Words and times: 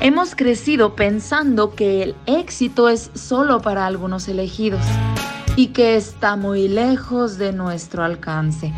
Hemos 0.00 0.36
crecido 0.36 0.94
pensando 0.94 1.74
que 1.74 2.04
el 2.04 2.14
éxito 2.26 2.88
es 2.88 3.10
solo 3.14 3.60
para 3.60 3.84
algunos 3.84 4.28
elegidos 4.28 4.80
y 5.56 5.68
que 5.68 5.96
está 5.96 6.36
muy 6.36 6.68
lejos 6.68 7.36
de 7.36 7.52
nuestro 7.52 8.04
alcance. 8.04 8.72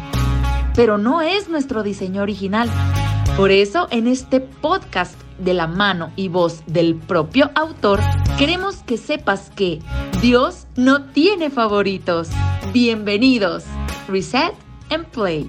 Pero 0.75 0.97
no 0.97 1.21
es 1.21 1.51
nuestro 1.51 1.83
diseño 1.83 2.23
original. 2.23 2.71
Por 3.37 3.51
eso, 3.51 3.87
en 3.91 4.07
este 4.07 4.41
podcast 4.41 5.15
de 5.39 5.53
la 5.53 5.67
mano 5.67 6.11
y 6.17 6.29
voz 6.29 6.63
del 6.67 6.95
propio 6.95 7.51
autor, 7.55 8.01
queremos 8.39 8.77
que 8.77 8.97
sepas 8.97 9.51
que 9.51 9.81
Dios 10.23 10.69
no 10.75 11.05
tiene 11.05 11.51
favoritos. 11.51 12.29
Bienvenidos. 12.73 13.65
Reset 14.09 14.55
and 14.89 15.05
Play. 15.09 15.47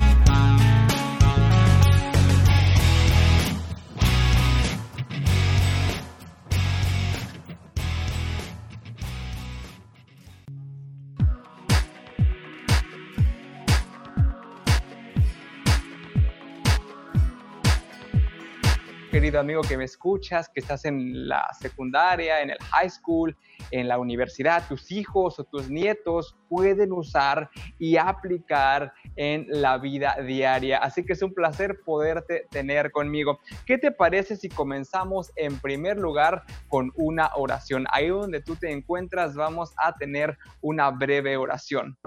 Querido 19.31 19.39
amigo 19.39 19.61
que 19.61 19.77
me 19.77 19.85
escuchas, 19.85 20.49
que 20.49 20.59
estás 20.59 20.83
en 20.83 21.29
la 21.29 21.47
secundaria, 21.57 22.41
en 22.41 22.49
el 22.49 22.57
high 22.71 22.89
school, 22.89 23.33
en 23.71 23.87
la 23.87 23.97
universidad, 23.97 24.67
tus 24.67 24.91
hijos 24.91 25.39
o 25.39 25.45
tus 25.45 25.69
nietos 25.69 26.35
pueden 26.49 26.91
usar 26.91 27.49
y 27.79 27.95
aplicar 27.95 28.91
en 29.15 29.45
la 29.47 29.77
vida 29.77 30.17
diaria. 30.21 30.79
Así 30.79 31.05
que 31.05 31.13
es 31.13 31.21
un 31.21 31.33
placer 31.33 31.79
poderte 31.85 32.45
tener 32.51 32.91
conmigo. 32.91 33.39
¿Qué 33.65 33.77
te 33.77 33.93
parece 33.93 34.35
si 34.35 34.49
comenzamos 34.49 35.31
en 35.37 35.57
primer 35.61 35.97
lugar 35.97 36.43
con 36.67 36.91
una 36.97 37.29
oración? 37.37 37.85
Ahí 37.89 38.09
donde 38.09 38.41
tú 38.41 38.57
te 38.57 38.69
encuentras 38.69 39.33
vamos 39.33 39.73
a 39.81 39.93
tener 39.93 40.37
una 40.59 40.91
breve 40.91 41.37
oración. 41.37 41.97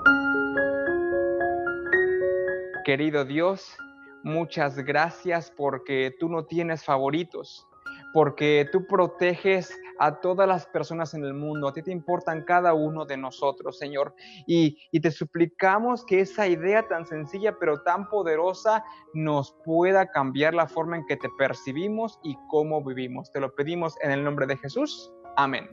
Querido 2.84 3.24
Dios, 3.24 3.78
muchas 4.24 4.76
gracias 4.76 5.52
porque 5.56 6.16
tú 6.18 6.28
no 6.28 6.46
tienes 6.46 6.84
favoritos, 6.84 7.66
porque 8.12 8.68
tú 8.72 8.86
proteges 8.86 9.72
a 9.98 10.20
todas 10.20 10.48
las 10.48 10.66
personas 10.66 11.14
en 11.14 11.24
el 11.24 11.34
mundo, 11.34 11.68
a 11.68 11.72
ti 11.72 11.82
te 11.82 11.92
importan 11.92 12.44
cada 12.44 12.74
uno 12.74 13.04
de 13.04 13.16
nosotros, 13.16 13.78
Señor. 13.78 14.14
Y, 14.46 14.76
te 15.00 15.10
suplicamos 15.10 16.04
que 16.04 16.20
esa 16.20 16.48
idea 16.48 16.88
tan 16.88 17.06
sencilla 17.06 17.56
pero 17.58 17.82
tan 17.82 18.08
poderosa 18.08 18.84
nos 19.12 19.54
pueda 19.64 20.06
cambiar 20.06 20.54
la 20.54 20.66
forma 20.66 20.96
en 20.96 21.06
que 21.06 21.16
te 21.16 21.28
percibimos 21.38 22.18
y 22.22 22.36
cómo 22.48 22.82
vivimos. 22.82 23.30
Te 23.30 23.40
lo 23.40 23.54
pedimos 23.54 23.94
en 24.02 24.10
el 24.12 24.24
nombre 24.24 24.46
de 24.46 24.56
Jesús. 24.56 25.12
Amén. 25.36 25.68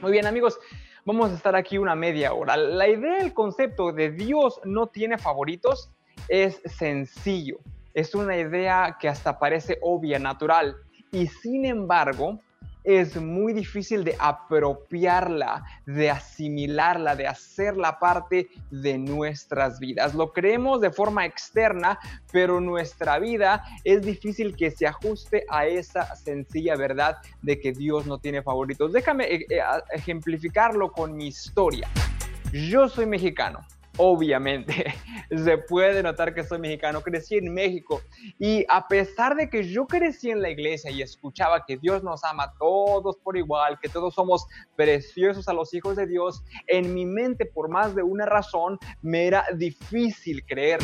Muy 0.00 0.12
bien 0.12 0.26
amigos, 0.26 0.58
vamos 1.04 1.30
a 1.30 1.34
estar 1.34 1.54
aquí 1.54 1.78
una 1.78 1.94
media 1.94 2.32
hora. 2.32 2.56
La 2.56 2.88
idea, 2.88 3.18
el 3.18 3.32
concepto 3.32 3.92
de 3.92 4.10
Dios 4.10 4.60
no 4.64 4.88
tiene 4.88 5.18
favoritos 5.18 5.90
es 6.28 6.60
sencillo. 6.64 7.58
Es 7.94 8.14
una 8.14 8.36
idea 8.36 8.96
que 8.98 9.08
hasta 9.08 9.38
parece 9.38 9.78
obvia, 9.82 10.18
natural. 10.18 10.76
Y 11.10 11.26
sin 11.26 11.64
embargo, 11.64 12.40
es 12.84 13.16
muy 13.16 13.52
difícil 13.52 14.04
de 14.04 14.16
apropiarla, 14.18 15.64
de 15.86 16.10
asimilarla, 16.10 17.16
de 17.16 17.26
hacerla 17.26 17.98
parte 17.98 18.48
de 18.70 18.98
nuestras 18.98 19.78
vidas. 19.78 20.14
Lo 20.14 20.32
creemos 20.32 20.80
de 20.80 20.90
forma 20.90 21.24
externa, 21.24 21.98
pero 22.32 22.60
nuestra 22.60 23.18
vida 23.18 23.64
es 23.84 24.02
difícil 24.02 24.56
que 24.56 24.70
se 24.70 24.86
ajuste 24.86 25.44
a 25.48 25.66
esa 25.66 26.14
sencilla 26.16 26.76
verdad 26.76 27.18
de 27.42 27.60
que 27.60 27.72
Dios 27.72 28.06
no 28.06 28.18
tiene 28.18 28.42
favoritos. 28.42 28.92
Déjame 28.92 29.24
eh, 29.24 29.46
eh, 29.48 29.60
ejemplificarlo 29.92 30.92
con 30.92 31.16
mi 31.16 31.28
historia. 31.28 31.88
Yo 32.52 32.88
soy 32.88 33.06
mexicano 33.06 33.60
obviamente. 33.96 34.94
Se 35.30 35.58
puede 35.58 36.02
notar 36.02 36.34
que 36.34 36.44
soy 36.44 36.58
mexicano, 36.58 37.00
crecí 37.00 37.36
en 37.36 37.52
México 37.52 38.02
y 38.38 38.64
a 38.68 38.86
pesar 38.86 39.34
de 39.34 39.48
que 39.48 39.64
yo 39.64 39.86
crecí 39.86 40.30
en 40.30 40.42
la 40.42 40.50
iglesia 40.50 40.90
y 40.90 41.02
escuchaba 41.02 41.64
que 41.64 41.76
Dios 41.76 42.02
nos 42.02 42.22
ama 42.24 42.44
a 42.44 42.52
todos 42.58 43.16
por 43.18 43.36
igual, 43.36 43.78
que 43.80 43.88
todos 43.88 44.14
somos 44.14 44.46
preciosos 44.76 45.48
a 45.48 45.52
los 45.52 45.72
hijos 45.74 45.96
de 45.96 46.06
Dios, 46.06 46.42
en 46.66 46.92
mi 46.92 47.06
mente 47.06 47.46
por 47.46 47.68
más 47.68 47.94
de 47.94 48.02
una 48.02 48.26
razón 48.26 48.78
me 49.00 49.26
era 49.26 49.44
difícil 49.54 50.44
creer 50.44 50.80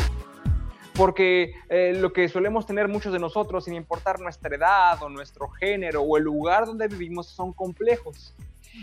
porque 0.94 1.54
eh, 1.68 1.94
lo 1.94 2.12
que 2.12 2.28
solemos 2.28 2.66
tener 2.66 2.88
muchos 2.88 3.12
de 3.12 3.20
nosotros, 3.20 3.66
sin 3.66 3.74
importar 3.74 4.18
nuestra 4.18 4.56
edad 4.56 5.00
o 5.00 5.08
nuestro 5.08 5.48
género 5.48 6.02
o 6.02 6.16
el 6.16 6.24
lugar 6.24 6.66
donde 6.66 6.88
vivimos, 6.88 7.28
son 7.28 7.52
complejos. 7.52 8.34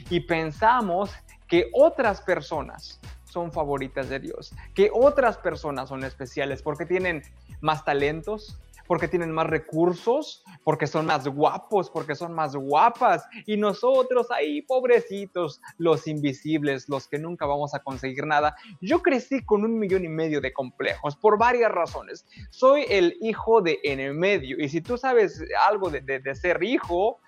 Y 0.09 0.21
pensamos 0.21 1.11
que 1.45 1.69
otras 1.73 2.21
personas 2.21 3.01
son 3.35 3.51
favoritas 3.51 4.07
de 4.07 4.21
Dios, 4.21 4.53
que 4.73 4.89
otras 4.93 5.37
personas 5.37 5.89
son 5.89 6.05
especiales 6.05 6.61
porque 6.61 6.85
tienen 6.85 7.21
más 7.59 7.83
talentos, 7.83 8.57
porque 8.87 9.09
tienen 9.09 9.29
más 9.29 9.47
recursos, 9.47 10.41
porque 10.63 10.87
son 10.87 11.07
más 11.07 11.27
guapos, 11.27 11.89
porque 11.89 12.15
son 12.15 12.31
más 12.31 12.55
guapas. 12.55 13.25
Y 13.45 13.57
nosotros 13.57 14.31
ahí, 14.31 14.61
pobrecitos, 14.61 15.59
los 15.77 16.07
invisibles, 16.07 16.87
los 16.87 17.09
que 17.09 17.19
nunca 17.19 17.45
vamos 17.45 17.75
a 17.75 17.79
conseguir 17.79 18.25
nada. 18.25 18.55
Yo 18.79 19.01
crecí 19.01 19.43
con 19.43 19.65
un 19.65 19.77
millón 19.79 20.05
y 20.05 20.07
medio 20.07 20.39
de 20.39 20.53
complejos 20.53 21.17
por 21.17 21.37
varias 21.37 21.73
razones. 21.73 22.25
Soy 22.51 22.85
el 22.87 23.17
hijo 23.19 23.61
de 23.61 23.79
en 23.83 23.99
el 23.99 24.13
medio. 24.13 24.55
Y 24.63 24.69
si 24.69 24.79
tú 24.79 24.97
sabes 24.97 25.43
algo 25.67 25.89
de, 25.89 25.99
de 25.99 26.35
ser 26.35 26.63
hijo, 26.63 27.19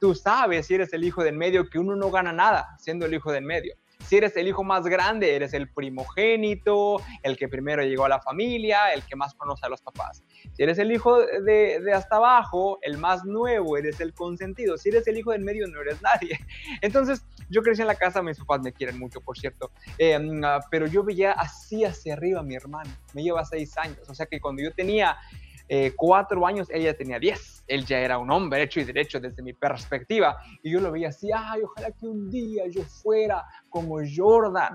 tú 0.00 0.14
sabes 0.14 0.66
si 0.66 0.74
eres 0.74 0.92
el 0.92 1.04
hijo 1.04 1.24
del 1.24 1.36
medio 1.36 1.70
que 1.70 1.78
uno 1.78 1.96
no 1.96 2.10
gana 2.10 2.32
nada 2.34 2.76
siendo 2.78 3.06
el 3.06 3.14
hijo 3.14 3.32
del 3.32 3.44
medio. 3.44 3.74
Si 4.06 4.16
eres 4.16 4.36
el 4.36 4.46
hijo 4.46 4.62
más 4.62 4.84
grande, 4.84 5.34
eres 5.34 5.52
el 5.52 5.68
primogénito, 5.68 7.02
el 7.24 7.36
que 7.36 7.48
primero 7.48 7.82
llegó 7.82 8.04
a 8.04 8.08
la 8.08 8.20
familia, 8.20 8.92
el 8.92 9.02
que 9.02 9.16
más 9.16 9.34
conoce 9.34 9.66
a 9.66 9.68
los 9.68 9.82
papás. 9.82 10.22
Si 10.52 10.62
eres 10.62 10.78
el 10.78 10.92
hijo 10.92 11.18
de, 11.18 11.82
hasta 11.92 12.16
abajo, 12.16 12.78
el 12.82 12.98
más 12.98 13.24
nuevo, 13.24 13.76
eres 13.76 14.00
el 14.00 14.14
consentido. 14.14 14.78
Si 14.78 14.90
eres 14.90 15.08
el 15.08 15.18
hijo 15.18 15.32
del 15.32 15.42
medio, 15.42 15.66
no 15.66 15.80
eres 15.80 16.00
nadie. 16.02 16.38
Entonces, 16.82 17.24
yo 17.50 17.62
crecí 17.62 17.80
en 17.80 17.88
la 17.88 17.96
casa, 17.96 18.22
mis 18.22 18.38
papás 18.38 18.60
me 18.62 18.72
quieren 18.72 18.98
mucho, 18.98 19.20
por 19.20 19.36
cierto, 19.38 19.72
em, 19.98 20.44
ah, 20.44 20.60
pero 20.70 20.86
yo 20.86 21.02
veía 21.02 21.32
así 21.32 21.84
hacia 21.84 22.14
arriba 22.14 22.40
a 22.40 22.44
mi 22.44 22.54
hermano. 22.54 22.90
Me 23.12 23.24
lleva 23.24 23.44
seis 23.44 23.76
años. 23.76 24.08
O 24.08 24.14
sea 24.14 24.26
que 24.26 24.40
cuando 24.40 24.62
yo 24.62 24.72
tenía 24.72 25.16
eh, 25.68 25.92
cuatro 25.96 26.46
años, 26.46 26.68
ella 26.70 26.96
tenía 26.96 27.18
diez. 27.18 27.64
Él 27.66 27.84
ya 27.84 27.98
era 27.98 28.18
un 28.18 28.30
hombre 28.30 28.62
hecho 28.62 28.80
y 28.80 28.84
derecho 28.84 29.20
desde 29.20 29.42
mi 29.42 29.52
perspectiva. 29.52 30.36
Y 30.62 30.70
yo 30.70 30.80
lo 30.80 30.92
veía 30.92 31.08
así, 31.08 31.30
ay, 31.34 31.62
ojalá 31.62 31.90
que 31.90 32.06
un 32.06 32.30
día 32.30 32.64
yo 32.68 32.82
fuera 32.82 33.44
como 33.70 33.98
Jordan. 34.14 34.72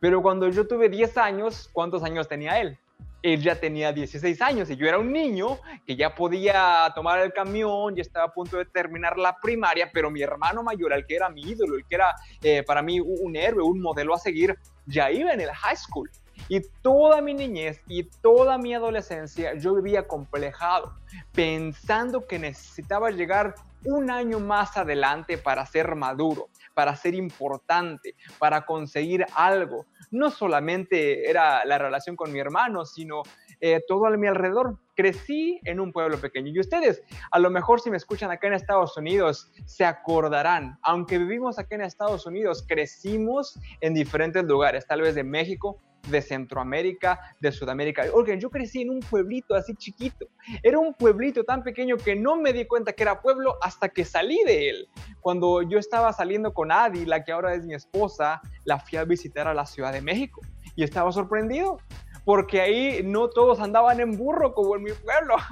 Pero 0.00 0.20
cuando 0.20 0.48
yo 0.50 0.66
tuve 0.66 0.90
10 0.90 1.16
años, 1.16 1.70
¿cuántos 1.72 2.02
años 2.02 2.28
tenía 2.28 2.60
él? 2.60 2.78
Él 3.22 3.40
ya 3.40 3.58
tenía 3.58 3.90
16 3.90 4.42
años 4.42 4.68
y 4.68 4.76
yo 4.76 4.86
era 4.86 4.98
un 4.98 5.10
niño 5.10 5.58
que 5.86 5.96
ya 5.96 6.14
podía 6.14 6.92
tomar 6.94 7.20
el 7.20 7.32
camión, 7.32 7.96
ya 7.96 8.02
estaba 8.02 8.26
a 8.26 8.32
punto 8.32 8.58
de 8.58 8.66
terminar 8.66 9.16
la 9.16 9.38
primaria, 9.40 9.90
pero 9.90 10.10
mi 10.10 10.20
hermano 10.20 10.62
mayor, 10.62 10.92
el 10.92 11.06
que 11.06 11.16
era 11.16 11.30
mi 11.30 11.40
ídolo, 11.40 11.76
el 11.76 11.86
que 11.86 11.94
era 11.94 12.14
eh, 12.42 12.62
para 12.64 12.82
mí 12.82 13.00
un 13.00 13.34
héroe, 13.34 13.64
un 13.64 13.80
modelo 13.80 14.14
a 14.14 14.18
seguir, 14.18 14.58
ya 14.84 15.10
iba 15.10 15.32
en 15.32 15.40
el 15.40 15.50
high 15.50 15.76
school. 15.76 16.10
Y 16.48 16.60
toda 16.82 17.22
mi 17.22 17.32
niñez 17.32 17.80
y 17.88 18.04
toda 18.04 18.58
mi 18.58 18.74
adolescencia 18.74 19.54
yo 19.54 19.74
vivía 19.74 20.06
complejado, 20.06 20.94
pensando 21.32 22.26
que 22.26 22.38
necesitaba 22.38 23.10
llegar 23.10 23.54
un 23.84 24.10
año 24.10 24.40
más 24.40 24.76
adelante 24.76 25.38
para 25.38 25.64
ser 25.66 25.94
maduro, 25.94 26.48
para 26.74 26.96
ser 26.96 27.14
importante, 27.14 28.14
para 28.38 28.66
conseguir 28.66 29.24
algo. 29.34 29.86
No 30.10 30.30
solamente 30.30 31.28
era 31.28 31.64
la 31.64 31.78
relación 31.78 32.16
con 32.16 32.32
mi 32.32 32.40
hermano, 32.40 32.84
sino 32.84 33.22
eh, 33.60 33.80
todo 33.86 34.06
a 34.06 34.10
mi 34.10 34.26
alrededor. 34.26 34.78
Crecí 34.94 35.60
en 35.64 35.80
un 35.80 35.92
pueblo 35.92 36.18
pequeño 36.18 36.52
y 36.54 36.60
ustedes, 36.60 37.02
a 37.30 37.38
lo 37.38 37.50
mejor 37.50 37.80
si 37.80 37.90
me 37.90 37.96
escuchan 37.96 38.30
acá 38.30 38.46
en 38.46 38.54
Estados 38.54 38.96
Unidos, 38.96 39.50
se 39.66 39.84
acordarán, 39.84 40.78
aunque 40.82 41.18
vivimos 41.18 41.58
acá 41.58 41.74
en 41.74 41.82
Estados 41.82 42.26
Unidos, 42.26 42.64
crecimos 42.66 43.58
en 43.80 43.94
diferentes 43.94 44.44
lugares, 44.44 44.86
tal 44.86 45.02
vez 45.02 45.14
de 45.14 45.24
México, 45.24 45.80
de 46.08 46.22
Centroamérica, 46.22 47.18
de 47.40 47.52
Sudamérica. 47.52 48.04
Oigan, 48.12 48.40
yo 48.40 48.50
crecí 48.50 48.82
en 48.82 48.90
un 48.90 49.00
pueblito 49.00 49.54
así 49.54 49.74
chiquito. 49.74 50.26
Era 50.62 50.78
un 50.78 50.94
pueblito 50.94 51.44
tan 51.44 51.62
pequeño 51.62 51.96
que 51.96 52.14
no 52.14 52.36
me 52.36 52.52
di 52.52 52.66
cuenta 52.66 52.92
que 52.92 53.02
era 53.02 53.20
pueblo 53.20 53.56
hasta 53.62 53.88
que 53.88 54.04
salí 54.04 54.42
de 54.44 54.68
él. 54.68 54.88
Cuando 55.20 55.62
yo 55.62 55.78
estaba 55.78 56.12
saliendo 56.12 56.52
con 56.52 56.70
Adi, 56.70 57.06
la 57.06 57.24
que 57.24 57.32
ahora 57.32 57.54
es 57.54 57.64
mi 57.64 57.74
esposa, 57.74 58.40
la 58.64 58.78
fui 58.78 58.98
a 58.98 59.04
visitar 59.04 59.48
a 59.48 59.54
la 59.54 59.66
Ciudad 59.66 59.92
de 59.92 60.02
México 60.02 60.40
y 60.76 60.82
estaba 60.82 61.10
sorprendido 61.12 61.78
porque 62.24 62.60
ahí 62.60 63.02
no 63.04 63.28
todos 63.28 63.60
andaban 63.60 64.00
en 64.00 64.16
burro 64.16 64.54
como 64.54 64.76
en 64.76 64.82
mi 64.82 64.92
pueblo. 64.92 65.36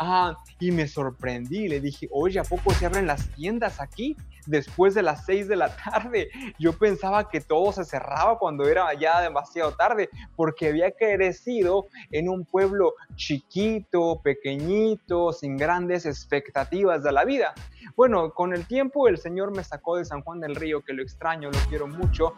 Ah, 0.00 0.36
y 0.60 0.70
me 0.70 0.86
sorprendí, 0.86 1.68
le 1.68 1.80
dije, 1.80 2.08
oye, 2.12 2.38
¿a 2.38 2.44
poco 2.44 2.72
se 2.72 2.86
abren 2.86 3.06
las 3.06 3.28
tiendas 3.30 3.80
aquí? 3.80 4.16
después 4.48 4.94
de 4.94 5.02
las 5.02 5.24
6 5.26 5.48
de 5.48 5.56
la 5.56 5.76
tarde. 5.76 6.30
Yo 6.58 6.72
pensaba 6.72 7.28
que 7.28 7.40
todo 7.40 7.72
se 7.72 7.84
cerraba 7.84 8.38
cuando 8.38 8.66
era 8.66 8.92
ya 8.94 9.20
demasiado 9.20 9.72
tarde, 9.72 10.08
porque 10.34 10.68
había 10.68 10.90
crecido 10.90 11.86
en 12.10 12.28
un 12.28 12.44
pueblo 12.44 12.94
chiquito, 13.14 14.20
pequeñito, 14.22 15.32
sin 15.32 15.56
grandes 15.56 16.06
expectativas 16.06 17.02
de 17.02 17.12
la 17.12 17.24
vida. 17.24 17.54
Bueno, 17.94 18.32
con 18.32 18.54
el 18.54 18.66
tiempo 18.66 19.08
el 19.08 19.18
Señor 19.18 19.54
me 19.54 19.64
sacó 19.64 19.96
de 19.96 20.04
San 20.04 20.22
Juan 20.22 20.40
del 20.40 20.56
Río, 20.56 20.82
que 20.82 20.92
lo 20.92 21.02
extraño, 21.02 21.50
lo 21.50 21.58
quiero 21.68 21.86
mucho, 21.86 22.34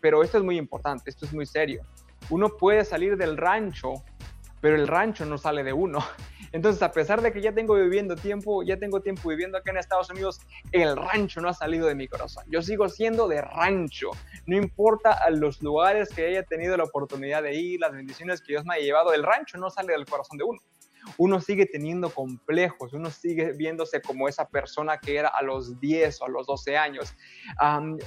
pero 0.00 0.22
esto 0.22 0.38
es 0.38 0.44
muy 0.44 0.56
importante, 0.56 1.10
esto 1.10 1.26
es 1.26 1.32
muy 1.32 1.46
serio. 1.46 1.82
Uno 2.30 2.56
puede 2.56 2.84
salir 2.84 3.16
del 3.16 3.36
rancho, 3.36 3.94
pero 4.60 4.76
el 4.76 4.86
rancho 4.86 5.24
no 5.26 5.36
sale 5.38 5.64
de 5.64 5.72
uno. 5.72 5.98
Entonces, 6.52 6.82
a 6.82 6.90
pesar 6.90 7.22
de 7.22 7.32
que 7.32 7.40
ya 7.40 7.52
tengo 7.52 7.74
viviendo 7.74 8.16
tiempo, 8.16 8.62
ya 8.62 8.76
tengo 8.76 9.00
tiempo 9.00 9.28
viviendo 9.28 9.58
acá 9.58 9.70
en 9.70 9.76
Estados 9.76 10.10
Unidos, 10.10 10.40
el 10.72 10.96
rancho 10.96 11.40
no 11.40 11.48
ha 11.48 11.54
salido 11.54 11.86
de 11.86 11.94
mi 11.94 12.08
corazón. 12.08 12.44
Yo 12.48 12.60
sigo 12.60 12.88
siendo 12.88 13.28
de 13.28 13.40
rancho. 13.40 14.10
No 14.46 14.56
importa 14.56 15.12
a 15.12 15.30
los 15.30 15.62
lugares 15.62 16.08
que 16.10 16.26
haya 16.26 16.42
tenido 16.42 16.76
la 16.76 16.84
oportunidad 16.84 17.42
de 17.42 17.54
ir, 17.54 17.80
las 17.80 17.92
bendiciones 17.92 18.40
que 18.40 18.54
Dios 18.54 18.64
me 18.64 18.74
ha 18.74 18.78
llevado, 18.78 19.12
el 19.12 19.22
rancho 19.22 19.58
no 19.58 19.70
sale 19.70 19.92
del 19.92 20.06
corazón 20.06 20.38
de 20.38 20.44
uno 20.44 20.60
uno 21.16 21.40
sigue 21.40 21.66
teniendo 21.66 22.10
complejos, 22.10 22.92
uno 22.92 23.10
sigue 23.10 23.52
viéndose 23.52 24.00
como 24.00 24.28
esa 24.28 24.48
persona 24.48 24.98
que 24.98 25.16
era 25.16 25.28
a 25.28 25.42
los 25.42 25.80
10 25.80 26.20
o 26.20 26.24
a 26.26 26.28
los 26.28 26.46
12 26.46 26.76
años. 26.76 27.14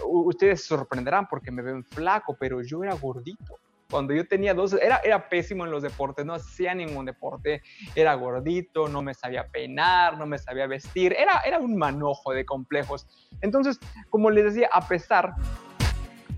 ustedes 0.05 0.61
se 0.61 0.67
sorprenderán 0.67 1.27
porque 1.27 1.51
me 1.51 1.61
ven 1.61 1.83
flaco, 1.83 2.37
pero 2.39 2.61
yo 2.61 2.83
era 2.83 2.93
gordito 2.95 3.59
cuando 3.93 4.11
yo 4.15 4.27
tenía 4.27 4.55
12, 4.55 4.83
era, 4.83 4.97
era 5.03 5.29
pésimo 5.29 5.65
en 5.65 5.69
los 5.69 5.83
deportes, 5.83 6.25
no 6.25 6.33
hacía 6.33 6.73
ningún 6.73 7.05
deporte, 7.05 7.61
era 7.93 8.15
gordito, 8.15 8.87
no 8.87 9.03
me 9.03 9.13
sabía 9.13 9.49
peinar, 9.49 10.17
no 10.17 10.25
me 10.25 10.39
sabía 10.39 10.65
vestir, 10.65 11.13
era, 11.13 11.41
era 11.45 11.59
un 11.59 11.77
manojo 11.77 12.33
de 12.33 12.43
complejos. 12.43 13.05
Entonces, 13.41 13.79
como 14.09 14.31
les 14.31 14.45
decía, 14.45 14.67
a 14.73 14.87
pesar, 14.87 15.35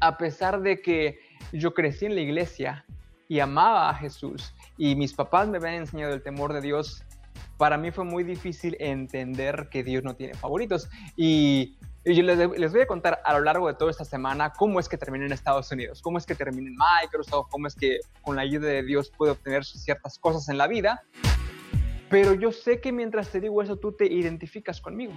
a 0.01 0.17
pesar 0.17 0.59
de 0.59 0.81
que 0.81 1.17
yo 1.53 1.73
crecí 1.73 2.07
en 2.07 2.15
la 2.15 2.21
iglesia 2.21 2.83
y 3.29 3.39
amaba 3.39 3.89
a 3.89 3.93
Jesús 3.93 4.53
y 4.77 4.97
mis 4.97 5.13
papás 5.13 5.47
me 5.47 5.55
habían 5.55 5.75
enseñado 5.75 6.13
el 6.13 6.21
temor 6.21 6.51
de 6.51 6.59
Dios, 6.59 7.05
para 7.55 7.77
mí 7.77 7.89
fue 7.89 8.03
muy 8.03 8.25
difícil 8.25 8.75
entender 8.81 9.69
que 9.71 9.81
Dios 9.81 10.03
no 10.03 10.17
tiene 10.17 10.33
favoritos. 10.33 10.89
Y 11.15 11.77
y 12.05 12.13
yo 12.13 12.21
les, 12.21 12.71
voy 12.71 12.81
a 12.81 12.85
contar 12.85 13.19
a 13.25 13.33
lo 13.33 13.43
largo 13.43 13.67
de 13.67 13.73
toda 13.73 13.89
esta 13.89 14.05
semana 14.05 14.53
cómo 14.53 14.79
es 14.79 14.87
que 14.87 14.95
terminé 14.95 15.25
en 15.25 15.31
Estados 15.31 15.71
Unidos, 15.71 16.03
cómo 16.03 16.19
es 16.19 16.25
que 16.27 16.35
terminé 16.35 16.69
en 16.69 16.75
Microsoft, 17.01 17.47
cómo 17.49 17.65
es 17.65 17.73
que 17.73 17.99
con 18.21 18.35
la 18.35 18.43
ayuda 18.43 18.67
de 18.67 18.83
Dios 18.83 19.11
puedo 19.17 19.31
obtener 19.31 19.65
ciertas 19.65 20.19
cosas 20.19 20.47
en 20.49 20.59
la 20.59 20.67
vida. 20.67 21.03
Pero 22.07 22.35
yo 22.35 22.51
sé 22.51 22.79
que 22.79 22.91
mientras 22.91 23.29
te 23.29 23.41
digo 23.41 23.59
eso, 23.63 23.77
tú 23.77 23.91
te 23.91 24.05
identificas 24.05 24.79
conmigo. 24.81 25.13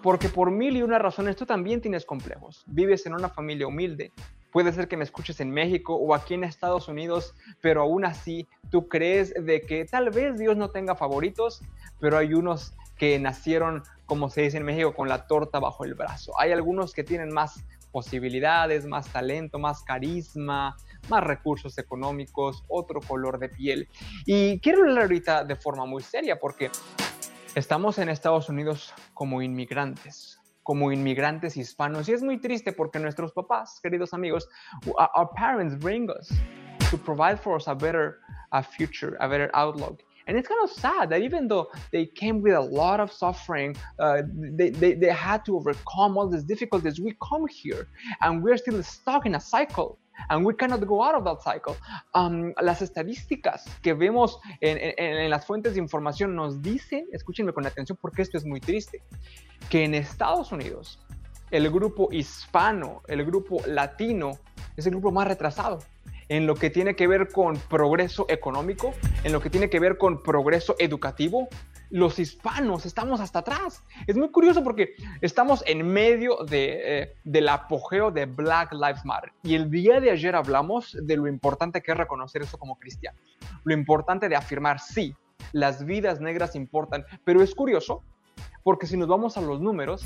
Porque 0.00 0.28
por 0.28 0.52
mil 0.52 0.76
y 0.76 0.82
una 0.82 1.00
razones 1.00 1.34
tú 1.34 1.44
también 1.44 1.80
tienes 1.80 2.06
complejos. 2.06 2.62
Vives 2.68 3.04
en 3.06 3.14
una 3.14 3.28
familia 3.28 3.66
humilde. 3.66 4.12
Puede 4.52 4.72
ser 4.72 4.86
que 4.86 4.96
me 4.96 5.02
escuches 5.02 5.40
en 5.40 5.50
México 5.50 5.96
o 5.96 6.14
aquí 6.14 6.34
en 6.34 6.44
Estados 6.44 6.86
Unidos, 6.86 7.34
pero 7.60 7.82
aún 7.82 8.04
así 8.04 8.46
tú 8.70 8.86
crees 8.86 9.34
de 9.34 9.60
que 9.60 9.84
tal 9.84 10.10
vez 10.10 10.38
Dios 10.38 10.56
no 10.56 10.70
tenga 10.70 10.94
favoritos, 10.94 11.62
pero 11.98 12.16
hay 12.16 12.32
unos 12.32 12.72
que 12.96 13.18
nacieron, 13.18 13.82
como 14.06 14.30
se 14.30 14.42
dice 14.42 14.56
en 14.56 14.64
México, 14.64 14.94
con 14.94 15.08
la 15.08 15.26
torta 15.26 15.58
bajo 15.58 15.84
el 15.84 15.94
brazo. 15.94 16.32
Hay 16.38 16.52
algunos 16.52 16.92
que 16.92 17.04
tienen 17.04 17.32
más 17.32 17.64
posibilidades, 17.92 18.86
más 18.86 19.08
talento, 19.12 19.58
más 19.58 19.82
carisma, 19.82 20.76
más 21.08 21.24
recursos 21.24 21.78
económicos, 21.78 22.64
otro 22.68 23.00
color 23.00 23.38
de 23.38 23.48
piel. 23.48 23.88
Y 24.24 24.60
quiero 24.60 24.82
hablar 24.82 25.04
ahorita 25.04 25.44
de 25.44 25.56
forma 25.56 25.86
muy 25.86 26.02
seria 26.02 26.38
porque 26.38 26.70
estamos 27.54 27.98
en 27.98 28.08
Estados 28.08 28.48
Unidos 28.48 28.92
como 29.14 29.42
inmigrantes 29.42 30.38
como 30.62 30.90
inmigrantes 30.90 31.56
hispanos 31.56 32.08
y 32.08 32.12
es 32.12 32.24
muy 32.24 32.40
triste 32.40 32.72
porque 32.72 32.98
nuestros 32.98 33.32
papás, 33.32 33.78
queridos 33.80 34.12
amigos, 34.12 34.48
our 34.88 35.30
parents 35.36 35.78
bring 35.78 36.10
us 36.10 36.28
to 36.90 36.98
provide 36.98 37.36
for 37.36 37.54
us 37.54 37.68
a 37.68 37.74
better 37.74 38.18
a 38.50 38.62
future, 38.62 39.16
a 39.20 39.28
better 39.28 39.48
outlook. 39.54 40.02
And 40.26 40.36
it's 40.36 40.48
kind 40.48 40.60
of 40.64 40.70
sad 40.70 41.10
that 41.10 41.22
even 41.22 41.46
though 41.46 41.70
they 41.92 42.06
came 42.06 42.42
with 42.42 42.54
a 42.54 42.60
lot 42.60 42.98
of 42.98 43.12
suffering, 43.12 43.76
uh, 43.98 44.22
they, 44.32 44.70
they, 44.70 44.94
they 44.94 45.10
had 45.10 45.44
to 45.44 45.56
overcome 45.56 46.18
all 46.18 46.28
these 46.28 46.42
difficulties. 46.42 47.00
We 47.00 47.16
come 47.22 47.46
here 47.46 47.88
and 48.20 48.42
we're 48.42 48.56
still 48.56 48.82
stuck 48.82 49.26
in 49.26 49.36
a 49.36 49.40
cycle. 49.40 49.98
And 50.30 50.46
we 50.46 50.54
cannot 50.54 50.84
go 50.86 51.02
out 51.02 51.14
of 51.14 51.24
that 51.24 51.42
cycle. 51.42 51.76
Um, 52.14 52.54
las 52.62 52.80
estadísticas 52.80 53.64
que 53.82 53.92
vemos 53.92 54.38
en, 54.62 54.78
en, 54.78 54.94
en, 54.96 55.30
las 55.30 55.44
fuentes 55.44 55.74
de 55.74 55.80
información 55.80 56.34
nos 56.34 56.62
dicen, 56.62 57.06
escúchenme 57.12 57.52
con 57.52 57.66
atención 57.66 57.98
porque 58.00 58.22
esto 58.22 58.38
es 58.38 58.46
muy 58.46 58.58
triste, 58.58 59.02
que 59.68 59.84
en 59.84 59.94
Estados 59.94 60.52
Unidos 60.52 60.98
el 61.50 61.70
grupo 61.70 62.08
hispano, 62.12 63.02
el 63.08 63.26
grupo 63.26 63.60
latino, 63.66 64.38
es 64.74 64.86
el 64.86 64.92
grupo 64.92 65.12
más 65.12 65.28
retrasado 65.28 65.80
en 66.28 66.46
lo 66.46 66.54
que 66.54 66.70
tiene 66.70 66.96
que 66.96 67.06
ver 67.06 67.28
con 67.28 67.56
progreso 67.56 68.26
económico, 68.28 68.92
en 69.24 69.32
lo 69.32 69.40
que 69.40 69.50
tiene 69.50 69.70
que 69.70 69.80
ver 69.80 69.98
con 69.98 70.22
progreso 70.22 70.74
educativo, 70.78 71.48
los 71.90 72.18
hispanos 72.18 72.84
estamos 72.84 73.20
hasta 73.20 73.40
atrás. 73.40 73.84
Es 74.06 74.16
muy 74.16 74.30
curioso 74.30 74.64
porque 74.64 74.94
estamos 75.20 75.62
en 75.66 75.86
medio 75.86 76.38
eh, 76.50 77.14
del 77.24 77.48
apogeo 77.48 78.10
de 78.10 78.26
Black 78.26 78.72
Lives 78.72 79.04
Matter. 79.04 79.32
Y 79.42 79.54
el 79.54 79.70
día 79.70 80.00
de 80.00 80.10
ayer 80.10 80.34
hablamos 80.34 80.96
de 81.00 81.16
lo 81.16 81.28
importante 81.28 81.82
que 81.82 81.92
es 81.92 81.98
reconocer 81.98 82.42
eso 82.42 82.58
como 82.58 82.78
cristianos. 82.78 83.20
Lo 83.64 83.72
importante 83.72 84.28
de 84.28 84.36
afirmar, 84.36 84.80
sí, 84.80 85.14
las 85.52 85.84
vidas 85.84 86.20
negras 86.20 86.56
importan. 86.56 87.04
Pero 87.24 87.42
es 87.42 87.54
curioso 87.54 88.02
porque 88.64 88.86
si 88.86 88.96
nos 88.96 89.06
vamos 89.06 89.36
a 89.36 89.40
los 89.40 89.60
números, 89.60 90.04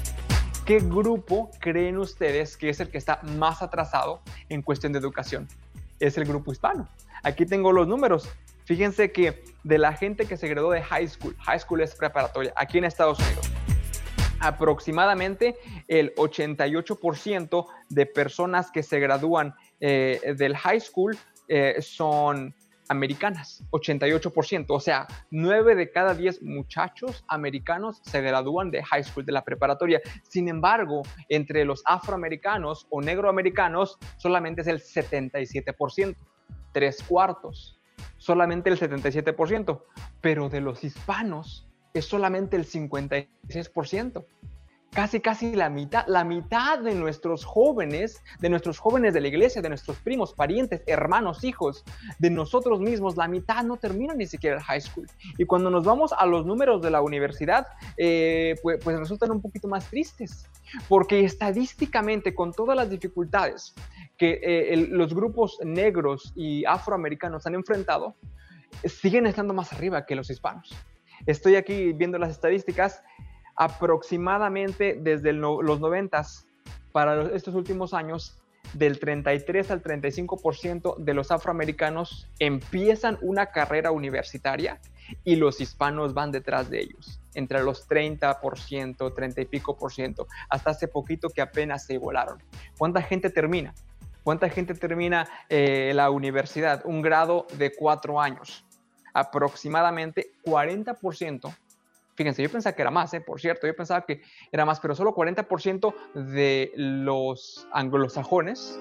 ¿qué 0.66 0.80
grupo 0.80 1.50
creen 1.60 1.96
ustedes 1.96 2.58
que 2.58 2.68
es 2.68 2.80
el 2.80 2.90
que 2.90 2.98
está 2.98 3.20
más 3.38 3.62
atrasado 3.62 4.20
en 4.50 4.60
cuestión 4.60 4.92
de 4.92 4.98
educación? 4.98 5.48
Es 6.00 6.18
el 6.18 6.24
grupo 6.24 6.50
hispano. 6.50 6.88
Aquí 7.22 7.46
tengo 7.46 7.72
los 7.72 7.86
números. 7.86 8.28
Fíjense 8.64 9.12
que 9.12 9.44
de 9.62 9.78
la 9.78 9.92
gente 9.92 10.26
que 10.26 10.36
se 10.36 10.48
graduó 10.48 10.72
de 10.72 10.82
high 10.82 11.08
school, 11.08 11.36
high 11.40 11.60
school 11.60 11.80
es 11.80 11.94
preparatoria, 11.94 12.52
aquí 12.56 12.78
en 12.78 12.84
Estados 12.84 13.18
Unidos, 13.18 13.50
aproximadamente 14.38 15.56
el 15.88 16.14
88% 16.14 17.66
de 17.88 18.06
personas 18.06 18.70
que 18.70 18.82
se 18.82 18.98
gradúan 19.00 19.54
eh, 19.80 20.34
del 20.36 20.56
high 20.56 20.80
school 20.80 21.16
eh, 21.48 21.76
son 21.80 22.54
americanas, 22.90 23.62
88%, 23.70 24.66
o 24.68 24.80
sea, 24.80 25.06
9 25.30 25.76
de 25.76 25.92
cada 25.92 26.12
10 26.12 26.42
muchachos 26.42 27.24
americanos 27.28 28.00
se 28.02 28.20
gradúan 28.20 28.72
de 28.72 28.82
high 28.82 29.04
school, 29.04 29.24
de 29.24 29.30
la 29.30 29.44
preparatoria. 29.44 30.00
Sin 30.28 30.48
embargo, 30.48 31.02
entre 31.28 31.64
los 31.64 31.82
afroamericanos 31.86 32.88
o 32.90 33.00
negroamericanos 33.00 33.96
solamente 34.16 34.62
es 34.62 34.66
el 34.66 34.80
77%, 34.80 36.16
tres 36.72 37.02
cuartos, 37.04 37.78
solamente 38.18 38.70
el 38.70 38.78
77%, 38.78 39.82
pero 40.20 40.48
de 40.48 40.60
los 40.60 40.82
hispanos 40.82 41.68
es 41.94 42.04
solamente 42.04 42.56
el 42.56 42.66
56% 42.66 44.24
casi 44.90 45.20
casi 45.20 45.54
la 45.54 45.70
mitad, 45.70 46.04
la 46.08 46.24
mitad 46.24 46.80
de 46.80 46.94
nuestros 46.94 47.44
jóvenes, 47.44 48.22
de 48.40 48.48
nuestros 48.48 48.78
jóvenes 48.78 49.14
de 49.14 49.20
la 49.20 49.28
iglesia, 49.28 49.62
de 49.62 49.68
nuestros 49.68 49.98
primos, 49.98 50.34
parientes, 50.34 50.82
hermanos, 50.86 51.44
hijos, 51.44 51.84
de 52.18 52.30
nosotros 52.30 52.80
mismos, 52.80 53.16
la 53.16 53.28
mitad 53.28 53.62
no 53.62 53.76
termina 53.76 54.14
ni 54.14 54.26
siquiera 54.26 54.56
el 54.56 54.62
high 54.62 54.80
school. 54.80 55.06
Y 55.38 55.44
cuando 55.44 55.70
nos 55.70 55.84
vamos 55.84 56.12
a 56.16 56.26
los 56.26 56.44
números 56.44 56.82
de 56.82 56.90
la 56.90 57.02
universidad, 57.02 57.66
eh, 57.96 58.56
pues, 58.62 58.82
pues, 58.82 58.98
resultan 58.98 59.30
un 59.30 59.40
poquito 59.40 59.68
más 59.68 59.88
tristes, 59.88 60.48
porque 60.88 61.20
estadísticamente, 61.24 62.34
con 62.34 62.52
todas 62.52 62.76
las 62.76 62.90
dificultades 62.90 63.74
que 64.18 64.40
eh, 64.42 64.76
los 64.90 65.14
grupos 65.14 65.58
negros 65.64 66.32
y 66.34 66.64
afroamericanos 66.64 67.46
han 67.46 67.54
enfrentado, 67.54 68.16
siguen 68.84 69.26
estando 69.26 69.54
más 69.54 69.72
arriba 69.72 70.04
que 70.04 70.16
los 70.16 70.30
hispanos. 70.30 70.74
Estoy 71.26 71.56
aquí 71.56 71.92
viendo 71.92 72.18
las 72.18 72.30
estadísticas 72.30 73.02
aproximadamente 73.60 74.96
desde 74.98 75.34
los 75.34 75.80
90 75.80 76.22
para 76.92 77.24
estos 77.36 77.54
últimos 77.54 77.92
años, 77.92 78.40
del 78.72 78.98
33 78.98 79.70
al 79.70 79.82
35% 79.82 80.96
de 80.96 81.12
los 81.12 81.30
afroamericanos 81.30 82.26
empiezan 82.38 83.18
una 83.20 83.46
carrera 83.46 83.90
universitaria 83.90 84.80
y 85.24 85.36
los 85.36 85.60
hispanos 85.60 86.14
van 86.14 86.32
detrás 86.32 86.70
de 86.70 86.80
ellos, 86.80 87.20
entre 87.34 87.62
los 87.62 87.86
30%, 87.86 89.14
30 89.14 89.40
y 89.40 89.44
pico 89.44 89.76
por 89.76 89.92
ciento, 89.92 90.26
hasta 90.48 90.70
hace 90.70 90.88
poquito 90.88 91.28
que 91.28 91.42
apenas 91.42 91.84
se 91.84 91.94
igualaron. 91.94 92.42
¿Cuánta 92.78 93.02
gente 93.02 93.28
termina? 93.28 93.74
¿Cuánta 94.22 94.48
gente 94.48 94.74
termina 94.74 95.28
eh, 95.50 95.92
la 95.94 96.08
universidad? 96.08 96.80
Un 96.86 97.02
grado 97.02 97.46
de 97.58 97.72
cuatro 97.76 98.20
años. 98.20 98.64
Aproximadamente 99.12 100.32
40% 100.44 101.52
Fíjense, 102.14 102.42
yo 102.42 102.50
pensaba 102.50 102.74
que 102.74 102.82
era 102.82 102.90
más, 102.90 103.14
¿eh? 103.14 103.20
por 103.20 103.40
cierto, 103.40 103.66
yo 103.66 103.74
pensaba 103.74 104.04
que 104.04 104.22
era 104.52 104.64
más, 104.64 104.80
pero 104.80 104.94
solo 104.94 105.14
40% 105.14 105.94
de 106.14 106.72
los 106.76 107.66
anglosajones 107.72 108.78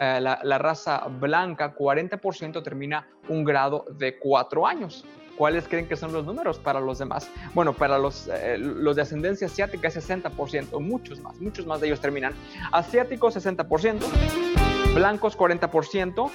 eh, 0.00 0.20
la, 0.20 0.58
raza 0.58 1.08
blanca, 1.08 1.74
40% 1.74 2.62
termina 2.62 3.08
un 3.28 3.44
grado 3.44 3.84
de 3.90 4.16
cuatro 4.18 4.66
años. 4.66 5.04
¿Cuáles 5.36 5.66
creen 5.68 5.88
que 5.88 5.96
son 5.96 6.12
los 6.12 6.24
números 6.24 6.58
para 6.58 6.80
los 6.80 6.98
demás? 6.98 7.30
Bueno, 7.54 7.72
para 7.72 7.98
los, 7.98 8.28
eh, 8.28 8.58
los 8.58 8.96
de 8.96 9.02
ascendencia 9.02 9.46
asiática 9.46 9.88
es 9.88 10.08
60%, 10.08 10.80
muchos 10.80 11.20
más, 11.20 11.40
muchos 11.40 11.66
más 11.66 11.80
de 11.80 11.88
ellos 11.88 12.00
terminan. 12.00 12.32
Asiáticos 12.72 13.36
60%, 13.36 14.00
blancos 14.94 15.36
40%, 15.36 16.30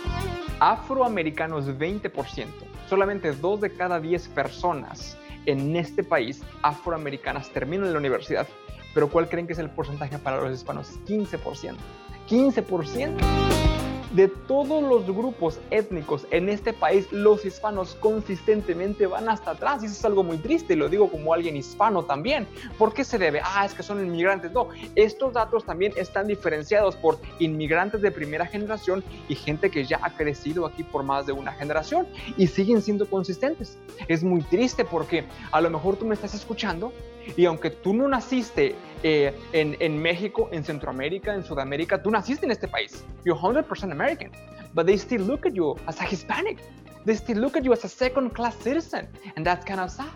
afroamericanos 0.59 1.67
20%. 1.67 2.47
Solamente 2.89 3.31
dos 3.31 3.61
de 3.61 3.73
cada 3.75 3.99
10 3.99 4.27
personas 4.29 5.17
en 5.45 5.75
este 5.75 6.03
país 6.03 6.43
afroamericanas 6.61 7.49
terminan 7.49 7.91
la 7.91 7.99
universidad. 7.99 8.47
Pero 8.93 9.09
¿cuál 9.09 9.27
creen 9.27 9.47
que 9.47 9.53
es 9.53 9.59
el 9.59 9.69
porcentaje 9.69 10.19
para 10.19 10.41
los 10.41 10.53
hispanos? 10.53 10.99
15%. 11.05 11.75
15% 12.29 13.82
de 14.13 14.27
todos 14.27 14.81
los 14.81 15.05
grupos 15.05 15.59
étnicos 15.71 16.25
en 16.31 16.47
este 16.49 16.71
país, 16.71 17.11
los 17.11 17.45
hispanos 17.45 17.95
consistentemente 17.95 19.07
van 19.07 19.27
hasta 19.27 19.51
atrás. 19.51 19.83
Y 19.83 19.87
eso 19.87 19.95
es 19.95 20.05
algo 20.05 20.23
muy 20.23 20.37
triste, 20.37 20.75
lo 20.75 20.87
digo 20.87 21.09
como 21.09 21.33
alguien 21.33 21.57
hispano 21.57 22.03
también. 22.03 22.47
¿Por 22.77 22.93
qué 22.93 23.03
se 23.03 23.17
debe? 23.17 23.41
Ah, 23.43 23.65
es 23.65 23.73
que 23.73 23.83
son 23.83 24.05
inmigrantes. 24.05 24.51
No, 24.51 24.69
estos 24.95 25.33
datos 25.33 25.65
también 25.65 25.93
están 25.97 26.27
diferenciados 26.27 26.95
por 26.95 27.19
inmigrantes 27.39 28.01
de 28.01 28.11
primera 28.11 28.45
generación 28.45 29.03
y 29.27 29.35
gente 29.35 29.69
que 29.69 29.85
ya 29.85 29.99
ha 30.01 30.15
crecido 30.15 30.65
aquí 30.65 30.83
por 30.83 31.03
más 31.03 31.25
de 31.25 31.33
una 31.33 31.51
generación 31.51 32.07
y 32.37 32.47
siguen 32.47 32.81
siendo 32.81 33.09
consistentes. 33.09 33.77
Es 34.07 34.23
muy 34.23 34.41
triste 34.43 34.85
porque 34.85 35.25
a 35.51 35.59
lo 35.59 35.69
mejor 35.69 35.95
tú 35.95 36.05
me 36.05 36.13
estás 36.13 36.33
escuchando 36.33 36.93
y 37.35 37.45
aunque 37.45 37.69
tú 37.69 37.93
no 37.93 38.07
naciste 38.07 38.75
eh, 39.03 39.33
en, 39.51 39.75
en, 39.79 40.01
México, 40.01 40.49
en 40.51 40.63
Centroamérica, 40.63 41.33
en 41.33 41.43
Sudamérica, 41.43 42.01
tú 42.01 42.11
naciste 42.11 42.45
en 42.45 42.51
este 42.51 42.67
país. 42.67 43.03
You're 43.25 43.39
100% 43.39 43.91
American. 43.91 44.31
But 44.73 44.85
they 44.85 44.97
still 44.97 45.21
look 45.21 45.45
at 45.45 45.53
you 45.53 45.75
as 45.87 45.99
a 45.99 46.03
Hispanic. 46.03 46.59
They 47.05 47.15
still 47.15 47.37
look 47.37 47.57
at 47.57 47.63
you 47.63 47.73
as 47.73 47.83
a 47.83 47.89
second 47.89 48.31
class 48.33 48.55
citizen. 48.57 49.07
And 49.35 49.45
that's 49.45 49.65
kind 49.65 49.79
of 49.79 49.91
sad. 49.91 50.09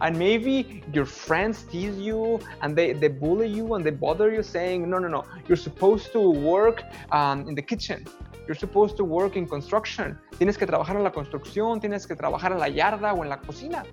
And 0.00 0.16
maybe 0.18 0.82
your 0.92 1.04
friends 1.04 1.64
tease 1.64 1.98
you 1.98 2.40
and 2.62 2.76
they, 2.76 2.92
they 2.92 3.08
bully 3.08 3.48
you 3.48 3.74
and 3.74 3.84
they 3.84 3.90
bother 3.90 4.32
you 4.32 4.42
saying, 4.42 4.88
no, 4.88 4.98
no, 4.98 5.08
no, 5.08 5.24
you're 5.48 5.56
supposed 5.56 6.12
to 6.12 6.20
work 6.20 6.84
um, 7.10 7.48
in 7.48 7.54
the 7.54 7.62
kitchen. 7.62 8.06
You're 8.46 8.54
supposed 8.54 8.96
to 8.96 9.04
work 9.04 9.36
in 9.36 9.46
construction. 9.46 10.18
Tienes 10.38 10.56
que 10.56 10.66
trabajar 10.66 10.96
en 10.96 11.02
la 11.02 11.12
construcción, 11.12 11.80
tienes 11.80 12.06
que 12.06 12.16
trabajar 12.16 12.52
en 12.52 12.58
la 12.58 12.68
yarda 12.68 13.12
o 13.12 13.22
en 13.22 13.28
la 13.28 13.38
cocina. 13.38 13.84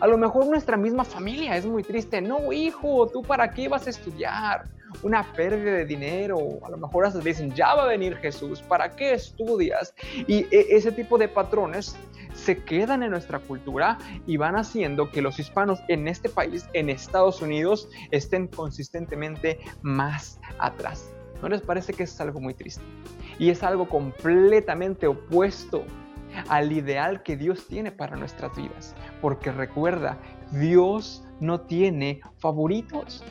A 0.00 0.06
lo 0.06 0.18
mejor 0.18 0.46
nuestra 0.46 0.76
misma 0.76 1.04
familia 1.04 1.56
es 1.56 1.66
muy 1.66 1.82
triste. 1.82 2.20
No, 2.20 2.52
hijo, 2.52 3.08
¿tú 3.08 3.22
para 3.22 3.50
qué 3.50 3.68
vas 3.68 3.86
a 3.86 3.90
estudiar? 3.90 4.64
Una 5.02 5.22
pérdida 5.32 5.72
de 5.72 5.84
dinero. 5.84 6.38
A 6.64 6.70
lo 6.70 6.76
mejor 6.76 7.06
hasta 7.06 7.20
dicen, 7.20 7.52
ya 7.54 7.74
va 7.74 7.84
a 7.84 7.86
venir 7.86 8.16
Jesús, 8.16 8.62
¿para 8.62 8.94
qué 8.94 9.14
estudias? 9.14 9.94
Y 10.26 10.46
e, 10.54 10.66
ese 10.70 10.92
tipo 10.92 11.18
de 11.18 11.28
patrones 11.28 11.96
se 12.34 12.62
quedan 12.62 13.02
en 13.02 13.10
nuestra 13.10 13.38
cultura 13.38 13.98
y 14.26 14.36
van 14.36 14.56
haciendo 14.56 15.10
que 15.10 15.22
los 15.22 15.38
hispanos 15.38 15.80
en 15.88 16.06
este 16.06 16.28
país, 16.28 16.68
en 16.74 16.90
Estados 16.90 17.42
Unidos, 17.42 17.88
estén 18.10 18.46
consistentemente 18.46 19.58
más 19.82 20.38
atrás. 20.58 21.10
¿No 21.42 21.48
les 21.48 21.60
parece 21.60 21.92
que 21.92 22.04
es 22.04 22.20
algo 22.20 22.40
muy 22.40 22.54
triste? 22.54 22.82
Y 23.38 23.50
es 23.50 23.62
algo 23.62 23.88
completamente 23.88 25.06
opuesto 25.06 25.84
al 26.48 26.72
ideal 26.72 27.22
que 27.22 27.36
Dios 27.36 27.66
tiene 27.66 27.92
para 27.92 28.16
nuestras 28.16 28.56
vidas. 28.56 28.94
Porque 29.20 29.52
recuerda, 29.52 30.18
Dios 30.52 31.24
no 31.40 31.60
tiene 31.60 32.20
favoritos. 32.38 33.24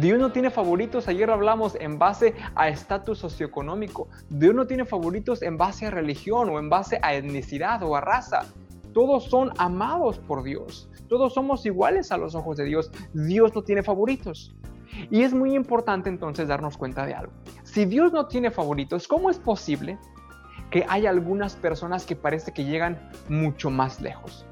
Dios 0.00 0.18
no 0.18 0.32
tiene 0.32 0.50
favoritos, 0.50 1.08
ayer 1.08 1.30
hablamos 1.30 1.74
en 1.80 1.98
base 1.98 2.34
a 2.54 2.68
estatus 2.68 3.18
socioeconómico. 3.18 4.08
Dios 4.28 4.54
no 4.54 4.66
tiene 4.66 4.84
favoritos 4.84 5.40
en 5.40 5.56
base 5.56 5.86
a 5.86 5.90
religión 5.90 6.50
o 6.50 6.58
en 6.58 6.68
base 6.68 6.98
a 7.02 7.14
etnicidad 7.14 7.82
o 7.82 7.96
a 7.96 8.02
raza. 8.02 8.42
Todos 8.92 9.24
son 9.24 9.50
amados 9.56 10.18
por 10.18 10.42
Dios. 10.42 10.90
Todos 11.08 11.32
somos 11.32 11.64
iguales 11.64 12.12
a 12.12 12.18
los 12.18 12.34
ojos 12.34 12.58
de 12.58 12.64
Dios. 12.64 12.90
Dios 13.14 13.54
no 13.54 13.62
tiene 13.62 13.82
favoritos. 13.82 14.54
Y 15.10 15.22
es 15.22 15.32
muy 15.32 15.54
importante 15.54 16.10
entonces 16.10 16.48
darnos 16.48 16.76
cuenta 16.76 17.06
de 17.06 17.14
algo. 17.14 17.32
Si 17.62 17.86
Dios 17.86 18.12
no 18.12 18.26
tiene 18.26 18.50
favoritos, 18.50 19.08
¿cómo 19.08 19.30
es 19.30 19.38
posible 19.38 19.98
que 20.70 20.84
hay 20.88 21.06
algunas 21.06 21.56
personas 21.56 22.04
que 22.04 22.16
parece 22.16 22.52
que 22.52 22.64
llegan 22.64 22.98
mucho 23.28 23.70
más 23.70 24.00
lejos. 24.00 24.44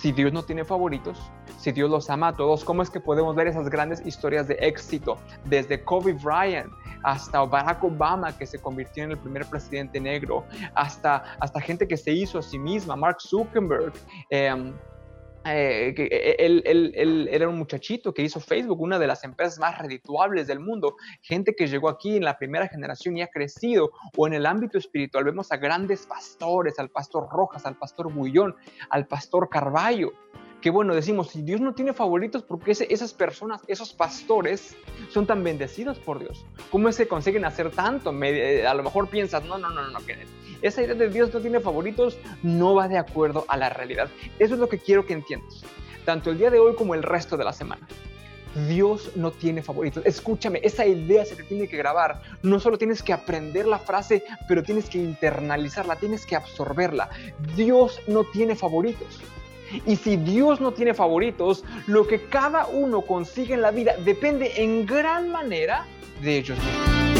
Si 0.00 0.12
Dios 0.12 0.32
no 0.32 0.42
tiene 0.42 0.64
favoritos, 0.64 1.18
si 1.58 1.72
Dios 1.72 1.90
los 1.90 2.10
ama 2.10 2.28
a 2.28 2.36
todos, 2.36 2.64
¿cómo 2.64 2.82
es 2.82 2.90
que 2.90 3.00
podemos 3.00 3.34
ver 3.34 3.46
esas 3.46 3.68
grandes 3.70 4.04
historias 4.04 4.48
de 4.48 4.54
éxito? 4.60 5.18
Desde 5.44 5.82
Kobe 5.82 6.12
Bryant 6.12 6.70
hasta 7.02 7.44
Barack 7.44 7.84
Obama, 7.84 8.36
que 8.36 8.46
se 8.46 8.58
convirtió 8.58 9.04
en 9.04 9.12
el 9.12 9.18
primer 9.18 9.46
presidente 9.46 10.00
negro, 10.00 10.44
hasta, 10.74 11.24
hasta 11.38 11.60
gente 11.60 11.86
que 11.86 11.96
se 11.96 12.12
hizo 12.12 12.38
a 12.38 12.42
sí 12.42 12.58
misma, 12.58 12.96
Mark 12.96 13.20
Zuckerberg. 13.20 13.92
Eh, 14.30 14.72
eh, 15.44 15.92
que 15.94 16.04
eh, 16.10 16.36
él, 16.38 17.28
era 17.30 17.48
un 17.48 17.58
muchachito 17.58 18.14
que 18.14 18.22
hizo 18.22 18.40
Facebook, 18.40 18.80
una 18.80 18.98
de 18.98 19.06
las 19.06 19.24
empresas 19.24 19.58
más 19.58 19.78
redituables 19.78 20.46
del 20.46 20.60
mundo, 20.60 20.96
gente 21.20 21.54
que 21.54 21.66
llegó 21.66 21.88
aquí 21.88 22.16
en 22.16 22.24
la 22.24 22.38
primera 22.38 22.68
generación 22.68 23.16
y 23.16 23.22
ha 23.22 23.28
crecido, 23.28 23.92
o 24.16 24.26
en 24.26 24.34
el 24.34 24.46
ámbito 24.46 24.78
espiritual 24.78 25.24
vemos 25.24 25.52
a 25.52 25.56
grandes 25.56 26.06
pastores, 26.06 26.78
al 26.78 26.90
pastor 26.90 27.28
Rojas, 27.30 27.66
al 27.66 27.76
pastor 27.76 28.12
Bullón, 28.12 28.54
al 28.90 29.06
pastor 29.06 29.48
Carballo, 29.48 30.12
que 30.64 30.70
bueno, 30.70 30.94
decimos, 30.94 31.28
si 31.28 31.42
Dios 31.42 31.60
no 31.60 31.74
tiene 31.74 31.92
favoritos, 31.92 32.42
porque 32.42 32.70
esas 32.70 33.12
personas, 33.12 33.60
esos 33.66 33.92
pastores, 33.92 34.74
son 35.10 35.26
tan 35.26 35.44
bendecidos 35.44 35.98
por 35.98 36.20
Dios? 36.20 36.46
¿Cómo 36.70 36.88
es 36.88 36.96
que 36.96 37.06
consiguen 37.06 37.44
hacer 37.44 37.70
tanto? 37.70 38.14
Eh, 38.22 38.66
a 38.66 38.72
lo 38.72 38.82
mejor 38.82 39.10
piensas, 39.10 39.44
no, 39.44 39.58
no, 39.58 39.68
no, 39.68 39.90
no, 39.90 39.98
esa 40.64 40.82
idea 40.82 40.94
de 40.94 41.10
Dios 41.10 41.32
no 41.32 41.40
tiene 41.40 41.60
favoritos 41.60 42.18
no 42.42 42.74
va 42.74 42.88
de 42.88 42.98
acuerdo 42.98 43.44
a 43.48 43.56
la 43.56 43.68
realidad. 43.68 44.08
Eso 44.38 44.54
es 44.54 44.60
lo 44.60 44.68
que 44.68 44.78
quiero 44.78 45.04
que 45.04 45.12
entiendas, 45.12 45.62
tanto 46.04 46.30
el 46.30 46.38
día 46.38 46.50
de 46.50 46.58
hoy 46.58 46.74
como 46.74 46.94
el 46.94 47.02
resto 47.02 47.36
de 47.36 47.44
la 47.44 47.52
semana. 47.52 47.86
Dios 48.68 49.10
no 49.16 49.30
tiene 49.30 49.62
favoritos. 49.62 50.06
Escúchame, 50.06 50.60
esa 50.62 50.86
idea 50.86 51.24
se 51.24 51.36
te 51.36 51.42
tiene 51.42 51.68
que 51.68 51.76
grabar. 51.76 52.22
No 52.42 52.60
solo 52.60 52.78
tienes 52.78 53.02
que 53.02 53.12
aprender 53.12 53.66
la 53.66 53.78
frase, 53.78 54.24
pero 54.48 54.62
tienes 54.62 54.88
que 54.88 54.98
internalizarla, 54.98 55.96
tienes 55.96 56.24
que 56.24 56.36
absorberla. 56.36 57.10
Dios 57.56 58.00
no 58.06 58.24
tiene 58.24 58.54
favoritos. 58.54 59.20
Y 59.86 59.96
si 59.96 60.16
Dios 60.16 60.60
no 60.60 60.72
tiene 60.72 60.94
favoritos, 60.94 61.64
lo 61.86 62.06
que 62.06 62.22
cada 62.26 62.66
uno 62.66 63.02
consigue 63.02 63.54
en 63.54 63.62
la 63.62 63.70
vida 63.70 63.96
depende 64.04 64.62
en 64.62 64.86
gran 64.86 65.30
manera 65.30 65.84
de 66.22 66.38
ellos 66.38 66.56
mismos. 66.58 67.13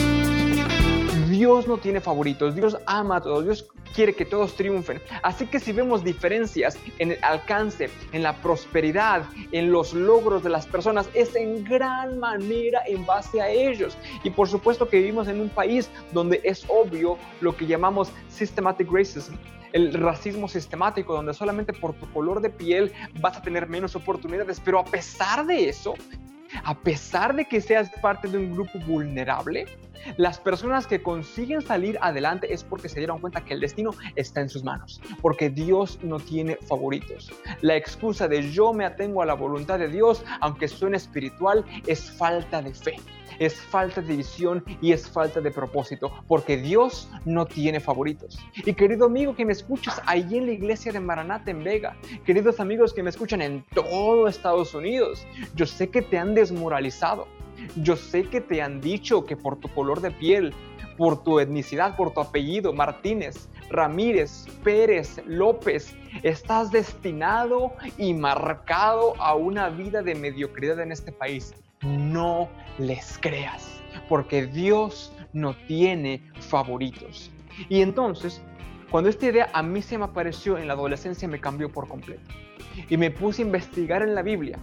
Dios 1.37 1.67
no 1.67 1.79
tiene 1.79 2.01
favoritos, 2.01 2.55
Dios 2.55 2.79
ama 2.87 3.17
a 3.17 3.21
todos, 3.21 3.45
Dios 3.45 3.67
quiere 3.93 4.15
que 4.15 4.25
todos 4.25 4.55
triunfen. 4.55 5.03
Así 5.25 5.47
que 5.47 5.59
si 5.59 5.73
vemos 5.73 6.05
diferencias 6.05 6.79
en 7.01 7.11
el 7.11 7.25
alcance, 7.25 7.91
en 8.13 8.23
la 8.23 8.37
prosperidad, 8.37 9.25
en 9.51 9.73
los 9.73 9.95
logros 9.95 10.45
de 10.45 10.51
las 10.51 10.65
personas, 10.65 11.09
es 11.13 11.35
en 11.35 11.65
gran 11.65 12.21
manera 12.21 12.83
en 12.87 13.05
base 13.05 13.43
a 13.43 13.49
ellos. 13.49 13.99
Y 14.23 14.31
por 14.31 14.49
supuesto 14.49 14.89
que 14.89 14.99
vivimos 14.99 15.27
en 15.27 15.41
un 15.41 15.49
país 15.49 15.91
donde 16.13 16.41
es 16.45 16.65
obvio 16.69 17.19
lo 17.41 17.57
que 17.57 17.67
llamamos 17.67 18.13
systematic 18.29 18.89
racism 18.93 19.35
el 19.73 19.93
racismo 19.93 20.47
sistemático, 20.47 21.15
donde 21.15 21.35
solamente 21.35 21.73
por 21.73 21.95
tu 21.95 22.09
color 22.13 22.41
de 22.41 22.49
piel 22.49 22.93
vas 23.21 23.39
a 23.39 23.43
tener 23.43 23.69
menos 23.69 23.97
oportunidades, 23.97 24.61
pero 24.65 24.79
a 24.79 24.85
pesar 24.85 25.45
de 25.45 25.69
eso, 25.69 25.95
a 26.63 26.75
pesar 26.75 27.35
de 27.35 27.47
que 27.47 27.61
seas 27.61 27.91
parte 28.01 28.29
de 28.29 28.39
un 28.39 28.53
grupo 28.53 28.79
vulnerable, 28.81 29.67
las 30.17 30.39
personas 30.39 30.87
que 30.87 31.03
consiguen 31.03 31.63
salir 31.63 31.99
adelante 32.01 32.53
es 32.53 32.63
porque 32.63 32.89
se 32.89 32.99
dieron 32.99 33.21
cuenta 33.21 33.45
que 33.45 33.55
el 33.55 33.61
destino 33.61 33.91
está 34.17 34.41
en 34.41 34.49
sus 34.49 34.63
manos, 34.63 35.01
porque 35.23 35.51
Dios 35.51 35.99
no 36.03 36.21
tiene 36.21 36.57
favoritos. 36.57 37.33
La 37.63 37.77
excusa 37.77 38.29
de 38.29 38.51
yo 38.51 38.73
me 38.73 38.85
atengo 38.85 39.23
a 39.23 39.27
la 39.27 39.35
voluntad 39.35 39.79
de 39.79 39.89
Dios, 39.89 40.23
aunque 40.41 40.69
suene 40.69 40.97
espiritual, 40.99 41.65
es 41.87 42.11
falta 42.11 42.61
de 42.61 42.75
fe 42.75 42.97
es 43.39 43.55
falta 43.55 44.01
de 44.01 44.17
visión 44.17 44.65
y 44.81 44.93
es 44.93 45.09
falta 45.09 45.41
de 45.41 45.51
propósito, 45.51 46.13
porque 46.27 46.57
Dios 46.57 47.09
no 47.25 47.47
tiene 47.47 47.81
favoritos. 47.81 48.39
Y 48.65 48.75
querido 48.75 49.07
amigo 49.07 49.35
que 49.35 49.45
me 49.45 49.53
escuchas 49.53 50.01
ahí 50.07 50.37
en 50.37 50.47
la 50.47 50.53
iglesia 50.53 50.93
de 50.93 51.01
Maranata 51.01 51.51
en 51.51 51.65
Vega, 51.65 51.97
queridos 52.25 52.61
amigos 52.61 52.93
que 52.93 53.03
me 53.03 53.11
escuchan 53.11 53.43
en 53.43 53.65
todo 53.75 54.29
Estados 54.29 54.75
Unidos, 54.75 55.27
yo 55.55 55.67
sé 55.67 55.89
que 55.89 56.03
te 56.03 56.19
han 56.19 56.35
desmoralizado, 56.35 57.27
yo 57.77 57.97
sé 57.97 58.25
que 58.25 58.41
te 58.41 58.63
han 58.63 58.81
dicho 58.81 59.25
que 59.25 59.37
por 59.37 59.57
tu 59.57 59.69
color 59.69 60.01
de 60.01 60.11
piel, 60.11 60.53
por 60.97 61.23
tu 61.23 61.41
etnicidad, 61.41 61.97
por 61.97 62.13
tu 62.13 62.21
apellido, 62.21 62.73
Martínez, 62.73 63.49
Ramírez, 63.71 64.47
Pérez, 64.63 65.21
López, 65.27 65.97
estás 66.23 66.71
destinado 66.71 67.73
y 67.99 68.15
marcado 68.15 69.15
a 69.21 69.35
una 69.35 69.69
vida 69.71 70.03
de 70.03 70.15
mediocridad 70.15 70.81
en 70.81 70.93
este 70.93 71.11
país 71.11 71.55
no 71.85 72.49
les 72.79 73.19
creas, 73.19 73.81
porque 74.09 74.47
Dios 74.47 75.13
no 75.33 75.55
tiene 75.67 76.23
favoritos. 76.41 77.31
Y 77.69 77.83
entonces, 77.83 78.43
cuando 78.91 79.11
esta 79.11 79.27
idea 79.27 79.51
a 79.53 79.63
mí 79.63 79.83
se 79.83 79.99
me 79.99 80.05
apareció 80.05 80.59
en 80.59 80.67
la 80.67 80.75
adolescencia, 80.75 81.29
me 81.29 81.41
cambió 81.41 81.71
por 81.71 81.89
completo. 81.89 82.23
Y 82.89 82.97
me 82.97 83.11
puse 83.11 83.43
a 83.43 83.47
investigar 83.47 84.03
en 84.03 84.15
la 84.15 84.23
Biblia 84.23 84.59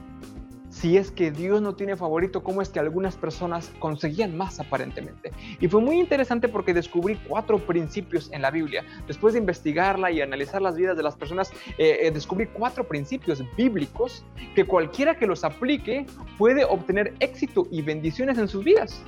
si 0.71 0.95
es 0.97 1.11
que 1.11 1.31
Dios 1.31 1.61
no 1.61 1.75
tiene 1.75 1.95
favorito, 1.97 2.43
¿cómo 2.43 2.61
es 2.61 2.69
que 2.69 2.79
algunas 2.79 3.17
personas 3.17 3.71
conseguían 3.79 4.35
más 4.37 4.59
aparentemente? 4.59 5.31
Y 5.59 5.67
fue 5.67 5.81
muy 5.81 5.99
interesante 5.99 6.47
porque 6.47 6.73
descubrí 6.73 7.19
cuatro 7.27 7.59
principios 7.59 8.31
en 8.31 8.41
la 8.41 8.51
Biblia. 8.51 8.83
Después 9.05 9.33
de 9.33 9.39
investigarla 9.39 10.09
y 10.11 10.21
analizar 10.21 10.61
las 10.61 10.77
vidas 10.77 10.95
de 10.95 11.03
las 11.03 11.15
personas, 11.15 11.51
eh, 11.77 11.99
eh, 12.03 12.11
descubrí 12.11 12.47
cuatro 12.47 12.85
principios 12.85 13.43
bíblicos 13.57 14.25
que 14.55 14.63
cualquiera 14.63 15.15
que 15.15 15.27
los 15.27 15.43
aplique 15.43 16.05
puede 16.37 16.63
obtener 16.63 17.13
éxito 17.19 17.67
y 17.69 17.81
bendiciones 17.81 18.37
en 18.37 18.47
sus 18.47 18.63
vidas. 18.63 19.03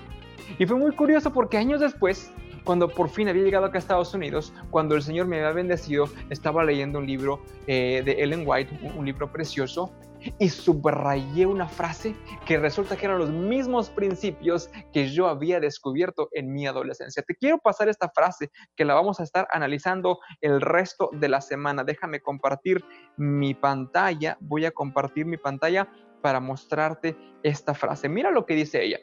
Y 0.59 0.65
fue 0.65 0.77
muy 0.77 0.91
curioso 0.91 1.31
porque 1.31 1.57
años 1.57 1.79
después 1.79 2.31
cuando 2.63 2.87
por 2.87 3.09
fin 3.09 3.27
había 3.27 3.43
llegado 3.43 3.65
acá 3.65 3.77
a 3.77 3.79
Estados 3.79 4.13
Unidos, 4.13 4.53
cuando 4.71 4.95
el 4.95 5.01
Señor 5.01 5.27
me 5.27 5.37
había 5.37 5.51
bendecido, 5.51 6.05
estaba 6.29 6.63
leyendo 6.63 6.99
un 6.99 7.07
libro 7.07 7.41
eh, 7.67 8.01
de 8.05 8.23
Ellen 8.23 8.43
White, 8.45 8.91
un, 8.95 9.05
libro 9.05 9.31
precioso, 9.31 9.91
y 10.39 10.49
subrayé 10.49 11.45
una 11.45 11.67
frase 11.67 12.15
que 12.45 12.57
resulta 12.57 12.95
que 12.95 13.05
eran 13.05 13.19
los 13.19 13.29
mismos 13.29 13.89
principios 13.89 14.69
que 14.91 15.09
yo 15.09 15.27
había 15.27 15.59
descubierto 15.59 16.29
en 16.31 16.53
mi 16.53 16.67
adolescencia. 16.67 17.23
Te 17.23 17.35
quiero 17.35 17.59
pasar 17.59 17.89
esta 17.89 18.09
frase 18.09 18.51
que 18.75 18.85
la 18.85 18.93
vamos 18.93 19.19
a 19.19 19.23
estar 19.23 19.47
analizando 19.51 20.19
el 20.41 20.61
resto 20.61 21.09
de 21.13 21.29
la 21.29 21.41
semana. 21.41 21.83
Déjame 21.83 22.21
compartir 22.21 22.83
mi 23.17 23.53
pantalla. 23.53 24.37
Voy 24.39 24.65
a 24.65 24.71
compartir 24.71 25.25
mi 25.25 25.37
pantalla 25.37 25.89
para 26.21 26.39
mostrarte 26.39 27.17
esta 27.43 27.73
frase. 27.73 28.09
Mira 28.09 28.31
lo 28.31 28.45
que 28.45 28.55
dice 28.55 28.83
ella. 28.83 28.99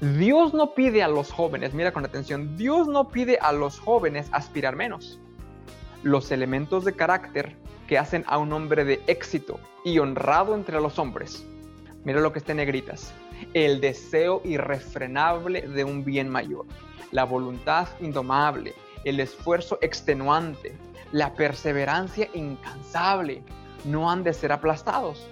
Dios 0.00 0.54
no 0.54 0.72
pide 0.74 1.02
a 1.02 1.08
los 1.08 1.30
jóvenes, 1.30 1.74
mira 1.74 1.92
con 1.92 2.06
atención, 2.06 2.56
Dios 2.56 2.88
no 2.88 3.10
pide 3.10 3.38
a 3.38 3.52
los 3.52 3.78
jóvenes 3.78 4.30
aspirar 4.32 4.74
menos. 4.74 5.20
Los 6.02 6.32
elementos 6.32 6.86
de 6.86 6.94
carácter 6.94 7.54
que 7.90 7.98
hacen 7.98 8.22
a 8.28 8.38
un 8.38 8.52
hombre 8.52 8.84
de 8.84 9.02
éxito 9.08 9.58
y 9.84 9.98
honrado 9.98 10.54
entre 10.54 10.80
los 10.80 11.00
hombres. 11.00 11.44
Mira 12.04 12.20
lo 12.20 12.32
que 12.32 12.38
está 12.38 12.52
en 12.52 12.58
negritas. 12.58 13.12
El 13.52 13.80
deseo 13.80 14.42
irrefrenable 14.44 15.62
de 15.62 15.82
un 15.82 16.04
bien 16.04 16.28
mayor, 16.28 16.66
la 17.10 17.24
voluntad 17.24 17.88
indomable, 17.98 18.74
el 19.02 19.18
esfuerzo 19.18 19.76
extenuante, 19.82 20.76
la 21.10 21.34
perseverancia 21.34 22.28
incansable, 22.32 23.42
no 23.84 24.08
han 24.08 24.22
de 24.22 24.34
ser 24.34 24.52
aplastados. 24.52 25.26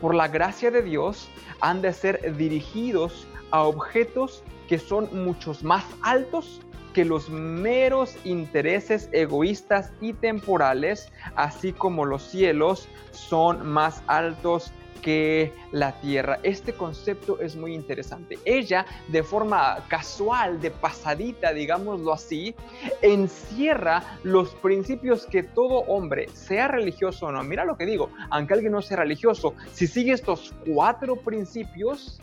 Por 0.00 0.14
la 0.14 0.28
gracia 0.28 0.70
de 0.70 0.80
Dios 0.80 1.28
han 1.60 1.82
de 1.82 1.92
ser 1.92 2.34
dirigidos 2.38 3.26
a 3.50 3.64
objetos 3.64 4.42
que 4.66 4.78
son 4.78 5.10
muchos 5.24 5.62
más 5.62 5.84
altos 6.00 6.62
que 6.98 7.04
los 7.04 7.30
meros 7.30 8.16
intereses 8.24 9.08
egoístas 9.12 9.92
y 10.00 10.14
temporales, 10.14 11.12
así 11.36 11.72
como 11.72 12.04
los 12.04 12.24
cielos 12.24 12.88
son 13.12 13.64
más 13.68 14.02
altos 14.08 14.72
que 15.00 15.52
la 15.70 15.92
tierra. 16.00 16.40
Este 16.42 16.72
concepto 16.72 17.38
es 17.38 17.54
muy 17.54 17.72
interesante. 17.72 18.36
Ella, 18.44 18.84
de 19.06 19.22
forma 19.22 19.78
casual, 19.86 20.60
de 20.60 20.72
pasadita, 20.72 21.52
digámoslo 21.52 22.12
así, 22.12 22.56
encierra 23.00 24.02
los 24.24 24.56
principios 24.56 25.24
que 25.24 25.44
todo 25.44 25.82
hombre, 25.82 26.26
sea 26.32 26.66
religioso 26.66 27.26
o 27.26 27.30
no, 27.30 27.44
mira 27.44 27.64
lo 27.64 27.76
que 27.76 27.86
digo, 27.86 28.10
aunque 28.30 28.54
alguien 28.54 28.72
no 28.72 28.82
sea 28.82 28.96
religioso, 28.96 29.54
si 29.72 29.86
sigue 29.86 30.14
estos 30.14 30.52
cuatro 30.66 31.14
principios, 31.14 32.20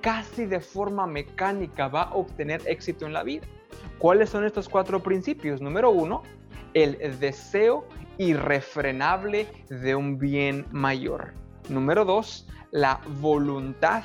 casi 0.00 0.46
de 0.46 0.60
forma 0.60 1.06
mecánica 1.06 1.88
va 1.88 2.04
a 2.04 2.14
obtener 2.14 2.62
éxito 2.64 3.04
en 3.04 3.12
la 3.12 3.22
vida. 3.22 3.46
¿Cuáles 3.98 4.30
son 4.30 4.44
estos 4.44 4.68
cuatro 4.68 5.02
principios? 5.02 5.60
Número 5.60 5.90
uno, 5.90 6.22
el 6.74 6.98
deseo 7.20 7.86
irrefrenable 8.18 9.48
de 9.68 9.94
un 9.94 10.18
bien 10.18 10.66
mayor. 10.72 11.34
Número 11.68 12.04
dos, 12.04 12.48
la 12.70 13.00
voluntad 13.20 14.02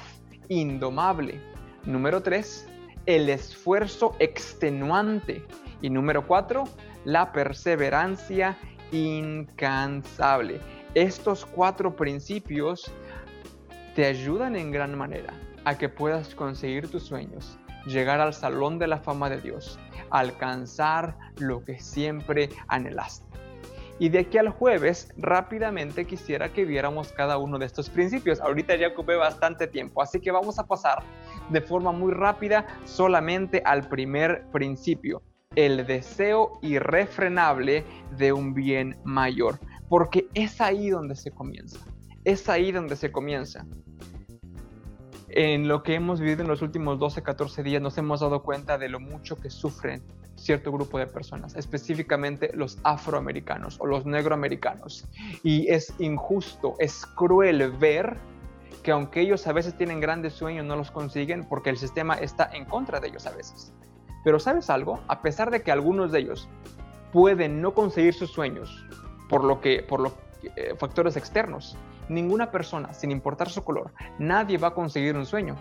indomable. 0.47 1.41
Número 1.85 2.21
tres, 2.21 2.67
el 3.05 3.29
esfuerzo 3.29 4.15
extenuante. 4.19 5.43
Y 5.81 5.89
número 5.89 6.25
cuatro, 6.27 6.65
la 7.05 7.31
perseverancia 7.31 8.57
incansable. 8.91 10.59
Estos 10.93 11.45
cuatro 11.45 11.95
principios 11.95 12.91
te 13.95 14.05
ayudan 14.05 14.55
en 14.55 14.71
gran 14.71 14.97
manera 14.97 15.33
a 15.65 15.77
que 15.77 15.89
puedas 15.89 16.33
conseguir 16.35 16.89
tus 16.89 17.03
sueños, 17.03 17.57
llegar 17.89 18.21
al 18.21 18.33
salón 18.33 18.79
de 18.79 18.87
la 18.87 18.99
fama 18.99 19.29
de 19.29 19.41
Dios, 19.41 19.79
alcanzar 20.09 21.17
lo 21.37 21.63
que 21.65 21.79
siempre 21.79 22.49
anhelaste. 22.67 23.27
Y 24.01 24.07
de 24.07 24.19
aquí 24.19 24.37
al 24.37 24.49
jueves, 24.49 25.11
rápidamente 25.17 26.05
quisiera 26.05 26.53
que 26.53 26.63
viéramos 26.63 27.11
cada 27.11 27.37
uno 27.37 27.59
de 27.59 27.65
estos 27.65 27.89
principios. 27.89 28.39
Ahorita 28.39 28.77
ya 28.77 28.87
ocupé 28.87 29.15
bastante 29.17 29.67
tiempo, 29.67 30.01
así 30.01 30.21
que 30.21 30.31
vamos 30.31 30.57
a 30.57 30.65
pasar 30.65 31.03
de 31.49 31.59
forma 31.59 31.91
muy 31.91 32.13
rápida 32.13 32.65
solamente 32.85 33.61
al 33.65 33.89
primer 33.89 34.45
principio, 34.53 35.21
el 35.55 35.85
deseo 35.85 36.59
irrefrenable 36.61 37.83
de 38.15 38.31
un 38.31 38.53
bien 38.53 38.97
mayor, 39.03 39.59
porque 39.89 40.29
es 40.33 40.61
ahí 40.61 40.89
donde 40.89 41.15
se 41.15 41.31
comienza. 41.31 41.79
Es 42.23 42.47
ahí 42.47 42.71
donde 42.71 42.95
se 42.95 43.11
comienza 43.11 43.65
en 45.29 45.67
lo 45.67 45.83
que 45.83 45.95
hemos 45.95 46.19
vivido 46.19 46.41
en 46.41 46.47
los 46.47 46.61
últimos 46.61 46.99
12, 46.99 47.21
14 47.21 47.63
días 47.63 47.81
nos 47.81 47.97
hemos 47.97 48.19
dado 48.21 48.41
cuenta 48.41 48.77
de 48.77 48.89
lo 48.89 48.99
mucho 48.99 49.37
que 49.37 49.49
sufren 49.49 50.01
cierto 50.35 50.71
grupo 50.71 50.97
de 50.97 51.07
personas, 51.07 51.55
específicamente 51.55 52.51
los 52.53 52.79
afroamericanos 52.83 53.77
o 53.79 53.85
los 53.85 54.05
negroamericanos. 54.05 55.05
Y 55.43 55.69
es 55.69 55.93
injusto, 55.99 56.75
es 56.79 57.05
cruel 57.05 57.71
ver 57.71 58.17
que 58.83 58.91
aunque 58.91 59.21
ellos 59.21 59.45
a 59.47 59.53
veces 59.53 59.77
tienen 59.77 59.99
grandes 59.99 60.33
sueños, 60.33 60.65
no 60.65 60.75
los 60.75 60.91
consiguen 60.91 61.45
porque 61.47 61.69
el 61.69 61.77
sistema 61.77 62.15
está 62.15 62.49
en 62.53 62.65
contra 62.65 62.99
de 62.99 63.09
ellos 63.09 63.27
a 63.27 63.31
veces. 63.31 63.73
Pero 64.23 64.39
sabes 64.39 64.69
algo, 64.69 64.99
a 65.07 65.21
pesar 65.21 65.51
de 65.51 65.61
que 65.61 65.71
algunos 65.71 66.11
de 66.11 66.19
ellos 66.19 66.47
pueden 67.11 67.61
no 67.61 67.73
conseguir 67.73 68.13
sus 68.13 68.31
sueños 68.31 68.85
por 69.29 69.43
lo 69.43 69.61
que, 69.61 69.83
por 69.83 69.99
los 69.99 70.13
eh, 70.55 70.73
factores 70.77 71.17
externos, 71.17 71.77
ninguna 72.09 72.51
persona, 72.51 72.93
sin 72.93 73.11
importar 73.11 73.49
su 73.49 73.63
color, 73.63 73.93
nadie 74.17 74.57
va 74.57 74.69
a 74.69 74.73
conseguir 74.73 75.15
un 75.15 75.25
sueño 75.25 75.55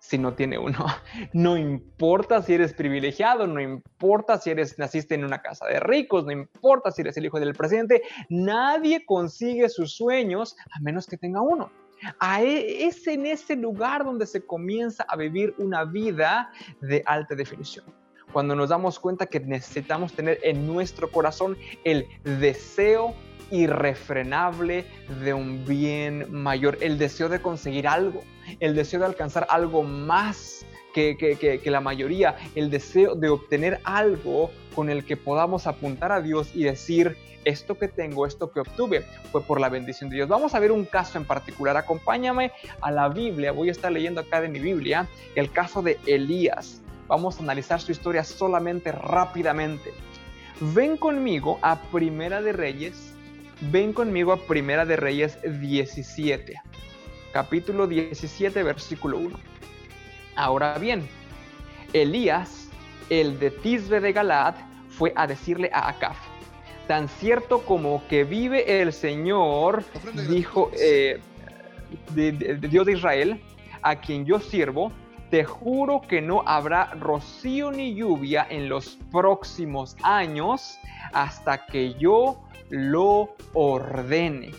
si 0.00 0.18
no 0.18 0.32
tiene 0.34 0.58
uno. 0.58 0.86
No 1.32 1.56
importa 1.56 2.42
si 2.42 2.54
eres 2.54 2.72
privilegiado, 2.72 3.46
no 3.46 3.60
importa 3.60 4.38
si 4.38 4.50
eres 4.50 4.78
naciste 4.78 5.14
en 5.14 5.24
una 5.24 5.40
casa 5.42 5.66
de 5.66 5.78
ricos, 5.78 6.24
no 6.24 6.32
importa 6.32 6.90
si 6.90 7.02
eres 7.02 7.16
el 7.16 7.26
hijo 7.26 7.38
del 7.38 7.54
presidente, 7.54 8.02
nadie 8.28 9.04
consigue 9.04 9.68
sus 9.68 9.94
sueños 9.94 10.56
a 10.72 10.80
menos 10.80 11.06
que 11.06 11.16
tenga 11.16 11.40
uno. 11.40 11.70
E, 12.40 12.86
es 12.86 13.06
en 13.06 13.26
ese 13.26 13.56
lugar 13.56 14.04
donde 14.04 14.26
se 14.26 14.44
comienza 14.44 15.04
a 15.06 15.16
vivir 15.16 15.54
una 15.58 15.84
vida 15.84 16.50
de 16.80 17.02
alta 17.06 17.34
definición. 17.34 17.84
Cuando 18.32 18.54
nos 18.54 18.68
damos 18.68 18.98
cuenta 18.98 19.26
que 19.26 19.40
necesitamos 19.40 20.12
tener 20.12 20.38
en 20.42 20.66
nuestro 20.66 21.10
corazón 21.10 21.56
el 21.84 22.06
deseo 22.24 23.14
irrefrenable 23.50 24.84
de 25.24 25.34
un 25.34 25.64
bien 25.64 26.32
mayor, 26.32 26.78
el 26.80 26.98
deseo 26.98 27.28
de 27.28 27.42
conseguir 27.42 27.88
algo, 27.88 28.22
el 28.60 28.74
deseo 28.74 29.00
de 29.00 29.06
alcanzar 29.06 29.46
algo 29.50 29.82
más 29.82 30.64
que, 30.94 31.16
que, 31.16 31.70
la 31.70 31.80
mayoría, 31.80 32.36
el 32.54 32.70
deseo 32.70 33.14
de 33.14 33.28
obtener 33.28 33.80
algo 33.84 34.50
con 34.74 34.90
el 34.90 35.04
que 35.04 35.16
podamos 35.16 35.66
apuntar 35.66 36.12
a 36.12 36.20
Dios 36.20 36.50
y 36.54 36.64
decir, 36.64 37.16
esto 37.44 37.78
que 37.78 37.88
tengo, 37.88 38.26
esto 38.26 38.50
que 38.50 38.60
obtuve, 38.60 39.04
fue 39.32 39.42
por 39.42 39.60
la 39.60 39.68
bendición 39.68 40.10
de 40.10 40.16
Dios. 40.16 40.28
Vamos 40.28 40.54
a 40.54 40.60
ver 40.60 40.72
un 40.72 40.84
caso 40.84 41.18
en 41.18 41.24
particular. 41.24 41.76
Acompáñame 41.76 42.52
a 42.82 42.90
la 42.90 43.08
Biblia. 43.08 43.52
Voy 43.52 43.68
a 43.68 43.72
estar 43.72 43.90
leyendo 43.90 44.20
acá 44.20 44.40
de 44.40 44.48
mi 44.48 44.58
Biblia 44.58 45.08
el 45.34 45.50
caso 45.50 45.80
de 45.80 45.98
Elías. 46.06 46.79
Vamos 47.10 47.40
a 47.40 47.42
analizar 47.42 47.80
su 47.80 47.90
historia 47.90 48.22
solamente 48.22 48.92
rápidamente. 48.92 49.92
Ven 50.60 50.96
conmigo 50.96 51.58
a 51.60 51.82
Primera 51.90 52.40
de 52.40 52.52
Reyes, 52.52 53.14
Ven 53.62 53.92
conmigo 53.92 54.32
a 54.32 54.36
Primera 54.36 54.86
de 54.86 54.94
Reyes 54.94 55.36
17, 55.42 56.54
capítulo 57.32 57.88
17, 57.88 58.62
versículo 58.62 59.18
1. 59.18 59.36
Ahora 60.36 60.78
bien, 60.78 61.08
Elías, 61.92 62.68
el 63.08 63.40
de 63.40 63.50
Tisbe 63.50 63.98
de 63.98 64.12
Galaad, 64.12 64.54
fue 64.88 65.12
a 65.16 65.26
decirle 65.26 65.68
a 65.74 65.88
Acab, 65.88 66.14
tan 66.86 67.08
cierto 67.08 67.62
como 67.62 68.06
que 68.06 68.22
vive 68.22 68.82
el 68.82 68.92
Señor, 68.92 69.82
dijo 70.28 70.70
eh, 70.78 71.18
de, 72.14 72.30
Dios 72.30 72.86
de 72.86 72.92
Israel, 72.92 73.42
a 73.82 73.96
quien 73.96 74.24
yo 74.24 74.38
sirvo, 74.38 74.92
te 75.30 75.44
juro 75.44 76.02
que 76.02 76.20
no 76.20 76.42
habrá 76.44 76.92
rocío 76.94 77.70
ni 77.70 77.94
lluvia 77.94 78.46
en 78.50 78.68
los 78.68 78.98
próximos 79.12 79.96
años 80.02 80.78
hasta 81.12 81.66
que 81.66 81.94
yo 81.94 82.42
lo 82.68 83.34
ordene. 83.52 84.50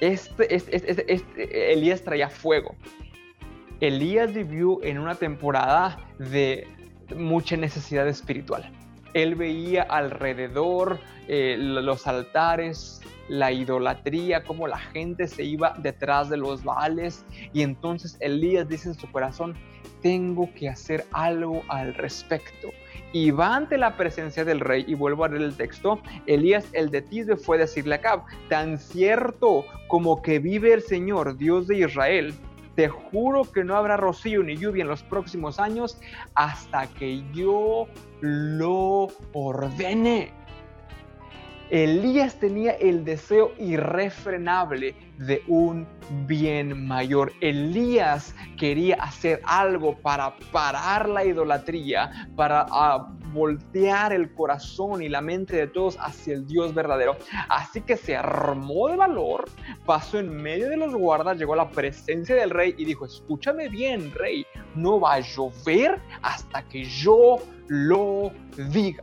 Este, 0.00 0.54
este, 0.54 1.12
este, 1.12 1.72
Elías 1.72 2.02
traía 2.02 2.28
fuego. 2.28 2.74
Elías 3.80 4.32
vivió 4.32 4.82
en 4.82 4.98
una 4.98 5.14
temporada 5.14 5.98
de 6.18 6.66
mucha 7.14 7.56
necesidad 7.56 8.08
espiritual. 8.08 8.70
Él 9.12 9.34
veía 9.34 9.82
alrededor 9.82 10.98
eh, 11.28 11.56
los 11.58 12.06
altares, 12.06 13.00
la 13.28 13.52
idolatría, 13.52 14.44
cómo 14.44 14.66
la 14.66 14.78
gente 14.78 15.26
se 15.26 15.44
iba 15.44 15.74
detrás 15.78 16.28
de 16.28 16.36
los 16.36 16.64
baales. 16.64 17.24
Y 17.52 17.62
entonces 17.62 18.16
Elías 18.20 18.68
dice 18.68 18.88
en 18.88 18.94
su 18.94 19.10
corazón, 19.10 19.54
tengo 20.02 20.52
que 20.54 20.68
hacer 20.68 21.06
algo 21.12 21.62
al 21.68 21.94
respecto. 21.94 22.68
Y 23.12 23.30
va 23.30 23.54
ante 23.54 23.78
la 23.78 23.96
presencia 23.96 24.44
del 24.44 24.60
rey, 24.60 24.84
y 24.88 24.94
vuelvo 24.94 25.24
a 25.24 25.28
leer 25.28 25.42
el 25.42 25.56
texto, 25.56 26.00
Elías 26.26 26.66
el 26.72 26.90
de 26.90 27.02
Tisbe 27.02 27.36
fue 27.36 27.56
a 27.56 27.60
decirle 27.60 27.94
a 27.94 27.98
Acab, 27.98 28.24
tan 28.48 28.78
cierto 28.78 29.64
como 29.88 30.20
que 30.20 30.40
vive 30.40 30.72
el 30.72 30.82
Señor, 30.82 31.36
Dios 31.36 31.68
de 31.68 31.78
Israel, 31.78 32.34
te 32.74 32.88
juro 32.88 33.44
que 33.50 33.64
no 33.64 33.76
habrá 33.76 33.96
rocío 33.96 34.42
ni 34.42 34.56
lluvia 34.56 34.82
en 34.82 34.88
los 34.88 35.02
próximos 35.02 35.58
años 35.58 35.98
hasta 36.34 36.86
que 36.88 37.22
yo 37.32 37.86
lo 38.20 39.08
ordene. 39.32 40.32
Elías 41.70 42.38
tenía 42.38 42.72
el 42.72 43.04
deseo 43.04 43.52
irrefrenable 43.58 44.94
de 45.18 45.42
un 45.48 45.86
bien 46.26 46.86
mayor. 46.86 47.32
Elías 47.40 48.34
quería 48.58 48.96
hacer 48.96 49.40
algo 49.44 49.96
para 49.96 50.36
parar 50.52 51.08
la 51.08 51.24
idolatría, 51.24 52.28
para 52.36 52.66
ah, 52.70 53.08
voltear 53.32 54.12
el 54.12 54.32
corazón 54.34 55.02
y 55.02 55.08
la 55.08 55.20
mente 55.20 55.56
de 55.56 55.66
todos 55.66 55.96
hacia 55.98 56.34
el 56.34 56.46
Dios 56.46 56.74
verdadero. 56.74 57.16
Así 57.48 57.80
que 57.80 57.96
se 57.96 58.14
armó 58.14 58.88
de 58.88 58.96
valor, 58.96 59.44
pasó 59.86 60.18
en 60.18 60.36
medio 60.36 60.68
de 60.68 60.76
los 60.76 60.94
guardas, 60.94 61.38
llegó 61.38 61.54
a 61.54 61.58
la 61.58 61.70
presencia 61.70 62.34
del 62.34 62.50
rey 62.50 62.74
y 62.76 62.84
dijo, 62.84 63.06
escúchame 63.06 63.68
bien, 63.68 64.12
rey, 64.12 64.46
no 64.74 65.00
va 65.00 65.14
a 65.14 65.20
llover 65.20 65.98
hasta 66.22 66.62
que 66.68 66.84
yo 66.84 67.38
lo 67.68 68.30
diga. 68.70 69.02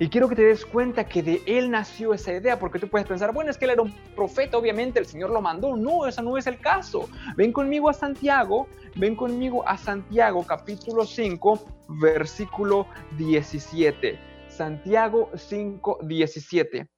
Y 0.00 0.08
quiero 0.08 0.28
que 0.28 0.36
te 0.36 0.44
des 0.44 0.64
cuenta 0.64 1.08
que 1.08 1.24
de 1.24 1.42
él 1.44 1.72
nació 1.72 2.14
esa 2.14 2.32
idea, 2.32 2.56
porque 2.56 2.78
tú 2.78 2.86
puedes 2.86 3.08
pensar, 3.08 3.32
bueno, 3.34 3.50
es 3.50 3.58
que 3.58 3.64
él 3.64 3.72
era 3.72 3.82
un 3.82 3.92
profeta, 4.14 4.56
obviamente 4.56 5.00
el 5.00 5.06
Señor 5.06 5.30
lo 5.30 5.40
mandó. 5.40 5.76
No, 5.76 6.06
eso 6.06 6.22
no 6.22 6.38
es 6.38 6.46
el 6.46 6.60
caso. 6.60 7.08
Ven 7.36 7.52
conmigo 7.52 7.90
a 7.90 7.92
Santiago, 7.92 8.68
ven 8.94 9.16
conmigo 9.16 9.66
a 9.66 9.76
Santiago 9.76 10.44
capítulo 10.46 11.04
5, 11.04 11.64
versículo 12.00 12.86
17. 13.16 14.20
Santiago 14.46 15.30
5, 15.34 15.98
17. 16.02 16.88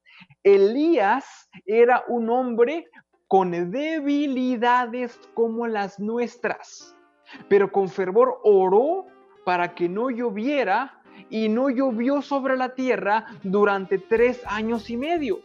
Elías 0.43 1.49
era 1.65 2.03
un 2.07 2.29
hombre 2.29 2.85
con 3.27 3.71
debilidades 3.71 5.19
como 5.33 5.65
las 5.65 5.99
nuestras, 5.99 6.95
pero 7.49 7.71
con 7.71 7.89
fervor 7.89 8.39
oró 8.43 9.07
para 9.43 9.73
que 9.73 9.89
no 9.89 10.11
lloviera 10.11 11.00
y 11.29 11.49
no 11.49 11.69
llovió 11.69 12.21
sobre 12.21 12.57
la 12.57 12.73
tierra 12.75 13.25
durante 13.43 13.97
tres 13.97 14.41
años 14.45 14.89
y 14.89 14.97
medio. 14.97 15.41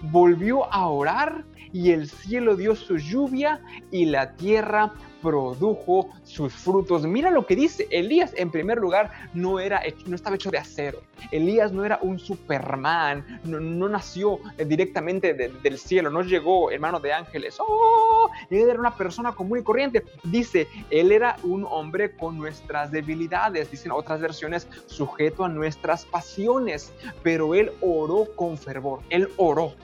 Volvió 0.00 0.72
a 0.72 0.88
orar 0.88 1.44
y 1.72 1.90
el 1.90 2.08
cielo 2.08 2.56
dio 2.56 2.74
su 2.74 2.96
lluvia 2.96 3.60
y 3.90 4.06
la 4.06 4.36
tierra 4.36 4.92
produjo 5.22 6.10
sus 6.24 6.52
frutos. 6.52 7.06
Mira 7.06 7.30
lo 7.30 7.46
que 7.46 7.56
dice 7.56 7.86
Elías, 7.90 8.32
en 8.36 8.50
primer 8.50 8.78
lugar, 8.78 9.10
no, 9.34 9.60
era, 9.60 9.82
no 10.06 10.16
estaba 10.16 10.36
hecho 10.36 10.50
de 10.50 10.58
acero. 10.58 11.00
Elías 11.30 11.72
no 11.72 11.84
era 11.84 11.98
un 12.02 12.18
Superman, 12.18 13.40
no, 13.44 13.88
nació 13.88 14.38
directamente 14.66 15.34
del 15.34 15.78
cielo, 15.78 16.10
no 16.10 16.22
llegó 16.22 16.70
hermano 16.70 17.00
de 17.00 17.12
ángeles. 17.12 17.56
Oh, 17.58 18.28
él 18.50 18.68
era 18.68 18.78
una 18.78 18.96
persona 18.96 19.32
común 19.32 19.58
y 19.58 19.62
corriente. 19.62 20.04
Dice, 20.24 20.68
él 20.90 21.12
era 21.12 21.36
un 21.42 21.66
hombre 21.68 22.16
con 22.16 22.38
nuestras 22.38 22.90
debilidades, 22.90 23.70
dicen 23.70 23.92
otras 23.92 24.20
versiones, 24.20 24.68
sujeto 24.86 25.44
a 25.44 25.48
nuestras 25.48 26.04
pasiones, 26.04 26.92
pero 27.22 27.54
él 27.54 27.70
oró 27.80 28.26
con 28.36 28.56
fervor, 28.56 29.00
él 29.10 29.28
oró. 29.36 29.74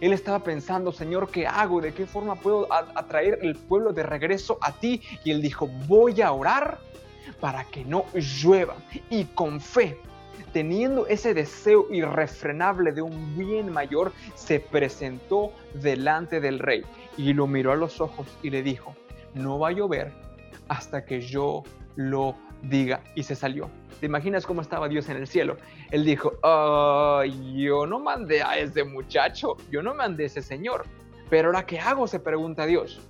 Él 0.00 0.12
estaba 0.12 0.42
pensando, 0.42 0.92
Señor, 0.92 1.30
¿qué 1.30 1.46
hago? 1.46 1.80
¿De 1.80 1.92
qué 1.92 2.06
forma 2.06 2.34
puedo 2.34 2.68
atraer 2.72 3.38
el 3.42 3.56
pueblo 3.56 3.92
de 3.92 4.02
regreso 4.02 4.58
a 4.60 4.72
ti? 4.72 5.02
Y 5.24 5.30
él 5.30 5.42
dijo, 5.42 5.68
voy 5.86 6.20
a 6.22 6.32
orar 6.32 6.78
para 7.40 7.64
que 7.64 7.84
no 7.84 8.04
llueva. 8.14 8.74
Y 9.10 9.24
con 9.26 9.60
fe, 9.60 9.98
teniendo 10.52 11.06
ese 11.06 11.34
deseo 11.34 11.86
irrefrenable 11.90 12.92
de 12.92 13.02
un 13.02 13.36
bien 13.36 13.72
mayor, 13.72 14.12
se 14.34 14.60
presentó 14.60 15.52
delante 15.74 16.40
del 16.40 16.58
rey 16.58 16.82
y 17.16 17.32
lo 17.32 17.46
miró 17.46 17.72
a 17.72 17.76
los 17.76 18.00
ojos 18.00 18.26
y 18.42 18.50
le 18.50 18.62
dijo, 18.62 18.94
no 19.34 19.58
va 19.58 19.68
a 19.68 19.72
llover 19.72 20.12
hasta 20.68 21.04
que 21.04 21.20
yo 21.20 21.62
lo 21.96 22.36
diga. 22.62 23.02
Y 23.14 23.22
se 23.22 23.34
salió. 23.34 23.70
¿Te 24.02 24.06
imaginas 24.06 24.44
cómo 24.46 24.62
estaba 24.62 24.88
Dios 24.88 25.08
en 25.10 25.16
el 25.18 25.28
cielo? 25.28 25.58
Él 25.92 26.04
dijo, 26.04 26.32
yo 27.54 27.86
no 27.86 28.00
mandé 28.00 28.42
a 28.42 28.58
ese 28.58 28.82
muchacho, 28.82 29.56
yo 29.70 29.80
no 29.80 29.94
mandé 29.94 30.24
a 30.24 30.26
ese 30.26 30.42
señor. 30.42 30.86
Pero 31.30 31.50
ahora, 31.50 31.64
¿qué 31.66 31.78
hago? 31.78 32.08
Se 32.08 32.18
pregunta 32.18 32.66
Dios. 32.66 33.00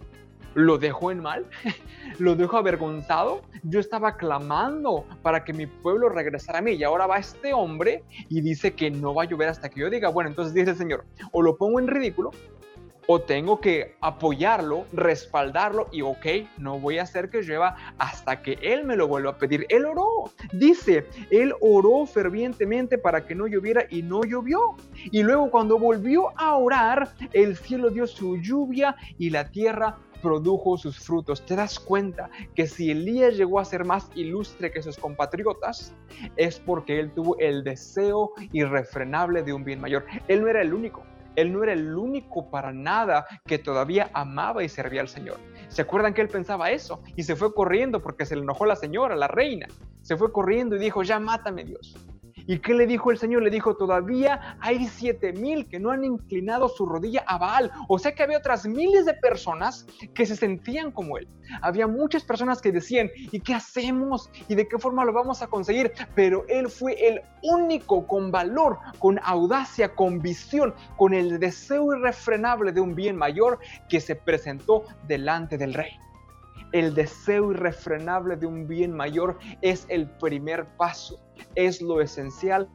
¿Lo 0.52 0.76
dejo 0.76 1.10
en 1.10 1.20
mal? 1.20 1.46
¿Lo 2.18 2.36
dejo 2.36 2.58
avergonzado? 2.58 3.40
Yo 3.62 3.80
estaba 3.80 4.18
clamando 4.18 5.06
para 5.22 5.44
que 5.44 5.54
mi 5.54 5.66
pueblo 5.66 6.10
regresara 6.10 6.58
a 6.58 6.60
mí 6.60 6.72
y 6.72 6.84
ahora 6.84 7.06
va 7.06 7.16
este 7.16 7.54
hombre 7.54 8.04
y 8.28 8.42
dice 8.42 8.74
que 8.74 8.90
no 8.90 9.14
va 9.14 9.22
a 9.22 9.26
llover 9.26 9.48
hasta 9.48 9.70
que 9.70 9.80
yo 9.80 9.88
diga, 9.88 10.10
bueno, 10.10 10.28
entonces 10.28 10.52
dice 10.52 10.72
el 10.72 10.76
Señor, 10.76 11.06
o 11.32 11.40
lo 11.40 11.56
pongo 11.56 11.80
en 11.80 11.88
ridículo 11.88 12.32
tengo 13.20 13.60
que 13.60 13.94
apoyarlo, 14.00 14.86
respaldarlo 14.92 15.88
y 15.92 16.02
ok, 16.02 16.26
no 16.58 16.78
voy 16.78 16.98
a 16.98 17.02
hacer 17.02 17.30
que 17.30 17.42
llueva 17.42 17.76
hasta 17.98 18.42
que 18.42 18.58
Él 18.62 18.84
me 18.84 18.96
lo 18.96 19.08
vuelva 19.08 19.32
a 19.32 19.38
pedir. 19.38 19.66
Él 19.68 19.84
oró, 19.84 20.30
dice, 20.52 21.06
Él 21.30 21.54
oró 21.60 22.06
fervientemente 22.06 22.98
para 22.98 23.26
que 23.26 23.34
no 23.34 23.46
lloviera 23.46 23.84
y 23.90 24.02
no 24.02 24.22
llovió. 24.24 24.60
Y 25.10 25.22
luego 25.22 25.50
cuando 25.50 25.78
volvió 25.78 26.32
a 26.38 26.56
orar, 26.56 27.14
el 27.32 27.56
cielo 27.56 27.90
dio 27.90 28.06
su 28.06 28.36
lluvia 28.38 28.96
y 29.18 29.30
la 29.30 29.50
tierra 29.50 29.98
produjo 30.22 30.78
sus 30.78 30.98
frutos. 30.98 31.44
¿Te 31.44 31.56
das 31.56 31.78
cuenta 31.78 32.30
que 32.54 32.66
si 32.66 32.90
Elías 32.90 33.36
llegó 33.36 33.58
a 33.58 33.64
ser 33.64 33.84
más 33.84 34.08
ilustre 34.14 34.70
que 34.70 34.82
sus 34.82 34.96
compatriotas, 34.96 35.94
es 36.36 36.58
porque 36.60 37.00
él 37.00 37.12
tuvo 37.12 37.36
el 37.38 37.64
deseo 37.64 38.32
irrefrenable 38.52 39.42
de 39.42 39.52
un 39.52 39.64
bien 39.64 39.80
mayor? 39.80 40.06
Él 40.28 40.40
no 40.40 40.48
era 40.48 40.62
el 40.62 40.72
único. 40.72 41.02
Él 41.36 41.52
no 41.52 41.62
era 41.62 41.72
el 41.72 41.96
único 41.96 42.50
para 42.50 42.72
nada 42.72 43.26
que 43.46 43.58
todavía 43.58 44.10
amaba 44.12 44.62
y 44.62 44.68
servía 44.68 45.00
al 45.00 45.08
Señor. 45.08 45.38
¿Se 45.68 45.82
acuerdan 45.82 46.14
que 46.14 46.20
él 46.20 46.28
pensaba 46.28 46.70
eso? 46.70 47.02
Y 47.16 47.22
se 47.22 47.36
fue 47.36 47.54
corriendo 47.54 48.02
porque 48.02 48.26
se 48.26 48.36
le 48.36 48.42
enojó 48.42 48.66
la 48.66 48.76
señora, 48.76 49.16
la 49.16 49.28
reina. 49.28 49.66
Se 50.02 50.16
fue 50.16 50.32
corriendo 50.32 50.76
y 50.76 50.78
dijo, 50.78 51.02
ya 51.02 51.18
mátame 51.18 51.64
Dios. 51.64 51.96
¿Y 52.46 52.58
qué 52.58 52.74
le 52.74 52.86
dijo 52.86 53.10
el 53.10 53.18
Señor? 53.18 53.42
Le 53.42 53.50
dijo, 53.50 53.76
todavía 53.76 54.56
hay 54.60 54.86
siete 54.86 55.32
mil 55.32 55.66
que 55.68 55.78
no 55.78 55.90
han 55.90 56.04
inclinado 56.04 56.68
su 56.68 56.86
rodilla 56.86 57.24
a 57.26 57.38
Baal. 57.38 57.70
O 57.88 57.98
sea 57.98 58.14
que 58.14 58.22
había 58.22 58.38
otras 58.38 58.66
miles 58.66 59.04
de 59.04 59.14
personas 59.14 59.86
que 60.14 60.26
se 60.26 60.36
sentían 60.36 60.90
como 60.90 61.18
él. 61.18 61.28
Había 61.60 61.86
muchas 61.86 62.24
personas 62.24 62.60
que 62.60 62.72
decían, 62.72 63.10
¿y 63.14 63.40
qué 63.40 63.54
hacemos? 63.54 64.30
¿Y 64.48 64.54
de 64.54 64.66
qué 64.66 64.78
forma 64.78 65.04
lo 65.04 65.12
vamos 65.12 65.42
a 65.42 65.46
conseguir? 65.46 65.92
Pero 66.14 66.44
él 66.48 66.68
fue 66.68 66.94
el 67.06 67.22
único 67.42 68.06
con 68.06 68.30
valor, 68.30 68.78
con 68.98 69.18
audacia, 69.22 69.94
con 69.94 70.20
visión, 70.20 70.74
con 70.96 71.14
el 71.14 71.38
deseo 71.38 71.96
irrefrenable 71.96 72.72
de 72.72 72.80
un 72.80 72.94
bien 72.94 73.16
mayor 73.16 73.58
que 73.88 74.00
se 74.00 74.16
presentó 74.16 74.84
delante 75.06 75.58
del 75.58 75.74
rey 75.74 75.98
el 76.72 76.94
deseo 76.94 77.52
irrefrenable 77.52 78.36
de 78.36 78.46
un 78.46 78.66
bien 78.66 78.92
mayor 78.92 79.38
es 79.60 79.86
el 79.88 80.08
primer 80.08 80.66
paso, 80.76 81.20
es 81.54 81.80
lo 81.80 82.00
esencial 82.00 82.68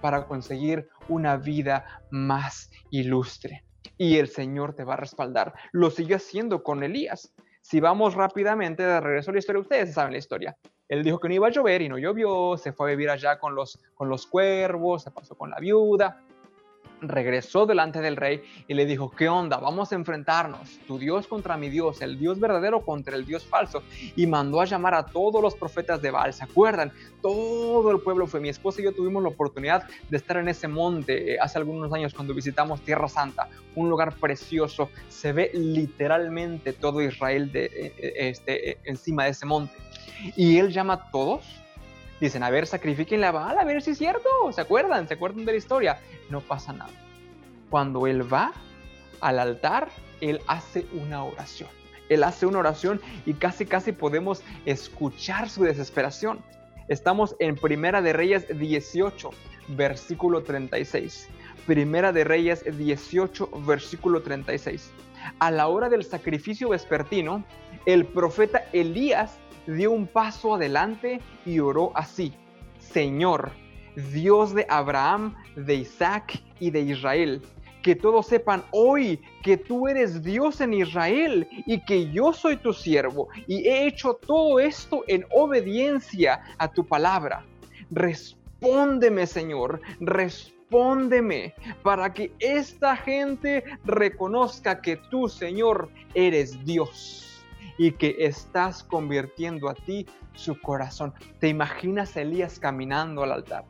para 0.00 0.26
conseguir 0.26 0.88
una 1.08 1.36
vida 1.36 2.02
más 2.10 2.70
ilustre. 2.90 3.64
Y 3.98 4.18
el 4.18 4.28
Señor 4.28 4.74
te 4.74 4.84
va 4.84 4.94
a 4.94 4.98
respaldar. 4.98 5.54
Lo 5.72 5.90
sigue 5.90 6.14
haciendo 6.14 6.62
con 6.62 6.82
Elías. 6.82 7.34
Si 7.60 7.80
vamos 7.80 8.14
rápidamente 8.14 8.82
de 8.82 9.00
regreso 9.00 9.30
a 9.30 9.34
la 9.34 9.38
historia, 9.38 9.60
ustedes 9.60 9.94
saben 9.94 10.12
la 10.12 10.18
historia. 10.18 10.56
Él 10.88 11.02
dijo 11.02 11.18
que 11.18 11.28
no 11.28 11.34
iba 11.34 11.46
a 11.46 11.50
llover 11.50 11.82
y 11.82 11.88
no 11.88 11.98
llovió, 11.98 12.56
se 12.56 12.72
fue 12.72 12.88
a 12.88 12.90
vivir 12.90 13.10
allá 13.10 13.38
con 13.38 13.54
los, 13.54 13.78
con 13.94 14.08
los 14.08 14.26
cuervos, 14.26 15.02
se 15.02 15.10
pasó 15.10 15.36
con 15.36 15.50
la 15.50 15.58
viuda, 15.58 16.22
regresó 17.02 17.66
delante 17.66 18.00
del 18.00 18.16
rey 18.16 18.42
y 18.68 18.74
le 18.74 18.86
dijo, 18.86 19.10
¿qué 19.10 19.28
onda? 19.28 19.58
Vamos 19.58 19.92
a 19.92 19.94
enfrentarnos, 19.94 20.78
tu 20.86 20.98
Dios 20.98 21.26
contra 21.26 21.56
mi 21.56 21.68
Dios, 21.68 22.00
el 22.00 22.18
Dios 22.18 22.38
verdadero 22.40 22.80
contra 22.82 23.16
el 23.16 23.26
Dios 23.26 23.44
falso. 23.44 23.82
Y 24.16 24.26
mandó 24.26 24.60
a 24.60 24.64
llamar 24.64 24.94
a 24.94 25.06
todos 25.06 25.42
los 25.42 25.54
profetas 25.54 26.00
de 26.00 26.10
Baal, 26.10 26.32
¿se 26.32 26.44
acuerdan? 26.44 26.92
Todo 27.20 27.90
el 27.90 28.00
pueblo 28.00 28.26
fue, 28.26 28.40
mi 28.40 28.48
esposa 28.48 28.80
y 28.80 28.84
yo 28.84 28.92
tuvimos 28.92 29.22
la 29.22 29.28
oportunidad 29.28 29.84
de 30.08 30.16
estar 30.16 30.36
en 30.36 30.48
ese 30.48 30.68
monte 30.68 31.34
eh, 31.34 31.38
hace 31.40 31.58
algunos 31.58 31.92
años 31.92 32.14
cuando 32.14 32.34
visitamos 32.34 32.80
Tierra 32.80 33.08
Santa, 33.08 33.48
un 33.74 33.88
lugar 33.88 34.14
precioso, 34.14 34.90
se 35.08 35.32
ve 35.32 35.50
literalmente 35.54 36.72
todo 36.72 37.02
Israel 37.02 37.52
de, 37.52 37.64
eh, 37.66 37.94
eh, 37.98 38.12
este, 38.16 38.78
encima 38.84 39.24
de 39.24 39.30
ese 39.30 39.46
monte. 39.46 39.74
Y 40.36 40.58
él 40.58 40.72
llama 40.72 40.94
a 40.94 41.10
todos 41.10 41.62
Dicen, 42.22 42.44
a 42.44 42.50
ver, 42.50 42.68
sacrifiquen 42.68 43.20
la 43.20 43.32
bala, 43.32 43.62
a 43.62 43.64
ver 43.64 43.82
si 43.82 43.90
es 43.90 43.98
cierto. 43.98 44.28
¿Se 44.52 44.60
acuerdan? 44.60 45.08
¿Se 45.08 45.14
acuerdan 45.14 45.44
de 45.44 45.50
la 45.50 45.58
historia? 45.58 45.98
No 46.30 46.40
pasa 46.40 46.72
nada. 46.72 46.92
Cuando 47.68 48.06
él 48.06 48.32
va 48.32 48.52
al 49.20 49.40
altar, 49.40 49.88
él 50.20 50.40
hace 50.46 50.86
una 50.92 51.24
oración. 51.24 51.68
Él 52.08 52.22
hace 52.22 52.46
una 52.46 52.60
oración 52.60 53.00
y 53.26 53.34
casi, 53.34 53.66
casi 53.66 53.90
podemos 53.90 54.44
escuchar 54.66 55.48
su 55.48 55.64
desesperación. 55.64 56.38
Estamos 56.86 57.34
en 57.40 57.56
Primera 57.56 58.00
de 58.00 58.12
Reyes 58.12 58.46
18, 58.56 59.30
versículo 59.70 60.44
36. 60.44 61.28
Primera 61.66 62.12
de 62.12 62.22
Reyes 62.22 62.64
18, 62.64 63.50
versículo 63.66 64.22
36. 64.22 64.92
A 65.40 65.50
la 65.50 65.66
hora 65.66 65.88
del 65.88 66.04
sacrificio 66.04 66.68
vespertino, 66.68 67.44
el 67.84 68.06
profeta 68.06 68.62
Elías 68.72 69.40
dio 69.66 69.92
un 69.92 70.06
paso 70.06 70.54
adelante 70.54 71.20
y 71.44 71.60
oró 71.60 71.92
así, 71.94 72.32
Señor, 72.78 73.52
Dios 74.12 74.54
de 74.54 74.66
Abraham, 74.68 75.34
de 75.56 75.76
Isaac 75.76 76.42
y 76.60 76.70
de 76.70 76.80
Israel, 76.80 77.42
que 77.82 77.94
todos 77.94 78.26
sepan 78.26 78.64
hoy 78.70 79.20
que 79.42 79.56
tú 79.56 79.88
eres 79.88 80.22
Dios 80.22 80.60
en 80.60 80.72
Israel 80.72 81.48
y 81.66 81.84
que 81.84 82.10
yo 82.10 82.32
soy 82.32 82.56
tu 82.56 82.72
siervo 82.72 83.28
y 83.46 83.66
he 83.66 83.86
hecho 83.86 84.14
todo 84.14 84.60
esto 84.60 85.02
en 85.08 85.26
obediencia 85.30 86.42
a 86.58 86.68
tu 86.68 86.86
palabra. 86.86 87.44
Respóndeme, 87.90 89.26
Señor, 89.26 89.80
respóndeme 90.00 91.54
para 91.82 92.12
que 92.12 92.32
esta 92.38 92.96
gente 92.96 93.64
reconozca 93.84 94.80
que 94.80 94.96
tú, 94.96 95.28
Señor, 95.28 95.90
eres 96.14 96.64
Dios 96.64 97.31
y 97.82 97.90
que 97.90 98.14
estás 98.20 98.84
convirtiendo 98.84 99.68
a 99.68 99.74
ti 99.74 100.06
su 100.34 100.60
corazón. 100.60 101.12
¿Te 101.40 101.48
imaginas 101.48 102.16
a 102.16 102.20
Elías 102.22 102.60
caminando 102.60 103.24
al 103.24 103.32
altar? 103.32 103.64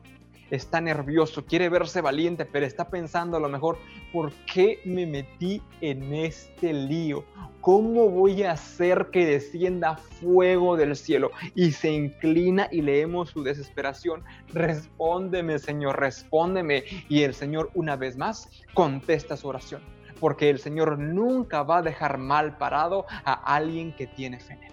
está 0.51 0.79
nervioso, 0.81 1.45
quiere 1.45 1.67
verse 1.67 1.99
valiente, 2.01 2.45
pero 2.45 2.67
está 2.67 2.87
pensando 2.87 3.37
a 3.37 3.39
lo 3.39 3.49
mejor, 3.49 3.79
¿por 4.11 4.31
qué 4.53 4.79
me 4.85 5.07
metí 5.07 5.63
en 5.81 6.13
este 6.13 6.73
lío? 6.73 7.25
¿Cómo 7.59 8.09
voy 8.09 8.43
a 8.43 8.51
hacer 8.51 9.07
que 9.11 9.25
descienda 9.25 9.97
fuego 9.97 10.77
del 10.77 10.95
cielo? 10.95 11.31
Y 11.55 11.71
se 11.71 11.91
inclina 11.91 12.67
y 12.71 12.83
leemos 12.83 13.31
su 13.31 13.41
desesperación. 13.41 14.23
Respóndeme, 14.53 15.57
Señor, 15.57 15.99
respóndeme. 15.99 16.83
Y 17.09 17.23
el 17.23 17.33
Señor 17.33 17.71
una 17.73 17.95
vez 17.95 18.15
más 18.15 18.47
contesta 18.75 19.37
su 19.37 19.47
oración. 19.47 19.81
Porque 20.23 20.49
el 20.49 20.59
Señor 20.59 20.99
nunca 20.99 21.63
va 21.63 21.79
a 21.79 21.81
dejar 21.81 22.17
mal 22.17 22.57
parado 22.57 23.05
a 23.25 23.33
alguien 23.55 23.91
que 23.91 24.07
tiene 24.07 24.39
fe 24.39 24.53
en 24.53 24.63
él. 24.63 24.71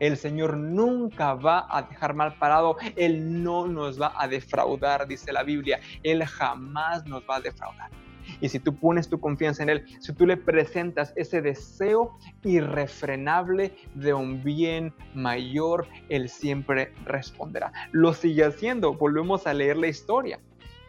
El 0.00 0.16
Señor 0.16 0.56
nunca 0.56 1.34
va 1.34 1.68
a 1.70 1.82
dejar 1.82 2.14
mal 2.14 2.34
parado. 2.34 2.76
Él 2.96 3.44
no 3.44 3.68
nos 3.68 4.02
va 4.02 4.12
a 4.16 4.26
defraudar, 4.26 5.06
dice 5.06 5.32
la 5.32 5.44
Biblia. 5.44 5.78
Él 6.02 6.24
jamás 6.24 7.06
nos 7.06 7.22
va 7.30 7.36
a 7.36 7.40
defraudar. 7.40 7.90
Y 8.40 8.48
si 8.48 8.58
tú 8.58 8.74
pones 8.74 9.08
tu 9.08 9.20
confianza 9.20 9.62
en 9.62 9.68
Él, 9.68 9.84
si 10.00 10.12
tú 10.12 10.26
le 10.26 10.36
presentas 10.36 11.12
ese 11.14 11.42
deseo 11.42 12.18
irrefrenable 12.42 13.76
de 13.94 14.14
un 14.14 14.42
bien 14.42 14.92
mayor, 15.14 15.86
Él 16.08 16.28
siempre 16.28 16.92
responderá. 17.04 17.72
Lo 17.92 18.14
sigue 18.14 18.44
haciendo. 18.44 18.94
Volvemos 18.94 19.46
a 19.46 19.54
leer 19.54 19.76
la 19.76 19.86
historia. 19.86 20.40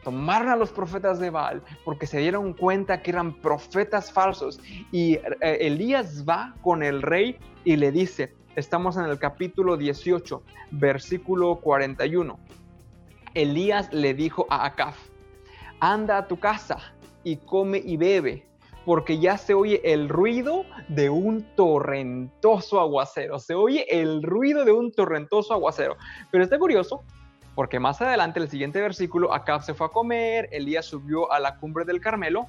Tomaron 0.10 0.50
a 0.50 0.56
los 0.56 0.72
profetas 0.72 1.19
de 1.19 1.30
Baal 1.30 1.62
porque 1.86 2.08
se 2.08 2.17
dieron 2.17 2.54
cuenta 2.54 3.04
que 3.04 3.12
eran 3.12 3.32
profetas 3.32 4.12
falsos. 4.12 4.60
Y 4.91 5.13
eh, 5.13 5.58
Elías 5.62 6.26
va 6.28 6.56
con 6.63 6.82
el 6.82 7.04
rey 7.04 7.38
y 7.63 7.76
le 7.76 7.91
dice, 7.91 8.34
Estamos 8.56 8.98
en 8.98 9.06
el 9.06 9.19
capítulo 9.19 9.78
18, 9.78 10.41
versículo 10.72 11.58
41. 11.58 12.39
Elías 13.36 13.93
le 13.93 14.15
dijo 14.15 14.48
a 14.50 14.65
Acaf, 14.65 14.98
anda 15.80 16.17
a 16.17 16.28
tu 16.28 16.39
casa 16.39 16.78
y 17.24 17.38
come 17.38 17.78
y 17.78 17.95
bebe, 17.98 18.48
porque 18.86 19.19
ya 19.19 19.38
se 19.38 19.54
oye 19.54 19.80
el 19.84 20.10
ruido 20.10 20.65
de 20.88 21.12
un 21.12 21.43
torrentoso 21.56 22.80
aguacero. 22.80 23.38
Se 23.38 23.54
oye 23.54 23.86
el 23.88 24.24
ruido 24.24 24.65
de 24.65 24.72
un 24.72 24.91
torrentoso 24.91 25.54
aguacero. 25.54 25.95
Pero 26.32 26.43
está 26.43 26.58
curioso, 26.58 27.04
porque 27.60 27.78
más 27.78 28.00
adelante, 28.00 28.39
el 28.39 28.48
siguiente 28.48 28.80
versículo, 28.80 29.34
Acab 29.34 29.63
se 29.63 29.74
fue 29.74 29.88
a 29.88 29.89
comer, 29.89 30.48
Elías 30.54 30.86
subió 30.86 31.30
a 31.30 31.41
la 31.41 31.58
cumbre 31.58 31.84
del 31.84 32.00
Carmelo, 32.00 32.48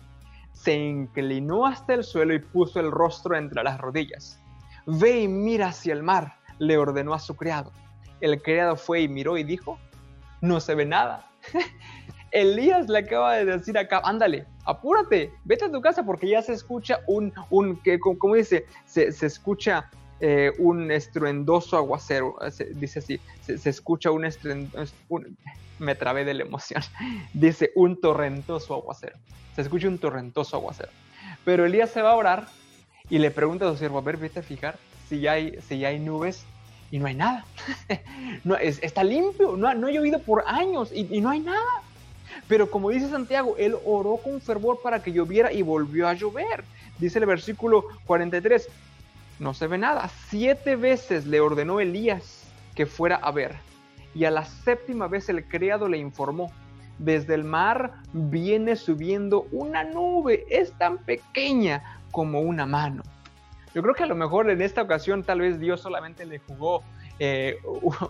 se 0.53 0.73
inclinó 0.73 1.67
hasta 1.67 1.95
el 1.95 2.05
suelo 2.05 2.33
y 2.33 2.39
puso 2.39 2.79
el 2.79 2.93
rostro 2.93 3.37
entre 3.37 3.65
las 3.65 3.81
rodillas. 3.81 4.41
Ve 4.87 5.23
y 5.23 5.27
mira 5.27 5.71
hacia 5.71 5.95
el 5.95 6.05
mar, 6.05 6.37
le 6.61 6.79
ordenó 6.79 7.13
a 7.13 7.19
su 7.19 7.35
criado. 7.35 7.73
El 8.21 8.41
criado 8.41 8.77
fue 8.77 9.01
y 9.01 9.09
miró 9.09 9.37
y 9.37 9.43
dijo, 9.43 9.81
no 10.43 10.61
se 10.61 10.77
ve 10.77 10.87
nada. 10.87 11.29
Elías 12.31 12.89
le 12.89 13.01
acaba 13.01 13.35
de 13.35 13.47
decir 13.47 13.77
acá, 13.79 14.01
ándale, 14.05 14.47
apúrate, 14.65 15.35
vete 15.43 15.65
a 15.65 15.73
tu 15.73 15.81
casa 15.81 16.05
porque 16.05 16.29
ya 16.29 16.41
se 16.41 16.53
escucha 16.53 17.01
un, 17.09 17.33
un 17.51 17.83
que, 17.83 17.99
como 17.99 18.37
dice, 18.37 18.65
se, 18.85 19.09
escucha 19.09 19.91
eh, 20.21 20.53
un 20.59 20.91
estruendoso 20.91 21.77
aguacero, 21.77 22.37
dice 22.75 22.99
así, 22.99 23.21
se, 23.43 23.71
escucha 23.71 24.11
un 24.11 24.25
estruendoso, 24.25 24.95
me 25.79 25.95
trabé 25.95 26.25
de 26.25 26.35
la 26.35 26.43
emoción, 26.43 26.83
dice 27.33 27.73
un 27.75 28.01
torrentoso 28.01 28.75
aguacero, 28.75 29.17
se 29.55 29.63
escucha 29.63 29.89
un 29.89 29.99
torrentoso 29.99 30.57
aguacero. 30.57 30.91
Pero 31.45 31.65
Elías 31.65 31.91
se 31.91 32.03
va 32.03 32.11
a 32.11 32.17
orar 32.17 32.49
y 33.09 33.19
le 33.19 33.31
pregunta 33.31 33.67
a 33.67 33.73
su 33.73 33.79
siervo, 33.79 33.99
a 33.99 34.03
ver, 34.03 34.19
vete 34.19 34.41
a 34.41 34.43
fijar 34.43 34.79
si 35.09 35.27
hay, 35.27 35.59
si 35.67 35.85
hay 35.85 35.99
nubes 35.99 36.45
y 36.91 36.99
no 36.99 37.07
hay 37.07 37.15
nada. 37.15 37.45
no, 38.45 38.57
está 38.57 39.03
limpio, 39.03 39.57
no, 39.57 39.73
no 39.75 39.87
ha 39.87 39.91
llovido 39.91 40.19
por 40.19 40.45
años 40.47 40.91
y, 40.93 41.09
y 41.17 41.21
no 41.21 41.31
hay 41.31 41.41
nada. 41.41 41.83
Pero 42.47 42.71
como 42.71 42.91
dice 42.91 43.09
Santiago, 43.09 43.55
él 43.59 43.75
oró 43.85 44.17
con 44.19 44.41
fervor 44.41 44.81
para 44.83 45.03
que 45.03 45.13
lloviera 45.13 45.53
y 45.53 45.63
volvió 45.63 46.09
a 46.09 46.15
llover. 46.15 46.65
Dice 46.99 47.19
el 47.19 47.27
versículo 47.27 47.87
43, 48.07 48.69
no 49.41 49.55
se 49.55 49.67
ve 49.67 49.79
nada. 49.79 50.09
Siete 50.29 50.77
veces 50.77 51.27
le 51.27 51.41
ordenó 51.41 51.81
Elías 51.81 52.47
que 52.77 52.87
fuera 52.87 53.17
a 53.17 53.33
ver. 53.33 53.57
Y 54.15 54.25
a 54.27 54.31
la 54.31 54.45
séptima 54.45 55.09
vez 55.09 55.29
el 55.29 55.49
criado 55.49 55.89
le 55.89 55.99
informó, 55.99 56.53
desde 56.99 57.35
el 57.35 57.45
mar 57.45 57.95
viene 58.13 58.77
subiendo 58.77 59.47
una 59.51 59.83
nube, 59.85 60.45
es 60.51 60.73
tan 60.75 60.99
pequeña 60.99 62.01
como 62.11 62.41
una 62.41 62.67
mano. 62.67 63.03
Yo 63.75 63.83
creo 63.83 63.95
que 63.95 64.03
a 64.03 64.07
lo 64.07 64.17
mejor 64.17 64.51
en 64.51 64.61
esta 64.61 64.83
ocasión 64.83 65.23
tal 65.23 65.41
vez 65.41 65.59
Dios 65.59 65.81
solamente 65.81 66.27
le 66.27 66.41
jugó 66.41 66.83
eh, 67.23 67.59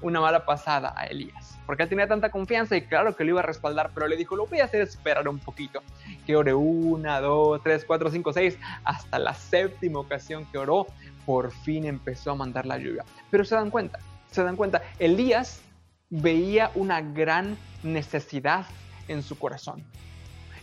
una 0.03 0.21
mala 0.21 0.47
pasada 0.47 0.95
a 0.97 1.05
Elías, 1.07 1.59
porque 1.67 1.83
él 1.83 1.89
tenía 1.89 2.07
tanta 2.07 2.31
confianza 2.31 2.77
y 2.77 2.83
claro 2.83 3.17
que 3.17 3.25
lo 3.25 3.31
iba 3.31 3.41
a 3.41 3.43
respaldar, 3.43 3.91
pero 3.93 4.07
le 4.07 4.17
dijo, 4.17 4.37
lo 4.37 4.47
voy 4.47 4.61
a 4.61 4.65
hacer 4.65 4.81
esperar 4.83 5.29
un 5.29 5.41
poquito, 5.41 5.83
que 6.25 6.37
ore 6.37 6.55
una, 6.55 7.21
dos, 7.21 7.61
tres, 7.63 7.85
cuatro, 7.85 8.09
cinco, 8.09 8.33
seis, 8.33 8.57
hasta 8.85 9.19
la 9.19 9.35
séptima 9.35 9.99
ocasión 9.99 10.47
que 10.53 10.59
oró, 10.59 10.87
por 11.27 11.51
fin 11.51 11.85
empezó 11.87 12.31
a 12.31 12.35
mandar 12.37 12.67
la 12.67 12.79
lluvia. 12.79 13.05
Pero 13.31 13.45
se 13.45 13.57
dan 13.57 13.71
cuenta, 13.71 13.99
se 14.31 14.45
dan 14.45 14.55
cuenta, 14.55 14.81
Elías 15.01 15.61
veía 16.09 16.71
una 16.77 17.01
gran 17.01 17.59
necesidad 17.83 18.67
en 19.09 19.25
su 19.25 19.37
corazón. 19.37 19.85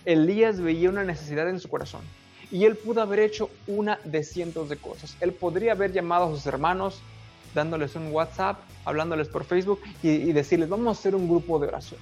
Elías 0.05 0.61
veía 0.61 0.89
una 0.89 1.03
necesidad 1.03 1.49
en 1.49 1.59
su 1.59 1.67
corazón 1.67 2.01
y 2.49 2.63
él 2.63 2.77
pudo 2.77 3.01
haber 3.01 3.19
hecho 3.19 3.49
una 3.67 3.99
de 4.05 4.23
cientos 4.23 4.69
de 4.69 4.77
cosas. 4.77 5.17
Él 5.19 5.33
podría 5.33 5.73
haber 5.73 5.91
llamado 5.91 6.25
a 6.25 6.29
sus 6.29 6.45
hermanos, 6.45 7.01
dándoles 7.57 7.95
un 7.95 8.11
WhatsApp, 8.11 8.59
hablándoles 8.85 9.27
por 9.27 9.43
Facebook 9.43 9.81
y, 10.03 10.31
decirles, 10.31 10.69
vamos 10.69 10.87
a 10.95 10.99
hacer 10.99 11.15
un 11.15 11.27
grupo 11.27 11.57
de 11.57 11.67
oración. 11.67 11.99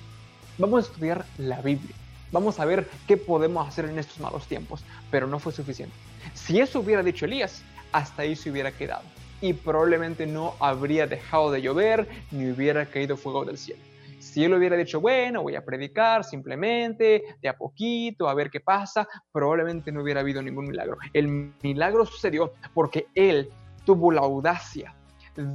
Vamos 0.57 0.83
a 0.83 0.87
estudiar 0.91 1.25
la 1.37 1.61
Biblia. 1.61 1.95
Vamos 2.31 2.59
a 2.59 2.65
ver 2.65 2.87
qué 3.07 3.15
podemos 3.15 3.65
hacer 3.65 3.85
en 3.85 3.97
estos 3.97 4.19
malos 4.19 4.47
tiempos. 4.47 4.83
Pero 5.09 5.27
no 5.27 5.39
fue 5.39 5.53
suficiente. 5.53 5.95
Si 6.33 6.59
eso 6.59 6.81
hubiera 6.81 7.01
dicho 7.01 7.25
Elías, 7.25 7.63
hasta 7.93 8.23
ahí 8.23 8.35
se 8.35 8.51
hubiera 8.51 8.71
quedado. 8.71 9.03
Y 9.39 9.53
probablemente 9.53 10.27
no 10.27 10.55
habría 10.59 11.07
dejado 11.07 11.51
de 11.51 11.61
llover 11.61 12.07
ni 12.31 12.51
hubiera 12.51 12.85
caído 12.85 13.15
fuego 13.15 13.45
del 13.45 13.57
cielo. 13.57 13.81
Si 14.19 14.43
él 14.43 14.53
hubiera 14.53 14.75
dicho, 14.75 14.99
bueno, 14.99 15.43
voy 15.43 15.55
a 15.55 15.63
predicar 15.63 16.25
simplemente, 16.25 17.23
de 17.41 17.47
a 17.47 17.55
poquito, 17.55 18.27
a 18.27 18.33
ver 18.33 18.49
qué 18.49 18.59
pasa, 18.59 19.07
probablemente 19.31 19.91
no 19.91 20.01
hubiera 20.01 20.19
habido 20.19 20.41
ningún 20.41 20.67
milagro. 20.67 20.97
El 21.13 21.53
milagro 21.63 22.05
sucedió 22.05 22.53
porque 22.73 23.07
él 23.15 23.49
tuvo 23.85 24.11
la 24.11 24.21
audacia 24.21 24.93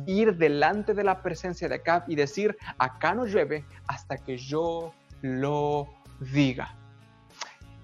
ir 0.06 0.36
delante 0.36 0.94
de 0.94 1.04
la 1.04 1.22
presencia 1.22 1.68
de 1.68 1.76
Acab 1.76 2.04
y 2.08 2.14
decir, 2.14 2.56
acá 2.78 3.14
no 3.14 3.26
llueve 3.26 3.64
hasta 3.86 4.18
que 4.18 4.36
yo 4.36 4.92
lo 5.22 5.88
diga. 6.20 6.74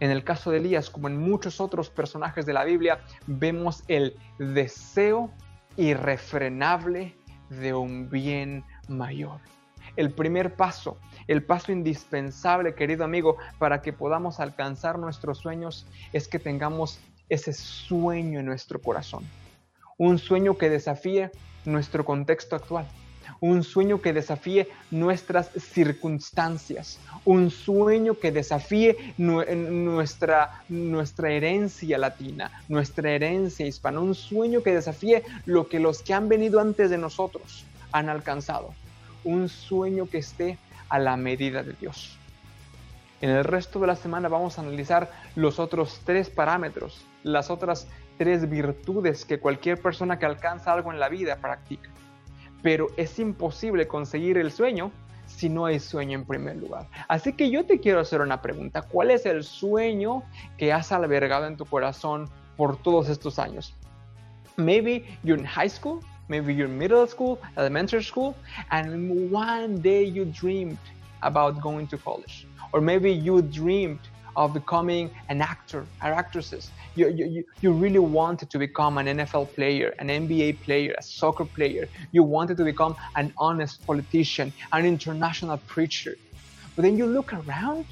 En 0.01 0.11
el 0.11 0.25
caso 0.25 0.51
de 0.51 0.59
Elías, 0.59 0.91
como 0.91 1.09
en 1.09 1.19
muchos 1.19 1.61
otros 1.61 1.89
personajes 1.89 2.45
de 2.45 2.53
la 2.53 2.65
Biblia, 2.65 3.01
vemos 3.27 3.83
el 3.89 4.17
deseo 4.39 5.31
irrefrenable 5.77 7.17
de 7.49 7.73
un 7.73 8.11
bien 8.11 8.65
mayor 8.89 9.41
el 9.97 10.11
primer 10.11 10.55
paso, 10.55 10.99
el 11.27 11.43
paso 11.43 11.73
indispensable, 11.73 12.75
querido 12.75 13.05
amigo, 13.05 13.37
para 13.59 13.83
que 13.83 13.93
podamos 13.93 14.41
alcanzar 14.41 14.99
nuestros 14.99 15.39
sueños 15.39 15.87
es 16.13 16.29
que 16.29 16.39
tengamos 16.39 17.01
ese 17.29 17.53
sueño 17.53 18.41
en 18.41 18.47
nuestro 18.47 18.81
corazón. 18.81 19.25
Un 19.99 20.19
sueño 20.19 20.59
que 20.59 20.71
desafíe 20.71 21.31
nuestro 21.67 22.05
contexto 22.05 22.57
actual. 22.57 22.87
Un 23.41 23.65
sueño 23.65 24.01
que 24.01 24.13
desafíe 24.13 24.69
nuestras 24.91 25.51
circunstancias. 25.51 26.99
Un 27.25 27.51
sueño 27.51 28.19
que 28.19 28.33
desafíe 28.33 29.15
nuestra, 29.19 30.63
nuestra 30.69 31.31
herencia 31.31 31.99
latina, 31.99 32.51
nuestra 32.69 33.11
herencia 33.11 33.67
hispana. 33.67 34.01
Un 34.01 34.15
sueño 34.15 34.63
que 34.63 34.75
desafíe 34.75 35.23
lo 35.45 35.69
que 35.69 35.81
los 35.81 36.03
que 36.03 36.15
han 36.15 36.29
venido 36.29 36.61
antes 36.61 36.89
de 36.89 36.99
nosotros 36.99 37.65
han 37.93 38.09
alcanzado 38.09 38.73
un 39.27 39.49
sueño 39.49 40.09
que 40.09 40.19
esté 40.19 40.59
a 40.89 40.99
la 40.99 41.17
medida 41.17 41.63
de 41.63 41.73
Dios. 41.73 42.17
En 43.21 43.31
el 43.31 43.45
resto 43.45 43.81
de 43.81 43.89
la 43.89 43.97
semana 43.97 44.29
vamos 44.29 44.57
a 44.57 44.63
analizar 44.63 45.11
los 45.35 45.59
otros 45.59 46.01
tres 46.05 46.31
parámetros, 46.31 47.05
las 47.23 47.51
otras 47.51 47.89
tres 48.19 48.49
virtudes 48.49 49.25
que 49.25 49.39
cualquier 49.39 49.81
persona 49.81 50.19
que 50.19 50.27
alcanza 50.27 50.73
algo 50.73 50.93
en 50.93 51.01
la 51.01 51.09
vida 51.09 51.37
practica. 51.37 51.91
Pero 52.63 52.89
es 52.97 53.19
imposible 53.19 53.87
conseguir 53.87 54.39
el 54.39 54.51
sueño 54.51 54.91
si 55.27 55.49
no 55.49 55.67
hay 55.67 55.81
sueño 55.81 56.19
en 56.19 56.25
primer 56.25 56.57
lugar. 56.57 56.89
Así 57.09 57.33
que 57.33 57.51
yo 57.51 57.67
te 57.67 57.81
quiero 57.81 58.01
hacer 58.01 58.21
una 58.21 58.41
pregunta. 58.41 58.83
¿Cuál 58.83 59.11
es 59.11 59.27
el 59.27 59.45
sueño 59.45 60.23
que 60.57 60.73
has 60.73 60.93
albergado 60.93 61.47
en 61.47 61.57
tu 61.57 61.67
corazón 61.67 62.29
por 62.57 62.77
todos 62.77 63.09
estos 63.09 63.39
años? 63.39 63.75
Maybe 64.57 65.05
you're 65.23 65.39
in 65.39 65.47
high 65.47 65.69
school, 65.69 66.01
maybe 66.29 66.55
you're 66.55 66.71
in 66.71 66.79
middle 66.79 67.07
school, 67.07 67.39
elementary 67.57 68.03
school, 68.03 68.35
and 68.71 69.31
one 69.31 69.81
day 69.83 70.05
you 70.05 70.25
dreamed 70.25 70.79
about 71.21 71.61
going 71.61 71.87
to 71.89 71.99
college. 71.99 72.47
Or 72.73 72.81
maybe 72.81 73.13
you 73.13 73.43
dreamed 73.43 74.01
of 74.37 74.53
becoming 74.53 75.11
an 75.29 75.41
actor 75.41 75.89
or 76.03 76.13
actresses. 76.13 76.71
You, 76.95 77.09
you, 77.09 77.45
you 77.61 77.73
really 77.73 77.99
wanted 77.99 78.51
to 78.51 78.59
become 78.59 78.99
an 78.99 79.07
NFL 79.07 79.55
player, 79.55 79.95
an 79.99 80.09
NBA 80.09 80.63
player, 80.63 80.95
a 80.99 81.03
soccer 81.03 81.47
player. 81.47 81.89
You 82.13 82.23
wanted 82.23 82.57
to 82.59 82.65
become 82.65 82.95
an 83.17 83.33
honest 83.39 83.85
politician, 83.87 84.53
an 84.73 84.85
international 84.85 85.59
preacher. 85.67 86.15
But 86.75 86.83
then 86.83 86.99
you 86.99 87.07
look 87.07 87.33
around, 87.33 87.87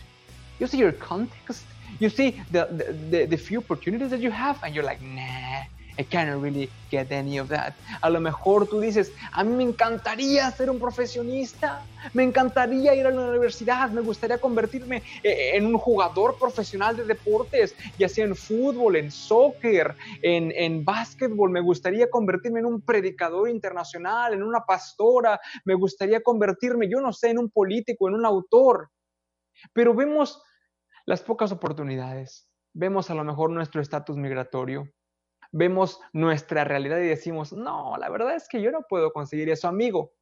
you 0.60 0.66
see 0.66 0.78
your 0.78 0.92
context, 0.92 1.64
you 1.98 2.08
see 2.08 2.42
the, 2.50 2.68
the, 2.78 3.08
the, 3.10 3.26
the 3.26 3.36
few 3.36 3.58
opportunities 3.58 4.10
that 4.10 4.20
you 4.20 4.30
have, 4.30 4.58
and 4.62 4.74
you're 4.74 4.84
like, 4.84 5.00
nah, 5.02 5.62
I 5.96 6.04
can't 6.04 6.42
really 6.42 6.68
get 6.90 7.12
any 7.12 7.38
of 7.38 7.48
that. 7.48 7.74
A 8.00 8.10
lo 8.10 8.20
mejor 8.20 8.66
tú 8.66 8.80
dices, 8.80 9.12
a 9.32 9.44
mí 9.44 9.54
me 9.54 9.62
encantaría 9.62 10.50
ser 10.50 10.68
un 10.70 10.80
profesionista, 10.80 11.84
me 12.12 12.24
encantaría 12.24 12.94
ir 12.94 13.06
a 13.06 13.10
la 13.10 13.28
universidad, 13.28 13.90
me 13.90 14.00
gustaría 14.00 14.38
convertirme 14.38 15.02
eh, 15.22 15.52
en 15.54 15.66
un 15.66 15.78
jugador 15.78 16.36
profesional 16.38 16.96
de 16.96 17.04
deportes, 17.04 17.76
ya 17.96 18.08
sea 18.08 18.24
en 18.24 18.34
fútbol, 18.34 18.96
en 18.96 19.12
soccer, 19.12 19.94
en, 20.22 20.52
en 20.56 20.84
básquetbol, 20.84 21.50
me 21.50 21.60
gustaría 21.60 22.10
convertirme 22.10 22.60
en 22.60 22.66
un 22.66 22.80
predicador 22.80 23.48
internacional, 23.48 24.34
en 24.34 24.42
una 24.42 24.64
pastora, 24.64 25.40
me 25.64 25.74
gustaría 25.74 26.22
convertirme, 26.22 26.88
yo 26.88 27.00
no 27.00 27.12
sé, 27.12 27.30
en 27.30 27.38
un 27.38 27.50
político, 27.50 28.08
en 28.08 28.14
un 28.14 28.26
autor. 28.26 28.90
Pero 29.72 29.94
vemos 29.94 30.42
las 31.06 31.22
pocas 31.22 31.52
oportunidades, 31.52 32.48
vemos 32.72 33.10
a 33.10 33.14
lo 33.14 33.22
mejor 33.22 33.50
nuestro 33.50 33.80
estatus 33.80 34.16
migratorio, 34.16 34.88
vemos 35.54 36.00
nuestra 36.12 36.64
realidad 36.64 36.98
y 36.98 37.06
decimos, 37.06 37.52
no, 37.52 37.96
la 37.96 38.10
verdad 38.10 38.34
es 38.34 38.48
que 38.48 38.60
yo 38.60 38.72
no 38.72 38.82
puedo 38.88 39.12
conseguir 39.12 39.48
eso, 39.48 39.68
amigo. 39.68 40.12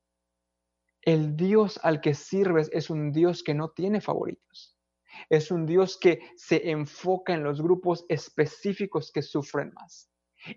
El 1.01 1.37
Dios 1.37 1.81
al 1.83 2.01
que 2.01 2.15
sirves 2.15 2.71
es 2.73 2.91
un 2.91 3.13
Dios 3.13 3.43
que 3.43 3.55
no 3.55 3.71
tiene 3.71 4.01
favoritos. 4.01 4.79
Es 5.31 5.51
un 5.51 5.67
Dios 5.67 5.99
que 5.99 6.21
se 6.37 6.71
enfoca 6.71 7.33
en 7.33 7.43
los 7.43 7.63
grupos 7.63 8.05
específicos 8.09 9.11
que 9.11 9.23
sufren 9.23 9.73
más. 9.75 10.11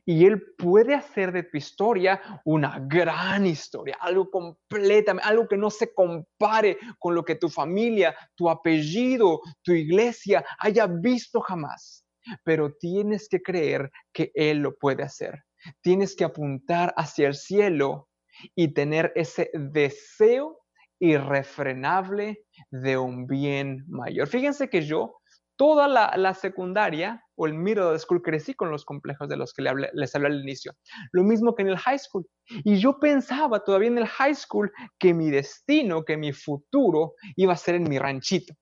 Y 0.05 0.25
Él 0.25 0.41
puede 0.57 0.93
hacer 0.93 1.31
de 1.31 1.43
tu 1.43 1.57
historia 1.57 2.41
una 2.43 2.79
gran 2.79 3.45
historia, 3.45 3.97
algo 4.01 4.29
completamente, 4.29 5.27
algo 5.27 5.47
que 5.47 5.57
no 5.57 5.69
se 5.69 5.93
compare 5.93 6.77
con 6.99 7.15
lo 7.15 7.23
que 7.23 7.35
tu 7.35 7.49
familia, 7.49 8.15
tu 8.35 8.49
apellido, 8.49 9.39
tu 9.61 9.71
iglesia 9.71 10.43
haya 10.59 10.87
visto 10.87 11.39
jamás 11.39 12.05
pero 12.43 12.73
tienes 12.73 13.27
que 13.29 13.41
creer 13.41 13.91
que 14.13 14.31
Él 14.35 14.59
lo 14.59 14.75
puede 14.75 15.03
hacer. 15.03 15.43
Tienes 15.81 16.15
que 16.15 16.23
apuntar 16.23 16.93
hacia 16.97 17.27
el 17.27 17.35
cielo 17.35 18.09
y 18.55 18.73
tener 18.73 19.11
ese 19.15 19.49
deseo 19.53 20.59
irrefrenable 20.99 22.43
de 22.71 22.97
un 22.97 23.27
bien 23.27 23.83
mayor. 23.87 24.27
Fíjense 24.27 24.69
que 24.69 24.81
yo, 24.81 25.17
toda 25.57 25.87
la, 25.87 26.33
secundaria 26.33 27.21
o 27.35 27.47
el 27.47 27.53
middle 27.53 27.97
school, 27.99 28.21
crecí 28.21 28.53
con 28.53 28.71
los 28.71 28.85
complejos 28.85 29.27
de 29.27 29.37
los 29.37 29.53
que 29.53 29.63
les 29.93 30.15
hablé 30.15 30.27
al 30.27 30.41
inicio. 30.41 30.73
Lo 31.11 31.23
mismo 31.23 31.55
que 31.55 31.63
en 31.63 31.69
el 31.69 31.77
high 31.77 31.99
school. 31.99 32.25
Y 32.63 32.77
yo 32.77 32.99
pensaba 32.99 33.63
todavía 33.63 33.89
en 33.89 33.97
el 33.97 34.07
high 34.07 34.35
school 34.35 34.71
que 34.99 35.13
mi 35.13 35.29
destino, 35.29 36.03
que 36.03 36.17
mi 36.17 36.33
futuro 36.33 37.13
iba 37.35 37.53
a 37.53 37.57
ser 37.57 37.75
en 37.75 37.83
mi 37.83 37.99
ranchito, 37.99 38.53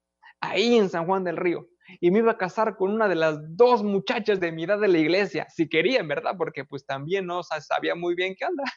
ahí 0.42 0.76
en 0.76 0.90
San 0.90 1.06
Juan 1.06 1.24
del 1.24 1.38
Río 1.38 1.68
y 2.00 2.12
me 2.12 2.20
iba 2.20 2.32
a 2.32 2.38
casar 2.38 2.76
con 2.78 2.92
una 2.92 3.08
de 3.08 3.16
las 3.16 3.38
dos 3.56 3.84
muchachas 3.84 4.40
de 4.40 4.52
mi 4.52 4.64
edad 4.64 4.80
de 4.80 4.88
la 4.88 4.98
iglesia, 4.98 5.48
si 5.50 5.68
querían, 5.68 6.08
¿verdad? 6.08 6.36
Porque 6.38 6.66
pues 6.66 6.86
también 6.86 7.26
no 7.26 7.42
sabía 7.44 7.96
muy 7.96 8.16
bien 8.16 8.36
qué 8.38 8.46
onda. 8.46 8.64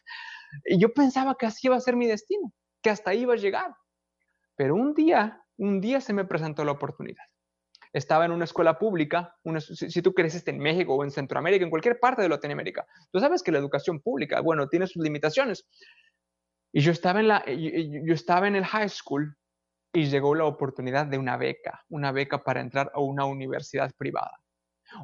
Y 0.64 0.78
yo 0.78 0.94
pensaba 0.94 1.36
que 1.36 1.46
así 1.46 1.66
iba 1.66 1.76
a 1.76 1.80
ser 1.80 1.96
mi 1.96 2.06
destino, 2.06 2.52
que 2.80 2.88
hasta 2.88 3.10
ahí 3.10 3.22
iba 3.22 3.34
a 3.34 3.36
llegar. 3.36 3.74
Pero 4.54 4.74
un 4.74 4.94
día, 4.94 5.42
un 5.58 5.80
día 5.80 6.00
se 6.00 6.12
me 6.12 6.24
presentó 6.24 6.64
la 6.64 6.72
oportunidad. 6.72 7.24
Estaba 7.92 8.24
en 8.24 8.30
una 8.30 8.44
escuela 8.44 8.78
pública, 8.78 9.34
si, 9.60 10.02
tú 10.02 10.14
creciste 10.14 10.50
en 10.50 10.58
México 10.58 10.94
o 10.94 11.04
en 11.04 11.10
Centroamérica, 11.10 11.64
en 11.64 11.70
cualquier 11.70 11.98
parte 11.98 12.22
de 12.22 12.28
Latinoamérica, 12.28 12.86
tú 13.10 13.18
sabes 13.18 13.42
que 13.42 13.52
la 13.52 13.58
educación 13.58 14.00
pública, 14.00 14.40
bueno, 14.40 14.68
tiene 14.68 14.86
sus 14.86 15.02
limitaciones. 15.02 15.66
Y 16.72 16.80
yo 16.80 16.92
estaba 16.92 17.20
en, 17.20 17.28
la, 17.28 17.44
yo 17.46 18.14
estaba 18.14 18.48
en 18.48 18.56
el 18.56 18.64
high 18.64 18.88
school 18.88 19.36
y 19.96 20.10
llegó 20.10 20.34
la 20.34 20.44
oportunidad 20.44 21.06
de 21.06 21.16
una 21.16 21.38
beca, 21.38 21.82
una 21.88 22.12
beca 22.12 22.44
para 22.44 22.60
entrar 22.60 22.92
a 22.94 23.00
una 23.00 23.24
universidad 23.24 23.90
privada. 23.96 24.38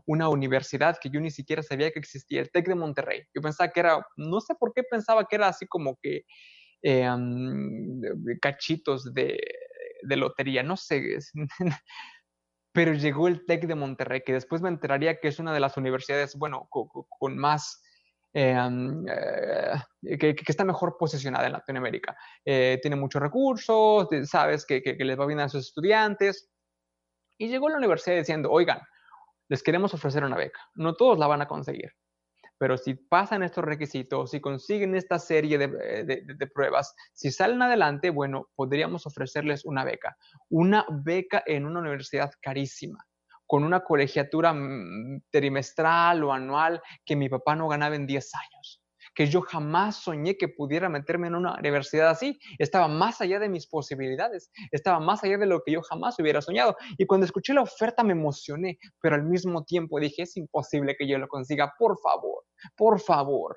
Una 0.05 0.28
universidad 0.28 0.98
que 1.00 1.09
yo 1.09 1.18
ni 1.18 1.31
siquiera 1.31 1.62
sabía 1.62 1.90
que 1.90 1.98
existía, 1.98 2.42
el 2.42 2.50
TEC 2.50 2.68
de 2.68 2.74
Monterrey. 2.74 3.22
Yo 3.35 3.40
pensaba 3.40 3.72
que 3.72 3.81
era, 3.81 4.07
no 4.18 4.40
sé 4.42 4.55
por 4.55 4.74
qué 4.74 4.83
pensaba 4.83 5.24
que 5.24 5.37
era 5.37 5.48
así 5.48 5.66
como 5.66 5.96
que 6.02 6.26
eh, 6.83 7.09
cachitos 8.42 9.14
de, 9.14 9.40
de 10.02 10.16
lotería, 10.16 10.62
no 10.62 10.76
sé. 10.76 11.18
Pero 12.74 12.92
llegó 12.92 13.28
el 13.28 13.46
TEC 13.46 13.66
de 13.66 13.74
Monterrey, 13.74 14.20
que 14.26 14.35
después 14.35 14.61
me 14.61 14.68
enteraría 14.68 15.20
que 15.20 15.28
es 15.28 15.38
una 15.38 15.55
de 15.55 15.61
las 15.61 15.78
universidades, 15.78 16.37
bueno, 16.37 16.68
con 16.70 17.38
más 17.38 17.83
eh, 18.35 18.57
eh, 20.03 20.18
que, 20.18 20.35
está 20.47 20.64
mejor 20.64 20.97
posicionada 20.99 21.47
en 21.47 21.53
Latinoamérica. 21.53 22.16
Eh, 22.45 22.79
tiene 22.81 22.97
muchos 22.97 23.21
recursos, 23.21 24.09
sabes 24.25 24.64
que, 24.64 24.83
que, 24.83 25.05
les 25.05 25.18
va 25.18 25.27
bien 25.27 25.40
a 25.40 25.49
sus 25.49 25.66
estudiantes. 25.66 26.51
Y 27.38 27.49
llegó 27.49 27.68
a 27.68 27.73
la 27.73 27.79
universidad 27.79 28.16
diciendo, 28.16 28.51
oigan, 28.51 28.81
les 29.49 29.62
queremos 29.62 29.92
ofrecer 29.95 30.25
una 30.25 30.37
beca. 30.37 30.61
No 30.75 30.95
todos 30.95 31.18
la 31.18 31.27
van 31.27 31.42
a 31.42 31.49
conseguir. 31.49 31.92
Pero 32.59 32.79
si 32.79 32.95
pasan 32.95 33.42
estos 33.42 33.64
requisitos, 33.64 34.31
si 34.31 34.40
consiguen 34.40 34.95
esta 34.95 35.18
serie 35.18 35.59
de, 35.59 36.51
pruebas, 36.55 36.95
si 37.12 37.33
salen 37.33 37.61
adelante, 37.61 38.11
bueno, 38.11 38.51
podríamos 38.55 39.05
ofrecerles 39.05 39.64
una 39.64 39.85
beca. 39.85 40.16
Una 40.49 40.87
beca 40.88 41.42
en 41.45 41.66
una 41.66 41.81
universidad 41.81 42.31
carísima 42.40 43.05
con 43.53 43.65
una 43.65 43.81
colegiatura 43.81 44.55
mm, 44.55 45.25
trimestral 45.31 46.25
o 46.25 46.33
anual 46.33 46.81
que 47.05 47.15
mi 47.15 47.29
papá 47.29 47.55
no 47.55 47.69
ganaba 47.69 47.97
en 47.97 48.07
10 48.07 48.31
años, 48.35 48.83
que 49.15 49.27
yo 49.27 49.43
jamás 49.43 49.97
soñé 49.97 50.38
que 50.38 50.49
pudiera 50.49 50.88
meterme 50.88 51.27
en 51.27 51.35
una 51.35 51.57
universidad 51.59 52.09
así. 52.09 52.41
Estaba 52.59 52.88
más 52.88 53.21
allá 53.21 53.38
de 53.38 53.51
mis 53.51 53.67
posibilidades, 53.67 54.51
estaba 54.71 55.01
más 55.01 55.23
allá 55.23 55.37
de 55.37 55.45
lo 55.45 55.61
que 55.62 55.73
yo 55.73 55.83
jamás 55.83 56.19
hubiera 56.19 56.41
soñado. 56.41 56.79
Y 56.97 57.05
cuando 57.05 57.27
escuché 57.27 57.53
la 57.53 57.61
oferta 57.61 58.03
me 58.03 58.12
emocioné, 58.12 58.79
pero 59.03 59.17
al 59.17 59.25
mismo 59.25 59.65
tiempo 59.65 60.01
dije, 60.01 60.23
es 60.23 60.35
imposible 60.38 60.97
que 60.99 61.07
yo 61.07 61.19
lo 61.19 61.29
consiga, 61.29 61.75
por 61.79 61.99
favor, 61.99 62.45
por 62.75 63.01
favor. 63.01 63.57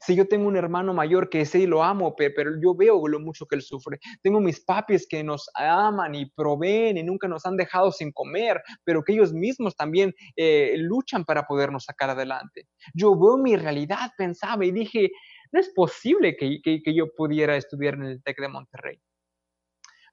Si 0.00 0.14
yo 0.14 0.26
tengo 0.26 0.48
un 0.48 0.56
hermano 0.56 0.92
mayor 0.92 1.28
que 1.28 1.46
y 1.54 1.66
lo 1.66 1.82
amo, 1.82 2.14
pero 2.16 2.52
yo 2.60 2.74
veo 2.74 3.06
lo 3.08 3.20
mucho 3.20 3.46
que 3.46 3.56
él 3.56 3.62
sufre. 3.62 3.98
Tengo 4.22 4.40
mis 4.40 4.60
papis 4.60 5.06
que 5.08 5.22
nos 5.22 5.48
aman 5.54 6.14
y 6.14 6.26
proveen 6.30 6.98
y 6.98 7.02
nunca 7.02 7.28
nos 7.28 7.46
han 7.46 7.56
dejado 7.56 7.92
sin 7.92 8.12
comer, 8.12 8.62
pero 8.84 9.02
que 9.02 9.12
ellos 9.12 9.32
mismos 9.32 9.76
también 9.76 10.14
eh, 10.36 10.74
luchan 10.78 11.24
para 11.24 11.44
podernos 11.44 11.84
sacar 11.84 12.10
adelante. 12.10 12.66
Yo 12.94 13.18
veo 13.18 13.36
mi 13.36 13.56
realidad, 13.56 14.10
pensaba 14.18 14.64
y 14.64 14.72
dije, 14.72 15.10
no 15.52 15.60
es 15.60 15.70
posible 15.74 16.36
que, 16.36 16.60
que 16.62 16.94
yo 16.94 17.06
pudiera 17.16 17.56
estudiar 17.56 17.94
en 17.94 18.04
el 18.04 18.22
TEC 18.22 18.40
de 18.40 18.48
Monterrey. 18.48 19.00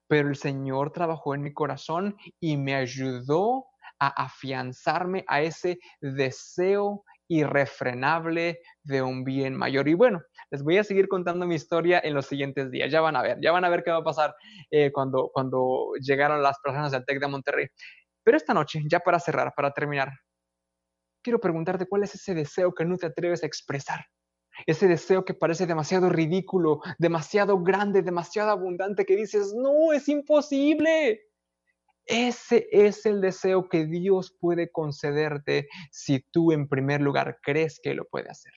Pero 0.06 0.28
el 0.28 0.36
Señor 0.36 0.92
trabajó 0.92 1.34
en 1.34 1.42
mi 1.42 1.52
corazón 1.52 2.16
y 2.40 2.56
me 2.56 2.74
ayudó 2.74 3.66
a 3.98 4.24
afianzarme 4.24 5.24
a 5.28 5.42
ese 5.42 5.78
deseo 6.00 7.04
irrefrenable 7.28 8.60
de 8.82 9.02
un 9.02 9.24
bien 9.24 9.54
mayor. 9.54 9.88
Y 9.88 9.94
bueno, 9.94 10.22
les 10.50 10.62
voy 10.62 10.78
a 10.78 10.84
seguir 10.84 11.08
contando 11.08 11.46
mi 11.46 11.54
historia 11.54 12.00
en 12.02 12.14
los 12.14 12.26
siguientes 12.26 12.70
días. 12.70 12.90
Ya 12.90 13.00
van 13.00 13.16
a 13.16 13.22
ver, 13.22 13.38
ya 13.40 13.52
van 13.52 13.64
a 13.64 13.68
ver 13.68 13.82
qué 13.82 13.90
va 13.90 13.98
a 13.98 14.04
pasar 14.04 14.34
eh, 14.70 14.92
cuando, 14.92 15.30
cuando 15.32 15.92
llegaron 16.00 16.42
las 16.42 16.58
personas 16.60 16.92
del 16.92 17.04
TEC 17.04 17.20
de 17.20 17.28
Monterrey. 17.28 17.66
Pero 18.22 18.36
esta 18.36 18.54
noche, 18.54 18.82
ya 18.86 19.00
para 19.00 19.18
cerrar, 19.20 19.52
para 19.54 19.72
terminar, 19.72 20.10
quiero 21.22 21.40
preguntarte 21.40 21.86
cuál 21.86 22.04
es 22.04 22.14
ese 22.14 22.34
deseo 22.34 22.74
que 22.74 22.84
no 22.84 22.96
te 22.96 23.06
atreves 23.06 23.42
a 23.42 23.46
expresar. 23.46 24.06
Ese 24.66 24.86
deseo 24.86 25.24
que 25.24 25.34
parece 25.34 25.66
demasiado 25.66 26.08
ridículo, 26.08 26.80
demasiado 26.98 27.60
grande, 27.60 28.02
demasiado 28.02 28.50
abundante, 28.50 29.04
que 29.04 29.16
dices, 29.16 29.52
no, 29.54 29.92
es 29.92 30.08
imposible. 30.08 31.22
Ese 32.06 32.68
es 32.70 33.06
el 33.06 33.20
deseo 33.20 33.68
que 33.68 33.86
Dios 33.86 34.36
puede 34.38 34.70
concederte 34.70 35.68
si 35.90 36.20
tú 36.30 36.52
en 36.52 36.68
primer 36.68 37.00
lugar 37.00 37.38
crees 37.42 37.80
que 37.82 37.94
lo 37.94 38.04
puede 38.06 38.30
hacer. 38.30 38.52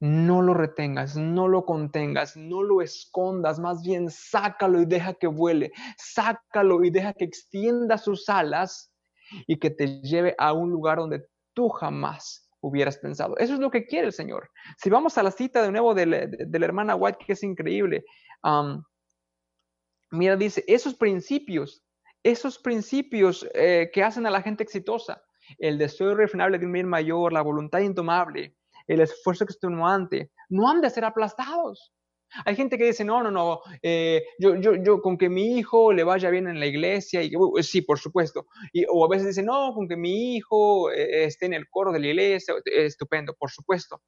no 0.00 0.42
lo 0.42 0.52
retengas, 0.52 1.16
no 1.16 1.48
lo 1.48 1.64
contengas, 1.64 2.36
no 2.36 2.62
lo 2.62 2.82
escondas, 2.82 3.58
más 3.58 3.82
bien 3.82 4.10
sácalo 4.10 4.82
y 4.82 4.84
deja 4.84 5.14
que 5.14 5.28
vuele, 5.28 5.72
sácalo 5.96 6.84
y 6.84 6.90
deja 6.90 7.14
que 7.14 7.24
extienda 7.24 7.96
sus 7.96 8.28
alas 8.28 8.92
y 9.46 9.58
que 9.58 9.70
te 9.70 10.02
lleve 10.02 10.34
a 10.36 10.52
un 10.52 10.70
lugar 10.70 10.98
donde 10.98 11.24
tú 11.54 11.70
jamás 11.70 12.48
hubieras 12.60 12.98
pensado. 12.98 13.36
Eso 13.38 13.54
es 13.54 13.60
lo 13.60 13.70
que 13.70 13.86
quiere 13.86 14.06
el 14.06 14.12
Señor. 14.12 14.50
Si 14.78 14.90
vamos 14.90 15.16
a 15.18 15.22
la 15.22 15.30
cita 15.30 15.62
de 15.62 15.70
nuevo 15.70 15.94
de, 15.94 16.06
la, 16.06 16.66
hermana 16.66 16.96
White, 16.96 17.18
que 17.24 17.34
es 17.34 17.42
increíble, 17.42 18.04
mira, 20.14 20.36
dice, 20.36 20.64
esos 20.66 20.94
principios, 20.94 21.84
esos 22.22 22.58
principios 22.58 23.46
eh, 23.54 23.90
que 23.92 24.02
hacen 24.02 24.26
a 24.26 24.30
la 24.30 24.42
gente 24.42 24.62
exitosa, 24.62 25.22
el 25.58 25.78
deseo 25.78 26.12
irrefrenable 26.12 26.58
de 26.58 26.66
un 26.66 26.72
bien 26.72 26.88
mayor, 26.88 27.32
la 27.32 27.42
voluntad 27.42 27.80
indomable, 27.80 28.56
el 28.86 29.00
esfuerzo 29.00 29.44
extenuante, 29.44 30.30
no 30.48 30.68
han 30.68 30.80
de 30.80 30.90
ser 30.90 31.04
aplastados. 31.04 31.92
Hay 32.44 32.56
gente 32.56 32.76
que 32.76 32.86
dice, 32.86 33.04
no, 33.04 33.22
no, 33.22 33.30
no, 33.30 33.60
eh, 33.82 34.24
yo, 34.38 34.56
yo, 34.56 34.74
yo, 34.74 35.00
con 35.00 35.16
que 35.16 35.28
mi 35.28 35.56
hijo 35.56 35.92
le 35.92 36.02
vaya 36.02 36.30
bien 36.30 36.48
en 36.48 36.58
la 36.58 36.66
iglesia, 36.66 37.22
y 37.22 37.36
uh, 37.36 37.62
sí, 37.62 37.82
por 37.82 37.98
supuesto. 37.98 38.46
Y, 38.72 38.84
o 38.88 39.04
a 39.04 39.08
veces 39.08 39.28
dice, 39.28 39.42
no, 39.42 39.72
con 39.72 39.86
que 39.86 39.96
mi 39.96 40.34
hijo 40.34 40.90
eh, 40.90 41.24
esté 41.26 41.46
en 41.46 41.54
el 41.54 41.68
coro 41.68 41.92
de 41.92 42.00
la 42.00 42.08
iglesia, 42.08 42.54
estupendo, 42.64 43.34
por 43.38 43.50
supuesto. 43.50 44.00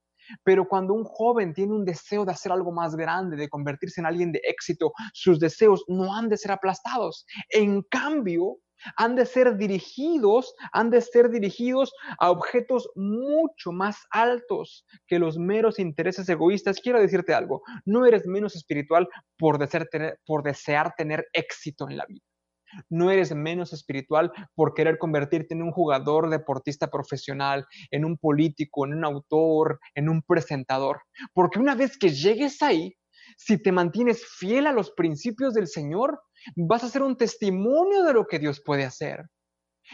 Pero 0.44 0.68
cuando 0.68 0.94
un 0.94 1.04
joven 1.04 1.52
tiene 1.54 1.74
un 1.74 1.84
deseo 1.84 2.24
de 2.24 2.32
hacer 2.32 2.52
algo 2.52 2.72
más 2.72 2.96
grande, 2.96 3.36
de 3.36 3.48
convertirse 3.48 4.00
en 4.00 4.06
alguien 4.06 4.32
de 4.32 4.40
éxito, 4.44 4.92
sus 5.12 5.38
deseos 5.38 5.84
no 5.88 6.14
han 6.14 6.28
de 6.28 6.36
ser 6.36 6.52
aplastados. 6.52 7.26
En 7.50 7.82
cambio, 7.82 8.58
han 8.96 9.16
de 9.16 9.26
ser 9.26 9.56
dirigidos, 9.56 10.54
han 10.72 10.90
de 10.90 11.00
ser 11.00 11.30
dirigidos 11.30 11.92
a 12.18 12.30
objetos 12.30 12.88
mucho 12.94 13.72
más 13.72 13.96
altos 14.10 14.86
que 15.06 15.18
los 15.18 15.38
meros 15.38 15.78
intereses 15.78 16.28
egoístas. 16.28 16.80
Quiero 16.80 17.00
decirte 17.00 17.34
algo, 17.34 17.62
no 17.84 18.06
eres 18.06 18.26
menos 18.26 18.54
espiritual 18.56 19.08
por 19.38 19.58
desear 19.58 19.86
tener, 19.86 20.18
por 20.26 20.42
desear 20.42 20.94
tener 20.96 21.26
éxito 21.32 21.88
en 21.88 21.96
la 21.96 22.06
vida. 22.06 22.22
No 22.88 23.10
eres 23.10 23.34
menos 23.34 23.72
espiritual 23.72 24.32
por 24.54 24.74
querer 24.74 24.98
convertirte 24.98 25.54
en 25.54 25.62
un 25.62 25.72
jugador 25.72 26.28
deportista 26.30 26.88
profesional, 26.88 27.66
en 27.90 28.04
un 28.04 28.16
político, 28.18 28.86
en 28.86 28.94
un 28.94 29.04
autor, 29.04 29.80
en 29.94 30.08
un 30.08 30.22
presentador. 30.22 31.02
Porque 31.32 31.58
una 31.58 31.74
vez 31.74 31.98
que 31.98 32.10
llegues 32.10 32.62
ahí, 32.62 32.94
si 33.36 33.60
te 33.60 33.72
mantienes 33.72 34.24
fiel 34.24 34.66
a 34.66 34.72
los 34.72 34.90
principios 34.92 35.54
del 35.54 35.66
Señor, 35.66 36.20
vas 36.54 36.84
a 36.84 36.88
ser 36.88 37.02
un 37.02 37.16
testimonio 37.16 38.02
de 38.04 38.12
lo 38.12 38.26
que 38.26 38.38
Dios 38.38 38.62
puede 38.64 38.84
hacer. 38.84 39.24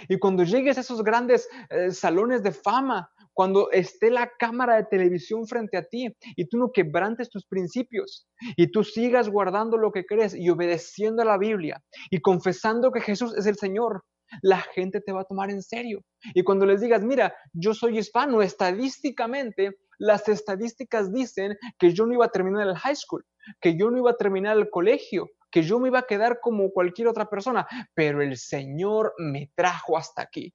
Y 0.08 0.18
cuando 0.18 0.44
llegues 0.44 0.78
a 0.78 0.80
esos 0.80 1.02
grandes 1.02 1.48
eh, 1.70 1.90
salones 1.90 2.42
de 2.42 2.52
fama, 2.52 3.10
cuando 3.32 3.70
esté 3.70 4.10
la 4.10 4.30
cámara 4.38 4.76
de 4.76 4.84
televisión 4.84 5.46
frente 5.46 5.76
a 5.76 5.84
ti 5.84 6.08
y 6.36 6.46
tú 6.46 6.58
no 6.58 6.70
quebrantes 6.72 7.30
tus 7.30 7.46
principios 7.46 8.26
y 8.56 8.70
tú 8.70 8.84
sigas 8.84 9.28
guardando 9.28 9.76
lo 9.76 9.92
que 9.92 10.04
crees 10.04 10.34
y 10.34 10.50
obedeciendo 10.50 11.22
a 11.22 11.26
la 11.26 11.38
Biblia 11.38 11.82
y 12.10 12.20
confesando 12.20 12.92
que 12.92 13.00
Jesús 13.00 13.34
es 13.36 13.46
el 13.46 13.56
Señor, 13.56 14.04
la 14.40 14.60
gente 14.60 15.00
te 15.00 15.12
va 15.12 15.22
a 15.22 15.26
tomar 15.26 15.50
en 15.50 15.62
serio. 15.62 16.00
Y 16.34 16.42
cuando 16.42 16.64
les 16.64 16.80
digas, 16.80 17.02
mira, 17.02 17.34
yo 17.52 17.74
soy 17.74 17.98
hispano, 17.98 18.40
estadísticamente, 18.40 19.76
las 19.98 20.28
estadísticas 20.28 21.12
dicen 21.12 21.56
que 21.78 21.92
yo 21.92 22.06
no 22.06 22.14
iba 22.14 22.24
a 22.24 22.30
terminar 22.30 22.66
el 22.66 22.76
high 22.76 22.96
school, 22.96 23.24
que 23.60 23.76
yo 23.76 23.90
no 23.90 23.98
iba 23.98 24.12
a 24.12 24.16
terminar 24.16 24.56
el 24.56 24.70
colegio, 24.70 25.28
que 25.50 25.62
yo 25.62 25.78
me 25.78 25.88
iba 25.88 26.00
a 26.00 26.06
quedar 26.06 26.40
como 26.40 26.70
cualquier 26.70 27.08
otra 27.08 27.28
persona, 27.28 27.66
pero 27.94 28.22
el 28.22 28.36
Señor 28.36 29.12
me 29.18 29.52
trajo 29.54 29.98
hasta 29.98 30.22
aquí. 30.22 30.52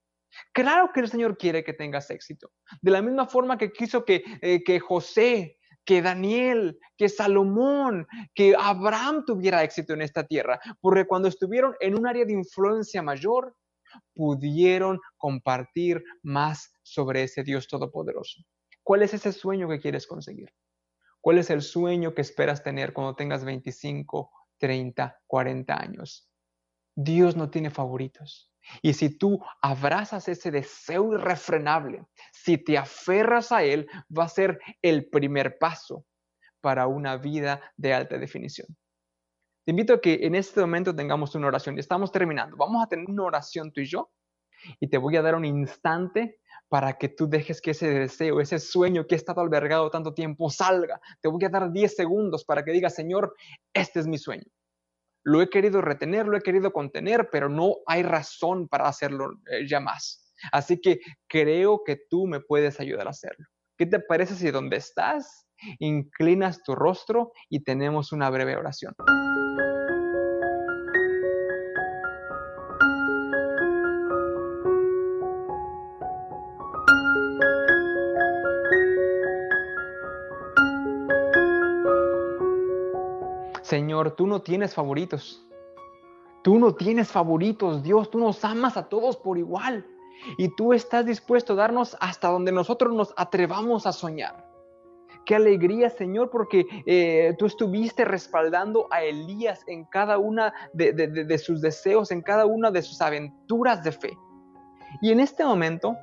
Claro 0.53 0.91
que 0.93 1.01
el 1.01 1.09
Señor 1.09 1.37
quiere 1.37 1.63
que 1.63 1.73
tengas 1.73 2.09
éxito. 2.09 2.51
De 2.81 2.91
la 2.91 3.01
misma 3.01 3.27
forma 3.27 3.57
que 3.57 3.71
quiso 3.71 4.05
que, 4.05 4.23
eh, 4.41 4.63
que 4.63 4.79
José, 4.79 5.57
que 5.85 6.01
Daniel, 6.01 6.79
que 6.97 7.09
Salomón, 7.09 8.07
que 8.33 8.55
Abraham 8.57 9.23
tuviera 9.25 9.63
éxito 9.63 9.93
en 9.93 10.01
esta 10.01 10.25
tierra, 10.25 10.59
porque 10.81 11.05
cuando 11.05 11.27
estuvieron 11.27 11.75
en 11.79 11.97
un 11.97 12.07
área 12.07 12.25
de 12.25 12.33
influencia 12.33 13.01
mayor, 13.01 13.55
pudieron 14.13 14.99
compartir 15.17 16.03
más 16.21 16.73
sobre 16.83 17.23
ese 17.23 17.43
Dios 17.43 17.67
todopoderoso. 17.67 18.41
¿Cuál 18.83 19.01
es 19.03 19.13
ese 19.13 19.31
sueño 19.31 19.67
que 19.69 19.79
quieres 19.79 20.05
conseguir? 20.07 20.53
¿Cuál 21.21 21.39
es 21.39 21.49
el 21.49 21.61
sueño 21.61 22.13
que 22.13 22.21
esperas 22.21 22.63
tener 22.63 22.93
cuando 22.93 23.15
tengas 23.15 23.43
25 23.43 24.31
30, 24.57 25.21
40 25.27 25.81
años. 25.81 26.29
Dios 26.95 27.35
no 27.35 27.49
tiene 27.49 27.69
favoritos. 27.69 28.51
Y 28.81 28.93
si 28.93 29.17
tú 29.17 29.39
abrazas 29.61 30.27
ese 30.27 30.51
deseo 30.51 31.13
irrefrenable, 31.13 32.05
si 32.31 32.57
te 32.57 32.77
aferras 32.77 33.51
a 33.51 33.63
él, 33.63 33.87
va 34.15 34.25
a 34.25 34.29
ser 34.29 34.59
el 34.81 35.09
primer 35.09 35.57
paso 35.57 36.05
para 36.61 36.87
una 36.87 37.17
vida 37.17 37.61
de 37.77 37.93
alta 37.93 38.17
definición. 38.17 38.67
Te 39.65 39.71
invito 39.71 39.95
a 39.95 40.01
que 40.01 40.19
en 40.21 40.35
este 40.35 40.61
momento 40.61 40.95
tengamos 40.95 41.35
una 41.35 41.47
oración. 41.47 41.75
Y 41.75 41.81
estamos 41.81 42.11
terminando. 42.11 42.55
Vamos 42.55 42.83
a 42.83 42.87
tener 42.87 43.09
una 43.09 43.23
oración 43.23 43.71
tú 43.71 43.81
y 43.81 43.85
yo. 43.85 44.09
Y 44.79 44.87
te 44.87 44.97
voy 44.97 45.17
a 45.17 45.21
dar 45.21 45.35
un 45.35 45.45
instante 45.45 46.39
para 46.69 46.97
que 46.97 47.09
tú 47.09 47.27
dejes 47.29 47.61
que 47.61 47.71
ese 47.71 47.89
deseo, 47.89 48.41
ese 48.41 48.59
sueño 48.59 49.05
que 49.05 49.15
ha 49.15 49.17
estado 49.17 49.41
albergado 49.41 49.89
tanto 49.89 50.13
tiempo 50.13 50.49
salga. 50.49 50.99
Te 51.21 51.27
voy 51.27 51.43
a 51.45 51.49
dar 51.49 51.71
10 51.71 51.95
segundos 51.95 52.43
para 52.45 52.63
que 52.63 52.71
digas, 52.71 52.95
Señor, 52.95 53.35
este 53.73 53.99
es 53.99 54.07
mi 54.07 54.17
sueño. 54.17 54.45
Lo 55.27 55.41
he 55.41 55.49
querido 55.49 55.81
retener, 55.81 56.25
lo 56.25 56.37
he 56.37 56.41
querido 56.41 56.71
contener, 56.71 57.27
pero 57.29 57.49
no 57.49 57.75
hay 57.85 58.01
razón 58.01 58.69
para 58.69 58.87
hacerlo 58.87 59.41
eh, 59.51 59.67
ya 59.67 59.81
más. 59.81 60.33
Así 60.53 60.79
que 60.79 61.01
creo 61.27 61.81
que 61.85 61.97
tú 62.09 62.27
me 62.27 62.39
puedes 62.39 62.79
ayudar 62.79 63.07
a 63.07 63.09
hacerlo. 63.09 63.45
¿Qué 63.77 63.85
te 63.85 63.99
parece 63.99 64.35
si 64.35 64.51
donde 64.51 64.77
estás 64.77 65.45
inclinas 65.79 66.63
tu 66.63 66.75
rostro 66.75 67.33
y 67.49 67.65
tenemos 67.65 68.13
una 68.13 68.29
breve 68.29 68.55
oración? 68.55 68.93
Señor, 83.97 84.15
tú 84.15 84.27
no 84.27 84.43
tienes 84.43 84.75
favoritos. 84.75 85.43
Tú 86.43 86.59
no 86.59 86.75
tienes 86.75 87.07
favoritos, 87.07 87.81
Dios, 87.81 88.11
tú 88.11 88.19
nos 88.19 88.45
amas 88.45 88.77
a 88.77 88.87
todos 88.89 89.17
por 89.17 89.39
igual. 89.39 89.87
Y 90.37 90.55
tú 90.55 90.71
estás 90.71 91.03
dispuesto 91.03 91.53
a 91.53 91.55
darnos 91.55 91.97
hasta 91.99 92.27
donde 92.27 92.51
nosotros 92.51 92.93
nos 92.93 93.11
atrevamos 93.17 93.87
a 93.87 93.91
soñar. 93.91 94.45
Qué 95.25 95.33
alegría, 95.33 95.89
Señor, 95.89 96.29
porque 96.29 96.67
eh, 96.85 97.33
tú 97.39 97.47
estuviste 97.47 98.05
respaldando 98.05 98.87
a 98.91 99.01
Elías 99.01 99.63
en 99.65 99.85
cada 99.85 100.19
una 100.19 100.53
de, 100.73 100.93
de 100.93 101.37
sus 101.39 101.59
deseos, 101.59 102.11
en 102.11 102.21
cada 102.21 102.45
una 102.45 102.69
de 102.69 102.83
sus 102.83 103.01
aventuras 103.01 103.83
de 103.83 103.93
fe. 103.93 104.17
Y 105.01 105.11
en 105.11 105.19
este 105.21 105.43
momento, 105.43 105.95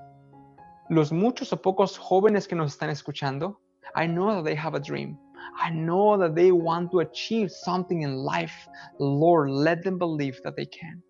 los 0.88 1.12
muchos 1.12 1.52
o 1.52 1.62
pocos 1.62 1.96
jóvenes 1.96 2.48
que 2.48 2.56
nos 2.56 2.72
están 2.72 2.90
escuchando, 2.90 3.60
I 3.94 4.08
know 4.08 4.34
that 4.34 4.42
they 4.42 4.56
have 4.56 4.76
a 4.76 4.80
dream. 4.80 5.16
I 5.56 5.70
know 5.70 6.18
that 6.18 6.34
they 6.34 6.50
want 6.50 6.90
to 6.92 7.00
achieve 7.00 7.50
something 7.50 8.02
in 8.02 8.16
life. 8.16 8.68
Lord, 8.98 9.50
let 9.50 9.82
them 9.82 9.98
believe 9.98 10.40
that 10.42 10.56
they 10.56 10.66
can. 10.66 11.02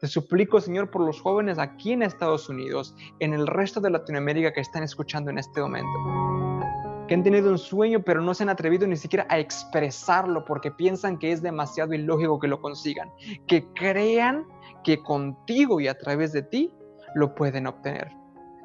Te 0.00 0.08
suplico, 0.08 0.60
Señor, 0.60 0.90
por 0.90 1.02
los 1.02 1.20
jóvenes 1.20 1.58
aquí 1.58 1.92
en 1.92 2.02
Estados 2.02 2.48
Unidos, 2.48 2.94
en 3.20 3.32
el 3.32 3.46
resto 3.46 3.80
de 3.80 3.90
Latinoamérica 3.90 4.52
que 4.52 4.60
están 4.60 4.82
escuchando 4.82 5.30
en 5.30 5.38
este 5.38 5.60
momento, 5.60 5.88
que 7.08 7.14
han 7.14 7.22
tenido 7.22 7.50
un 7.50 7.58
sueño 7.58 8.02
pero 8.02 8.20
no 8.20 8.34
se 8.34 8.42
han 8.42 8.48
atrevido 8.48 8.86
ni 8.86 8.96
siquiera 8.96 9.26
a 9.28 9.38
expresarlo 9.38 10.44
porque 10.44 10.70
piensan 10.70 11.18
que 11.18 11.32
es 11.32 11.42
demasiado 11.42 11.94
ilógico 11.94 12.38
que 12.38 12.48
lo 12.48 12.60
consigan, 12.60 13.10
que 13.46 13.66
crean 13.74 14.46
que 14.82 14.98
contigo 14.98 15.80
y 15.80 15.88
a 15.88 15.96
través 15.96 16.32
de 16.32 16.42
ti 16.42 16.72
lo 17.14 17.34
pueden 17.34 17.66
obtener. 17.66 18.10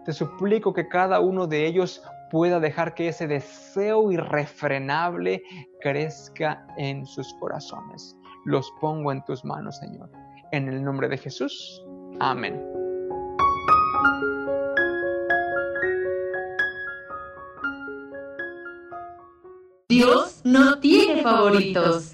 Te 0.06 0.14
suplico 0.14 0.74
que 0.74 0.88
cada 0.88 1.20
uno 1.20 1.48
de 1.48 1.68
ellos 1.68 2.02
pueda 2.30 2.60
dejar 2.60 2.94
que 2.94 3.10
ese 3.10 3.28
deseo 3.28 4.12
irrefrenable 4.12 5.42
crezca 5.82 6.66
en 6.78 7.06
sus 7.06 7.34
corazones. 7.40 8.16
Los 8.46 8.72
pongo 8.80 9.12
en 9.12 9.24
tus 9.26 9.44
manos, 9.44 9.78
Señor. 9.78 10.10
En 10.52 10.68
el 10.68 10.84
nombre 10.84 11.08
de 11.08 11.18
Jesús. 11.18 11.84
Amén. 12.20 12.60
Dios 19.90 20.42
no 20.44 20.80
tiene 20.80 21.24
favoritos. 21.24 22.09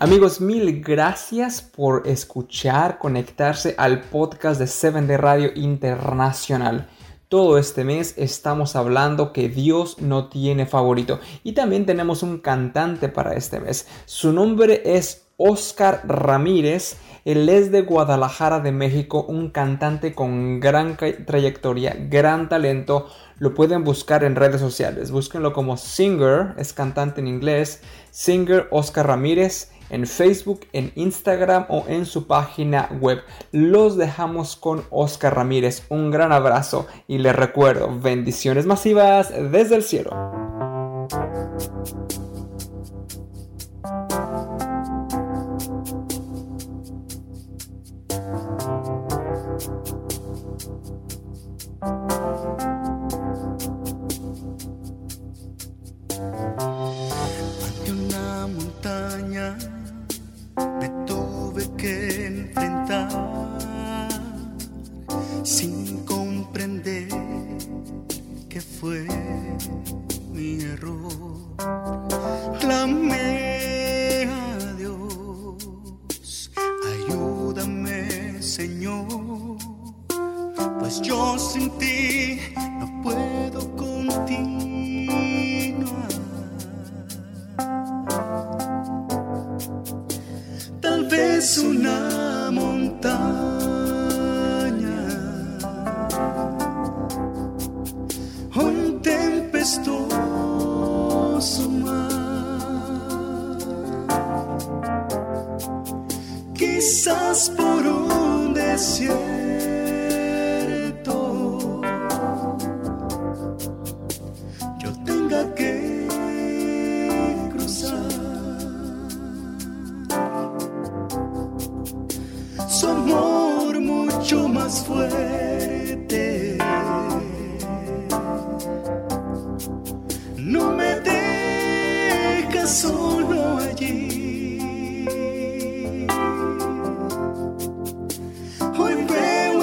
Amigos, 0.00 0.40
mil 0.40 0.80
gracias 0.80 1.60
por 1.60 2.06
escuchar, 2.06 2.98
conectarse 2.98 3.74
al 3.78 4.02
podcast 4.02 4.60
de 4.60 4.68
Seven 4.68 5.08
de 5.08 5.16
Radio 5.16 5.50
Internacional. 5.56 6.88
Todo 7.28 7.58
este 7.58 7.82
mes 7.82 8.14
estamos 8.16 8.76
hablando 8.76 9.32
que 9.32 9.48
Dios 9.48 10.00
no 10.00 10.28
tiene 10.28 10.66
favorito 10.66 11.18
y 11.42 11.50
también 11.50 11.84
tenemos 11.84 12.22
un 12.22 12.38
cantante 12.38 13.08
para 13.08 13.34
este 13.34 13.58
mes. 13.58 13.88
Su 14.04 14.32
nombre 14.32 14.82
es 14.84 15.26
Oscar 15.36 16.02
Ramírez. 16.06 16.96
Él 17.24 17.48
es 17.48 17.72
de 17.72 17.82
Guadalajara 17.82 18.60
de 18.60 18.70
México, 18.70 19.24
un 19.28 19.50
cantante 19.50 20.14
con 20.14 20.60
gran 20.60 20.96
trayectoria, 20.96 21.96
gran 22.08 22.48
talento. 22.48 23.08
Lo 23.40 23.52
pueden 23.52 23.82
buscar 23.82 24.22
en 24.22 24.36
redes 24.36 24.60
sociales. 24.60 25.10
Búsquenlo 25.10 25.52
como 25.52 25.76
Singer, 25.76 26.54
es 26.56 26.72
cantante 26.72 27.20
en 27.20 27.26
inglés. 27.26 27.82
Singer 28.12 28.68
Oscar 28.70 29.08
Ramírez 29.08 29.72
en 29.90 30.06
Facebook, 30.06 30.60
en 30.72 30.92
Instagram 30.94 31.66
o 31.68 31.84
en 31.88 32.06
su 32.06 32.26
página 32.26 32.88
web. 33.00 33.22
Los 33.52 33.96
dejamos 33.96 34.56
con 34.56 34.84
Oscar 34.90 35.34
Ramírez. 35.34 35.84
Un 35.88 36.10
gran 36.10 36.32
abrazo 36.32 36.86
y 37.06 37.18
les 37.18 37.34
recuerdo, 37.34 37.88
bendiciones 38.00 38.66
masivas 38.66 39.32
desde 39.50 39.76
el 39.76 39.82
cielo. 39.82 40.37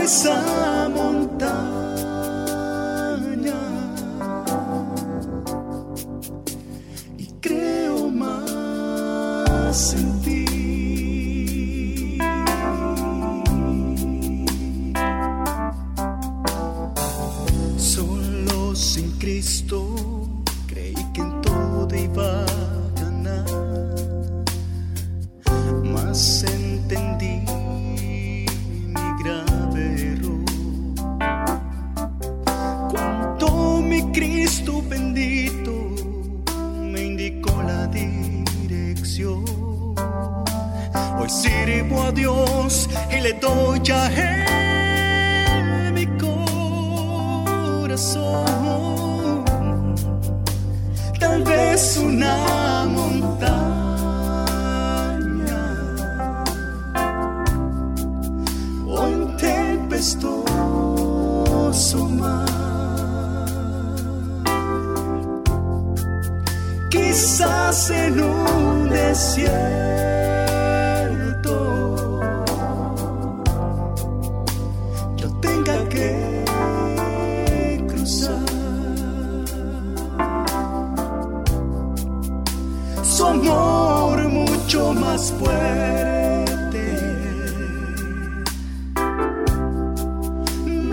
coração. 0.05 0.64
amor 83.55 84.27
mucho 84.29 84.93
más 84.93 85.31
fuerte. 85.31 86.83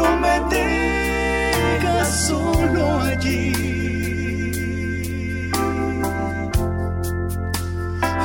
No 0.00 0.16
me 0.22 0.40
dejas 0.56 2.26
solo 2.28 2.82
allí. 3.00 3.52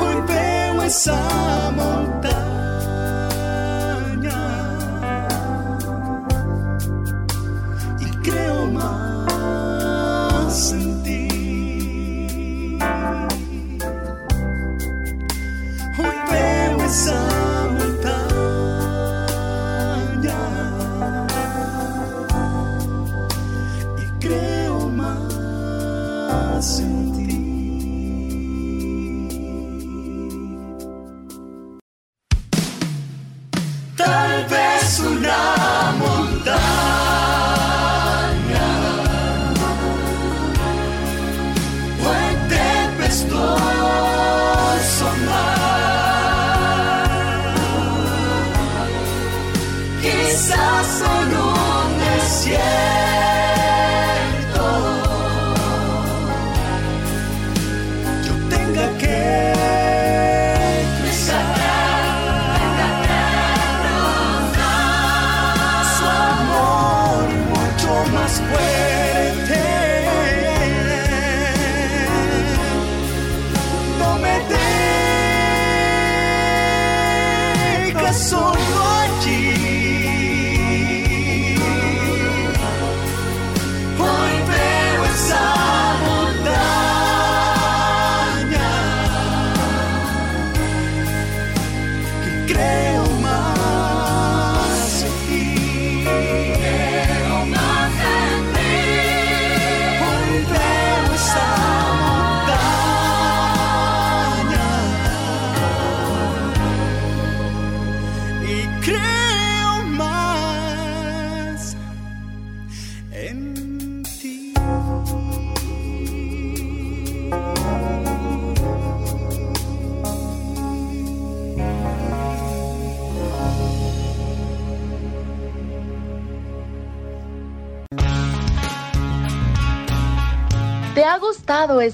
Hoy 0.00 0.16
veo 0.28 0.82
esa 0.82 1.68
amor. 1.68 1.97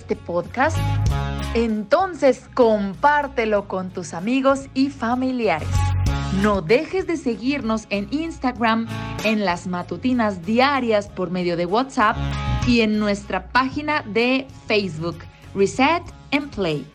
Este 0.05 0.17
podcast? 0.17 0.77
Entonces 1.55 2.51
compártelo 2.53 3.69
con 3.69 3.89
tus 3.89 4.13
amigos 4.13 4.69
y 4.75 4.91
familiares. 4.91 5.69
No 6.43 6.61
dejes 6.61 7.07
de 7.07 7.17
seguirnos 7.17 7.87
en 7.89 8.09
Instagram, 8.11 8.87
en 9.25 9.47
las 9.47 9.67
matutinas 9.67 10.45
diarias 10.45 11.09
por 11.09 11.31
medio 11.31 11.57
de 11.57 11.65
WhatsApp 11.65 12.17
y 12.67 12.83
en 12.83 12.99
nuestra 12.99 13.49
página 13.49 14.03
de 14.03 14.47
Facebook, 14.67 15.19
Reset 15.55 16.03
and 16.33 16.55
Play. 16.55 16.87